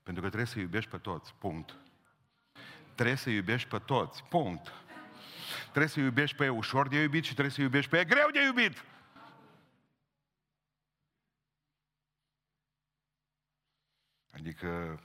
Pentru 0.02 0.22
că 0.22 0.28
trebuie 0.28 0.46
să 0.46 0.58
iubești 0.58 0.90
pe 0.90 0.98
toți, 0.98 1.34
punct. 1.34 1.76
Trebuie 2.94 3.16
să 3.16 3.30
iubești 3.30 3.68
pe 3.68 3.78
toți, 3.78 4.24
punct. 4.24 4.72
Trebuie 5.62 5.86
să 5.86 6.00
iubești 6.00 6.36
pe 6.36 6.48
ușor 6.48 6.88
de 6.88 7.02
iubit 7.02 7.24
și 7.24 7.32
trebuie 7.32 7.54
să 7.54 7.60
iubești 7.60 7.90
pe 7.90 8.04
greu 8.04 8.30
de 8.30 8.42
iubit. 8.42 8.84
Adică 14.30 15.00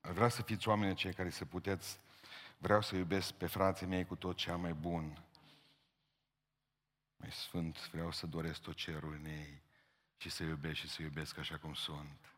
vreau 0.00 0.28
să 0.28 0.42
fiți 0.42 0.68
oameni 0.68 0.94
cei 0.94 1.12
care 1.12 1.30
să 1.30 1.44
puteți, 1.44 2.00
vreau 2.58 2.82
să 2.82 2.96
iubesc 2.96 3.32
pe 3.32 3.46
frații 3.46 3.86
mei 3.86 4.04
cu 4.04 4.16
tot 4.16 4.36
ce 4.36 4.50
am 4.50 4.60
mai 4.60 4.72
bun. 4.72 5.22
Mai 7.18 7.32
sfânt, 7.32 7.90
vreau 7.90 8.10
să 8.10 8.26
doresc 8.26 8.60
tot 8.60 8.74
cerul 8.74 9.12
în 9.12 9.24
ei 9.24 9.62
și 10.16 10.30
să 10.30 10.42
iubesc 10.42 10.74
și 10.76 10.88
să 10.88 11.02
iubesc 11.02 11.38
așa 11.38 11.58
cum 11.58 11.74
sunt. 11.74 12.32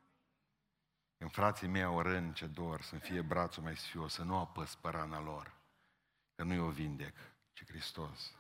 Când 1.19 1.33
frații 1.33 1.69
mei 1.69 1.83
au 1.83 2.03
rând 2.03 2.35
ce 2.35 2.47
dor, 2.47 2.83
să 2.83 2.97
fie 2.99 3.21
brațul 3.23 3.63
mai 3.63 3.77
sfios, 3.77 4.13
să 4.13 4.23
nu 4.23 4.37
apăs 4.39 4.75
pe 4.75 4.89
rana 4.89 5.21
lor, 5.21 5.55
că 6.35 6.43
nu-i 6.43 6.59
o 6.59 6.71
vindec, 6.71 7.15
ci 7.53 7.65
Hristos. 7.65 8.35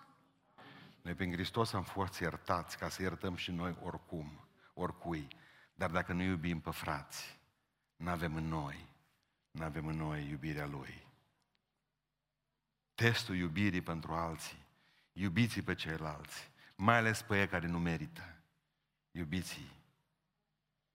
Noi 1.03 1.15
prin 1.15 1.33
Hristos 1.33 1.73
am 1.73 1.83
fost 1.83 2.19
iertați 2.19 2.79
ca 2.79 2.89
să 2.89 3.03
iertăm 3.03 3.37
și 3.37 3.51
noi 3.51 3.77
oricum, 3.83 4.49
oricui. 4.75 5.29
Dar 5.75 5.91
dacă 5.91 6.13
nu 6.13 6.23
iubim 6.23 6.61
pe 6.61 6.71
frați, 6.71 7.39
nu 7.97 8.11
avem 8.11 8.35
în 8.35 8.49
noi, 8.49 8.89
nu 9.51 9.65
avem 9.65 9.87
în 9.87 9.97
noi 9.97 10.29
iubirea 10.29 10.67
Lui. 10.67 11.07
Testul 12.95 13.37
iubirii 13.37 13.83
pentru 13.83 14.13
alții. 14.13 14.67
Iubiți 15.21 15.61
pe 15.61 15.75
ceilalți, 15.75 16.51
mai 16.75 16.97
ales 16.97 17.23
pe 17.23 17.41
ei 17.41 17.49
care 17.49 17.67
nu 17.67 17.79
merită. 17.79 18.43
Iubiții. 19.11 19.71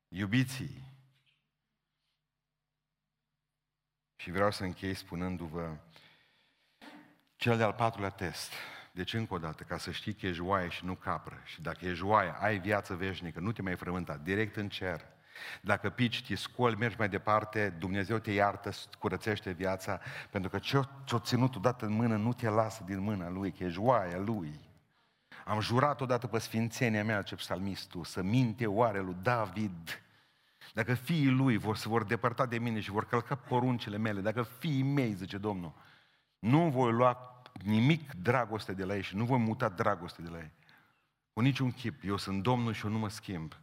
Iubiții. 0.07 0.83
Și 4.15 4.31
vreau 4.31 4.51
să 4.51 4.63
închei 4.63 4.93
spunându-vă 4.93 5.77
cel 7.35 7.57
de-al 7.57 7.73
patrulea 7.73 8.09
test. 8.09 8.51
Deci, 8.91 9.13
încă 9.13 9.33
o 9.33 9.37
dată, 9.37 9.63
ca 9.63 9.77
să 9.77 9.91
știi 9.91 10.13
că 10.15 10.27
ești 10.27 10.41
oaie 10.41 10.69
și 10.69 10.85
nu 10.85 10.95
capră. 10.95 11.41
Și 11.45 11.61
dacă 11.61 11.85
ești 11.85 12.03
oaie, 12.03 12.35
ai 12.39 12.59
viață 12.59 12.95
veșnică, 12.95 13.39
nu 13.39 13.51
te 13.51 13.61
mai 13.61 13.75
frământa, 13.75 14.17
direct 14.17 14.55
în 14.55 14.69
cer. 14.69 15.14
Dacă 15.61 15.89
pici, 15.89 16.27
te 16.27 16.35
scoli, 16.35 16.75
mergi 16.75 16.95
mai 16.97 17.09
departe, 17.09 17.69
Dumnezeu 17.79 18.17
te 18.17 18.31
iartă, 18.31 18.71
curățește 18.99 19.51
viața, 19.51 19.99
pentru 20.29 20.49
că 20.49 20.59
ce-o 21.05 21.19
ținut 21.19 21.55
odată 21.55 21.85
în 21.85 21.91
mână 21.91 22.15
nu 22.15 22.33
te 22.33 22.49
lasă 22.49 22.83
din 22.85 22.99
mâna 22.99 23.29
Lui, 23.29 23.51
că 23.51 23.63
ești 23.63 23.79
oaia 23.79 24.17
Lui. 24.17 24.59
Am 25.45 25.59
jurat 25.59 26.01
odată 26.01 26.27
pe 26.27 26.39
sfințenia 26.39 27.03
mea, 27.03 27.21
ce 27.21 27.35
psalmistul, 27.35 28.03
să 28.03 28.21
minte 28.21 28.65
oare 28.65 28.99
lui 28.99 29.15
David, 29.21 29.99
dacă 30.73 30.93
fiii 30.93 31.29
lui 31.29 31.57
vor, 31.57 31.77
se 31.77 31.87
vor 31.87 32.03
depărta 32.03 32.45
de 32.45 32.57
mine 32.57 32.79
și 32.79 32.91
vor 32.91 33.05
călca 33.05 33.35
poruncile 33.35 33.97
mele, 33.97 34.21
dacă 34.21 34.43
fiii 34.43 34.83
mei, 34.83 35.13
zice 35.13 35.37
Domnul, 35.37 35.73
nu 36.39 36.69
voi 36.69 36.91
lua 36.91 37.41
nimic 37.63 38.13
dragoste 38.13 38.73
de 38.73 38.83
la 38.83 38.95
ei 38.95 39.01
și 39.01 39.15
nu 39.15 39.25
voi 39.25 39.37
muta 39.37 39.69
dragoste 39.69 40.21
de 40.21 40.29
la 40.29 40.37
ei. 40.37 40.51
Cu 41.33 41.41
niciun 41.41 41.71
chip. 41.71 42.03
Eu 42.03 42.17
sunt 42.17 42.43
Domnul 42.43 42.73
și 42.73 42.85
eu 42.85 42.91
nu 42.91 42.97
mă 42.97 43.09
schimb. 43.09 43.53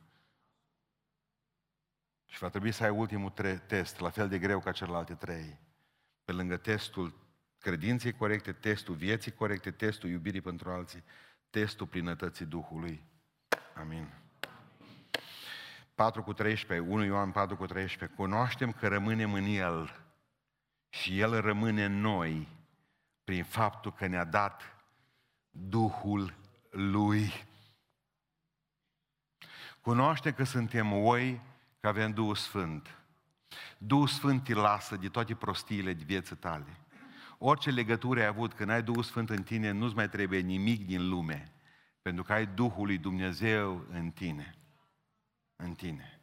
Și 2.33 2.39
va 2.39 2.49
trebui 2.49 2.73
să 2.73 2.85
ai 2.85 2.91
ultimul 2.91 3.31
tre- 3.31 3.59
test, 3.67 4.01
la 4.01 4.11
fel 4.11 4.29
de 4.29 4.39
greu 4.39 4.61
ca 4.61 4.73
celelalte 4.73 5.15
trei. 5.15 5.59
Pe 6.25 6.33
lângă 6.33 6.57
testul 6.57 7.15
credinței 7.59 8.13
corecte, 8.13 8.53
testul 8.53 8.95
vieții 8.95 9.33
corecte, 9.33 9.71
testul 9.71 10.11
iubirii 10.11 10.41
pentru 10.41 10.71
alții, 10.71 11.05
testul 11.51 11.87
plinătății 11.87 12.47
Duhului. 12.47 13.05
Amin. 13.75 14.09
4 15.95 16.23
cu 16.23 16.33
13, 16.33 16.89
1 16.89 17.05
Ioan 17.05 17.31
4 17.31 17.57
cu 17.57 17.67
13. 17.67 18.17
Cunoaștem 18.17 18.73
că 18.73 18.89
rămânem 18.89 19.33
în 19.33 19.45
El 19.45 20.05
și 20.89 21.21
El 21.21 21.41
rămâne 21.41 21.85
în 21.85 22.01
noi 22.01 22.49
prin 23.25 23.45
faptul 23.45 23.93
că 23.93 24.07
ne-a 24.07 24.25
dat 24.25 24.77
Duhul 25.51 26.35
Lui. 26.71 27.33
Cunoaște 29.81 30.33
că 30.33 30.45
suntem 30.45 30.93
oi, 30.93 31.41
că 31.83 31.89
avem 31.89 32.13
Duhul 32.13 32.35
Sfânt. 32.35 32.99
Duhul 33.79 34.07
Sfânt 34.07 34.45
te 34.45 34.55
lasă 34.55 34.97
de 34.97 35.09
toate 35.09 35.35
prostiile 35.35 35.93
de 35.93 36.05
vieță 36.05 36.35
tale. 36.35 36.81
Orice 37.39 37.71
legătură 37.71 38.21
ai 38.21 38.27
avut, 38.27 38.53
când 38.53 38.71
ai 38.71 38.83
Duhul 38.83 39.03
Sfânt 39.03 39.31
în 39.31 39.43
tine, 39.43 39.71
nu-ți 39.71 39.95
mai 39.95 40.09
trebuie 40.09 40.41
nimic 40.41 40.87
din 40.87 41.09
lume. 41.09 41.53
Pentru 42.03 42.23
că 42.23 42.33
ai 42.33 42.47
Duhul 42.47 42.87
lui 42.87 42.99
Dumnezeu 42.99 43.87
în 43.91 44.11
tine. 44.11 44.59
În 45.57 45.75
tine. 45.75 46.21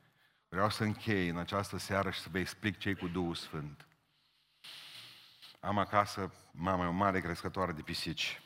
Vreau 0.50 0.70
să 0.70 0.84
închei 0.84 1.28
în 1.28 1.38
această 1.38 1.78
seară 1.78 2.10
și 2.10 2.20
să 2.20 2.30
vă 2.32 2.40
explic 2.40 2.78
ce 2.78 2.94
cu 2.94 3.08
Duhul 3.08 3.36
Sfânt. 3.36 3.88
Am 5.60 5.78
acasă, 5.78 6.34
mama 6.52 6.84
e 6.84 6.88
o 6.88 6.92
mare 6.92 7.22
crescătoare 7.22 7.72
de 7.72 7.82
pisici. 7.82 8.42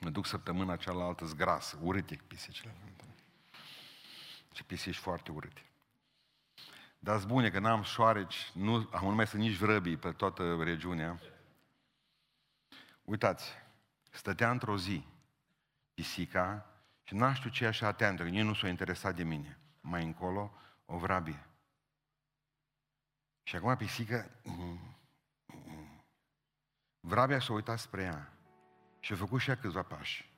Mă 0.00 0.10
duc 0.10 0.26
săptămâna 0.26 0.76
cealaltă 0.76 1.24
zgrasă, 1.24 1.78
urâte 1.82 2.18
pisicile. 2.26 2.74
Ce 4.52 4.62
pisici 4.62 4.96
foarte 4.96 5.30
urâte. 5.30 5.66
Dar 6.98 7.24
bune 7.24 7.50
că 7.50 7.58
n-am 7.58 7.82
șoareci, 7.82 8.50
nu, 8.54 8.88
am 8.92 9.04
numai 9.04 9.26
să 9.26 9.36
nici 9.36 9.56
vrăbii 9.56 9.96
pe 9.96 10.12
toată 10.12 10.62
regiunea. 10.62 11.20
Uitați, 13.02 13.52
stătea 14.10 14.50
într-o 14.50 14.76
zi 14.76 15.06
pisica 15.94 16.66
și 17.02 17.14
n-am 17.14 17.32
știu 17.32 17.50
ce 17.50 17.66
așa 17.66 17.86
atentă, 17.86 18.22
că 18.22 18.28
nici 18.28 18.42
nu 18.42 18.54
s-a 18.54 18.68
interesat 18.68 19.14
de 19.14 19.22
mine. 19.22 19.58
Mai 19.80 20.04
încolo, 20.04 20.52
o 20.84 20.96
vrabie. 20.96 21.46
Și 23.42 23.56
acum 23.56 23.76
pisica... 23.76 24.30
Vrabia 27.00 27.40
s-a 27.40 27.52
uitat 27.52 27.78
spre 27.78 28.02
ea 28.02 28.32
și 29.00 29.12
a 29.12 29.16
făcut 29.16 29.40
și 29.40 29.48
ea 29.48 29.56
câțiva 29.56 29.82
pași. 29.82 30.31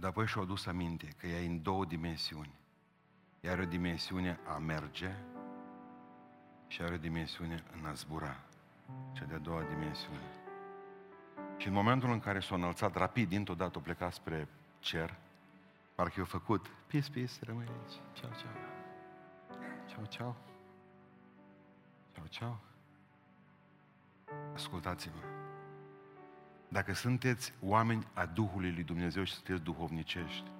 Dar 0.00 0.10
apoi 0.10 0.26
și-a 0.26 0.44
dus 0.44 0.66
aminte 0.66 1.08
că 1.16 1.26
ea 1.26 1.40
e 1.40 1.46
în 1.46 1.62
două 1.62 1.84
dimensiuni. 1.84 2.54
Ea 3.40 3.52
are 3.52 3.62
o 3.62 3.64
dimensiune 3.64 4.38
a 4.46 4.58
merge 4.58 5.14
și 6.66 6.82
are 6.82 6.94
o 6.94 6.98
dimensiune 6.98 7.64
în 7.72 7.84
a 7.84 7.92
zbura. 7.92 8.36
Cea 9.12 9.24
de-a 9.24 9.38
doua 9.38 9.62
dimensiune. 9.62 10.30
Și 11.56 11.66
în 11.66 11.72
momentul 11.72 12.10
în 12.10 12.20
care 12.20 12.40
s-a 12.40 12.54
înălțat 12.54 12.96
rapid, 12.96 13.28
dintr-o 13.28 13.54
dată, 13.54 13.78
o 13.78 13.80
plecat 13.80 14.12
spre 14.12 14.48
cer, 14.78 15.14
parcă 15.94 16.20
i-a 16.20 16.24
făcut, 16.24 16.66
pis, 16.86 17.08
pis, 17.08 17.40
rămâi 17.40 17.66
aici, 17.66 17.94
ceau, 18.12 18.30
ceau. 18.30 18.52
Ceau, 19.88 20.04
ceau. 20.04 20.36
Ceau, 22.12 22.26
ceau. 22.26 22.58
Ascultați-mă. 24.54 25.47
Dacă 26.70 26.92
sunteți 26.92 27.52
oameni 27.60 28.06
a 28.14 28.26
Duhului 28.26 28.72
lui 28.72 28.82
Dumnezeu 28.82 29.24
și 29.24 29.32
sunteți 29.32 29.62
duhovnicești, 29.62 30.50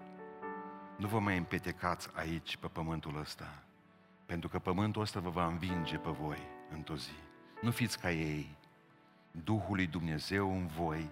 nu 0.96 1.08
vă 1.08 1.18
mai 1.18 1.36
împetecați 1.36 2.08
aici, 2.14 2.56
pe 2.56 2.66
pământul 2.66 3.18
ăsta, 3.20 3.62
pentru 4.26 4.48
că 4.48 4.58
pământul 4.58 5.02
ăsta 5.02 5.20
vă 5.20 5.30
va 5.30 5.46
învinge 5.46 5.96
pe 5.96 6.10
voi 6.10 6.38
într-o 6.70 6.96
zi. 6.96 7.12
Nu 7.62 7.70
fiți 7.70 7.98
ca 7.98 8.10
ei. 8.10 8.56
Duhul 9.30 9.76
lui 9.76 9.86
Dumnezeu 9.86 10.52
în 10.52 10.66
voi 10.66 11.10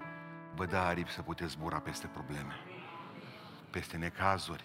vă 0.55 0.66
dă 0.66 0.76
aripi 0.76 1.11
să 1.11 1.22
puteți 1.22 1.51
zbura 1.51 1.78
peste 1.78 2.07
probleme, 2.07 2.55
peste 3.70 3.97
necazuri. 3.97 4.64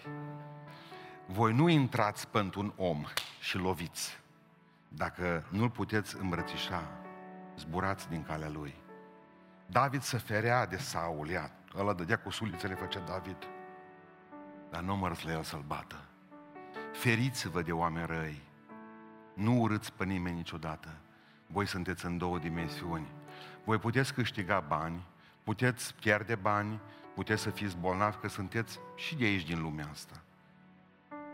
voi 1.26 1.54
nu 1.54 1.68
intrați 1.68 2.28
pentru 2.28 2.60
un 2.60 2.74
om 2.76 3.06
și 3.40 3.58
loviți. 3.58 4.20
Dacă 4.88 5.46
nu-l 5.50 5.70
puteți 5.70 6.18
îmbrățișa, 6.18 6.92
zburați 7.58 8.10
din 8.10 8.24
calea 8.24 8.50
lui. 8.50 8.76
David 9.72 10.02
se 10.02 10.18
ferea 10.18 10.66
de 10.66 10.78
Saul, 10.78 11.30
ia, 11.30 11.52
ăla 11.78 11.94
dădea 11.94 12.20
cu 12.20 12.30
sulițele, 12.30 12.74
făcea 12.74 13.00
David. 13.00 13.38
Dar 14.70 14.82
nu 14.82 14.96
mărți 14.96 15.26
la 15.26 15.32
el 15.32 15.44
să-l 15.44 15.64
bată. 15.68 15.96
Feriți-vă 16.94 17.62
de 17.62 17.72
oameni 17.72 18.06
răi. 18.06 18.42
Nu 19.34 19.60
urâți 19.60 19.94
pe 19.94 20.06
nimeni 20.06 20.36
niciodată. 20.36 20.90
Voi 21.48 21.68
sunteți 21.68 22.06
în 22.06 22.18
două 22.18 22.38
dimensiuni. 22.38 23.08
Voi 23.64 23.78
puteți 23.78 24.14
câștiga 24.14 24.60
bani, 24.60 25.08
puteți 25.44 25.96
pierde 25.96 26.36
bani, 26.36 26.80
puteți 27.16 27.42
să 27.42 27.50
fiți 27.50 27.78
bolnavi, 27.78 28.18
că 28.18 28.28
sunteți 28.28 28.80
și 28.96 29.16
de 29.16 29.26
aici 29.26 29.46
din 29.46 29.62
lumea 29.62 29.88
asta 29.92 30.22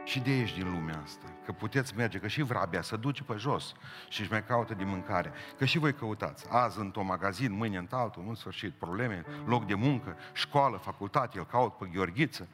și 0.07 0.19
de 0.19 0.29
aici 0.29 0.53
din 0.53 0.71
lumea 0.71 1.01
asta. 1.03 1.25
Că 1.45 1.51
puteți 1.51 1.95
merge, 1.95 2.19
că 2.19 2.27
și 2.27 2.41
vrabia 2.41 2.81
să 2.81 2.97
duce 2.97 3.23
pe 3.23 3.35
jos 3.37 3.73
și 4.09 4.21
își 4.21 4.31
mai 4.31 4.45
caută 4.45 4.73
de 4.73 4.83
mâncare. 4.83 5.31
Că 5.57 5.65
și 5.65 5.77
voi 5.77 5.93
căutați. 5.93 6.45
Azi 6.49 6.79
într-un 6.79 7.05
magazin, 7.05 7.51
mâine 7.51 7.77
în 7.77 7.87
altul, 7.91 8.25
în 8.27 8.35
sfârșit, 8.35 8.73
probleme, 8.73 9.25
loc 9.45 9.65
de 9.65 9.73
muncă, 9.73 10.17
școală, 10.33 10.77
facultate, 10.77 11.37
îl 11.37 11.45
caut 11.45 11.77
pe 11.77 11.89
Gheorghiță. 11.93 12.47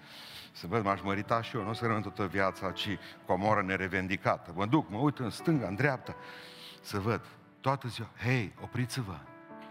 Să 0.51 0.67
văd, 0.67 0.83
m-aș 0.83 1.01
mărita 1.01 1.41
și 1.41 1.55
eu, 1.55 1.63
nu 1.63 1.69
o 1.69 1.73
să 1.73 1.85
rămân 1.85 2.01
toată 2.01 2.25
viața, 2.25 2.71
ci 2.71 2.97
comoră 3.25 3.61
nerevendicată. 3.61 4.51
Mă 4.55 4.65
duc, 4.65 4.89
mă 4.89 4.97
uit 4.97 5.19
în 5.19 5.29
stânga, 5.29 5.67
în 5.67 5.75
dreapta, 5.75 6.15
să 6.81 6.99
văd. 6.99 7.21
Toată 7.61 7.87
ziua, 7.87 8.09
hei, 8.23 8.53
opriți-vă, 8.61 9.17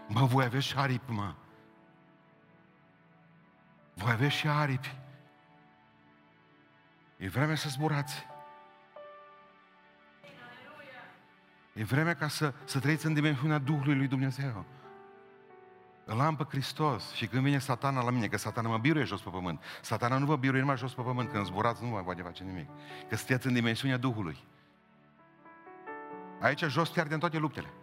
mă, 0.07 0.25
voi 0.25 0.43
aveți 0.43 0.65
și 0.65 0.77
aripi, 0.77 1.11
mă. 1.11 1.33
Voi 3.93 4.11
aveți 4.11 4.35
și 4.35 4.47
aripi. 4.47 5.02
E 7.23 7.27
vremea 7.27 7.55
să 7.55 7.69
zburați. 7.69 8.25
E 11.73 11.83
vremea 11.83 12.15
ca 12.15 12.27
să, 12.27 12.53
să 12.63 12.79
trăiți 12.79 13.05
în 13.05 13.13
dimensiunea 13.13 13.57
Duhului 13.57 13.95
lui 13.95 14.07
Dumnezeu. 14.07 14.65
Îl 16.05 16.19
am 16.19 16.35
pe 16.35 16.43
Hristos 16.49 17.11
și 17.11 17.27
când 17.27 17.43
vine 17.43 17.57
satana 17.57 18.03
la 18.03 18.09
mine, 18.09 18.27
că 18.27 18.37
satana 18.37 18.69
mă 18.69 18.77
biruie 18.77 19.03
jos 19.03 19.21
pe 19.21 19.29
pământ, 19.29 19.63
satana 19.81 20.17
nu 20.17 20.25
vă 20.25 20.35
biruie 20.35 20.59
numai 20.59 20.77
jos 20.77 20.93
pe 20.93 21.01
pământ, 21.01 21.31
când 21.31 21.45
zburați 21.45 21.83
nu 21.83 21.89
mai 21.89 22.03
poate 22.03 22.21
face 22.21 22.43
nimic. 22.43 22.69
Că 23.09 23.15
sunteți 23.15 23.47
în 23.47 23.53
dimensiunea 23.53 23.97
Duhului. 23.97 24.37
Aici 26.41 26.63
jos 26.63 26.89
pierdem 26.89 27.19
toate 27.19 27.37
luptele. 27.37 27.73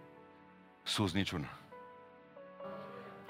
Sus 0.82 1.12
niciuna. 1.12 1.48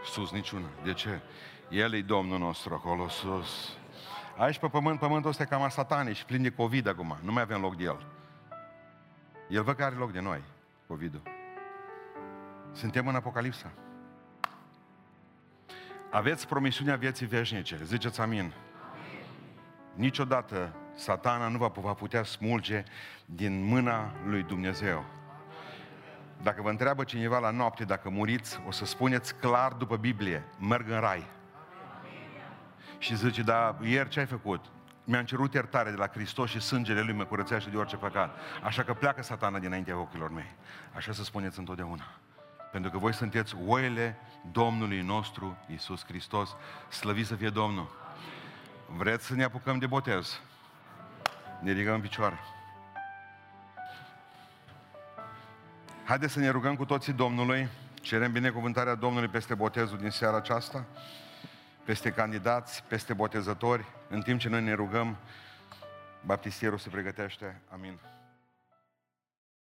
Sus 0.04 0.30
niciuna. 0.30 0.68
De 0.82 0.92
ce? 0.92 1.20
El 1.68 1.94
e 1.94 2.02
Domnul 2.02 2.38
nostru 2.38 2.74
acolo 2.74 3.08
sus. 3.08 3.79
Aici 4.40 4.58
pe 4.58 4.68
pământ, 4.68 4.98
pământul 4.98 5.30
ăsta 5.30 5.42
e 5.42 5.46
cam 5.46 5.62
a 5.62 5.68
satanii 5.68 6.14
și 6.14 6.24
plin 6.24 6.42
de 6.42 6.50
COVID 6.50 6.86
acum. 6.86 7.16
Nu 7.22 7.32
mai 7.32 7.42
avem 7.42 7.60
loc 7.60 7.76
de 7.76 7.84
el. 7.84 8.06
El 9.48 9.62
văd 9.62 9.76
că 9.76 9.84
are 9.84 9.94
loc 9.94 10.12
de 10.12 10.20
noi, 10.20 10.42
COVID-ul. 10.86 11.22
Suntem 12.72 13.08
în 13.08 13.14
Apocalipsa. 13.14 13.72
Aveți 16.10 16.46
promisiunea 16.46 16.96
vieții 16.96 17.26
veșnice. 17.26 17.78
Ziceți 17.84 18.20
amin. 18.20 18.38
amin. 18.38 18.52
Niciodată 19.94 20.72
satana 20.94 21.48
nu 21.48 21.58
va 21.58 21.94
putea 21.94 22.22
smulge 22.22 22.84
din 23.24 23.62
mâna 23.64 24.12
lui 24.24 24.42
Dumnezeu. 24.42 25.04
Dacă 26.42 26.62
vă 26.62 26.70
întreabă 26.70 27.04
cineva 27.04 27.38
la 27.38 27.50
noapte 27.50 27.84
dacă 27.84 28.10
muriți, 28.10 28.60
o 28.66 28.70
să 28.70 28.84
spuneți 28.84 29.34
clar 29.34 29.72
după 29.72 29.96
Biblie, 29.96 30.44
merg 30.58 30.88
în 30.88 31.00
rai. 31.00 31.38
Și 33.00 33.16
zice, 33.16 33.42
da, 33.42 33.76
ieri 33.82 34.08
ce 34.08 34.20
ai 34.20 34.26
făcut? 34.26 34.64
Mi-am 35.04 35.24
cerut 35.24 35.54
iertare 35.54 35.90
de 35.90 35.96
la 35.96 36.06
Hristos 36.06 36.50
și 36.50 36.60
sângele 36.60 37.00
Lui 37.00 37.14
mă 37.14 37.24
curățește 37.24 37.70
de 37.70 37.76
orice 37.76 37.96
păcat. 37.96 38.36
Așa 38.62 38.82
că 38.82 38.94
pleacă 38.94 39.22
satana 39.22 39.58
dinaintea 39.58 39.98
ochilor 39.98 40.32
mei. 40.32 40.52
Așa 40.94 41.12
să 41.12 41.24
spuneți 41.24 41.58
întotdeauna. 41.58 42.04
Pentru 42.72 42.90
că 42.90 42.98
voi 42.98 43.14
sunteți 43.14 43.56
oile 43.66 44.18
Domnului 44.52 45.00
nostru, 45.00 45.56
Iisus 45.70 46.04
Hristos. 46.04 46.56
Slăvit 46.88 47.26
să 47.26 47.34
fie 47.34 47.48
Domnul. 47.48 47.90
Vreți 48.86 49.26
să 49.26 49.34
ne 49.34 49.44
apucăm 49.44 49.78
de 49.78 49.86
botez? 49.86 50.40
Ne 51.60 51.72
ridicăm 51.72 51.94
în 51.94 52.00
picioare. 52.00 52.38
Haideți 56.04 56.32
să 56.32 56.38
ne 56.38 56.48
rugăm 56.48 56.76
cu 56.76 56.84
toții 56.84 57.12
Domnului. 57.12 57.68
Cerem 58.00 58.32
binecuvântarea 58.32 58.94
Domnului 58.94 59.28
peste 59.28 59.54
botezul 59.54 59.98
din 59.98 60.10
seara 60.10 60.36
aceasta 60.36 60.84
peste 61.90 62.10
candidați, 62.10 62.84
peste 62.88 63.14
botezători, 63.14 63.84
în 64.08 64.20
timp 64.20 64.40
ce 64.40 64.48
noi 64.48 64.62
ne 64.62 64.72
rugăm, 64.72 65.16
baptistierul 66.24 66.78
se 66.78 66.88
pregătește. 66.88 67.60
Amin. 67.68 67.98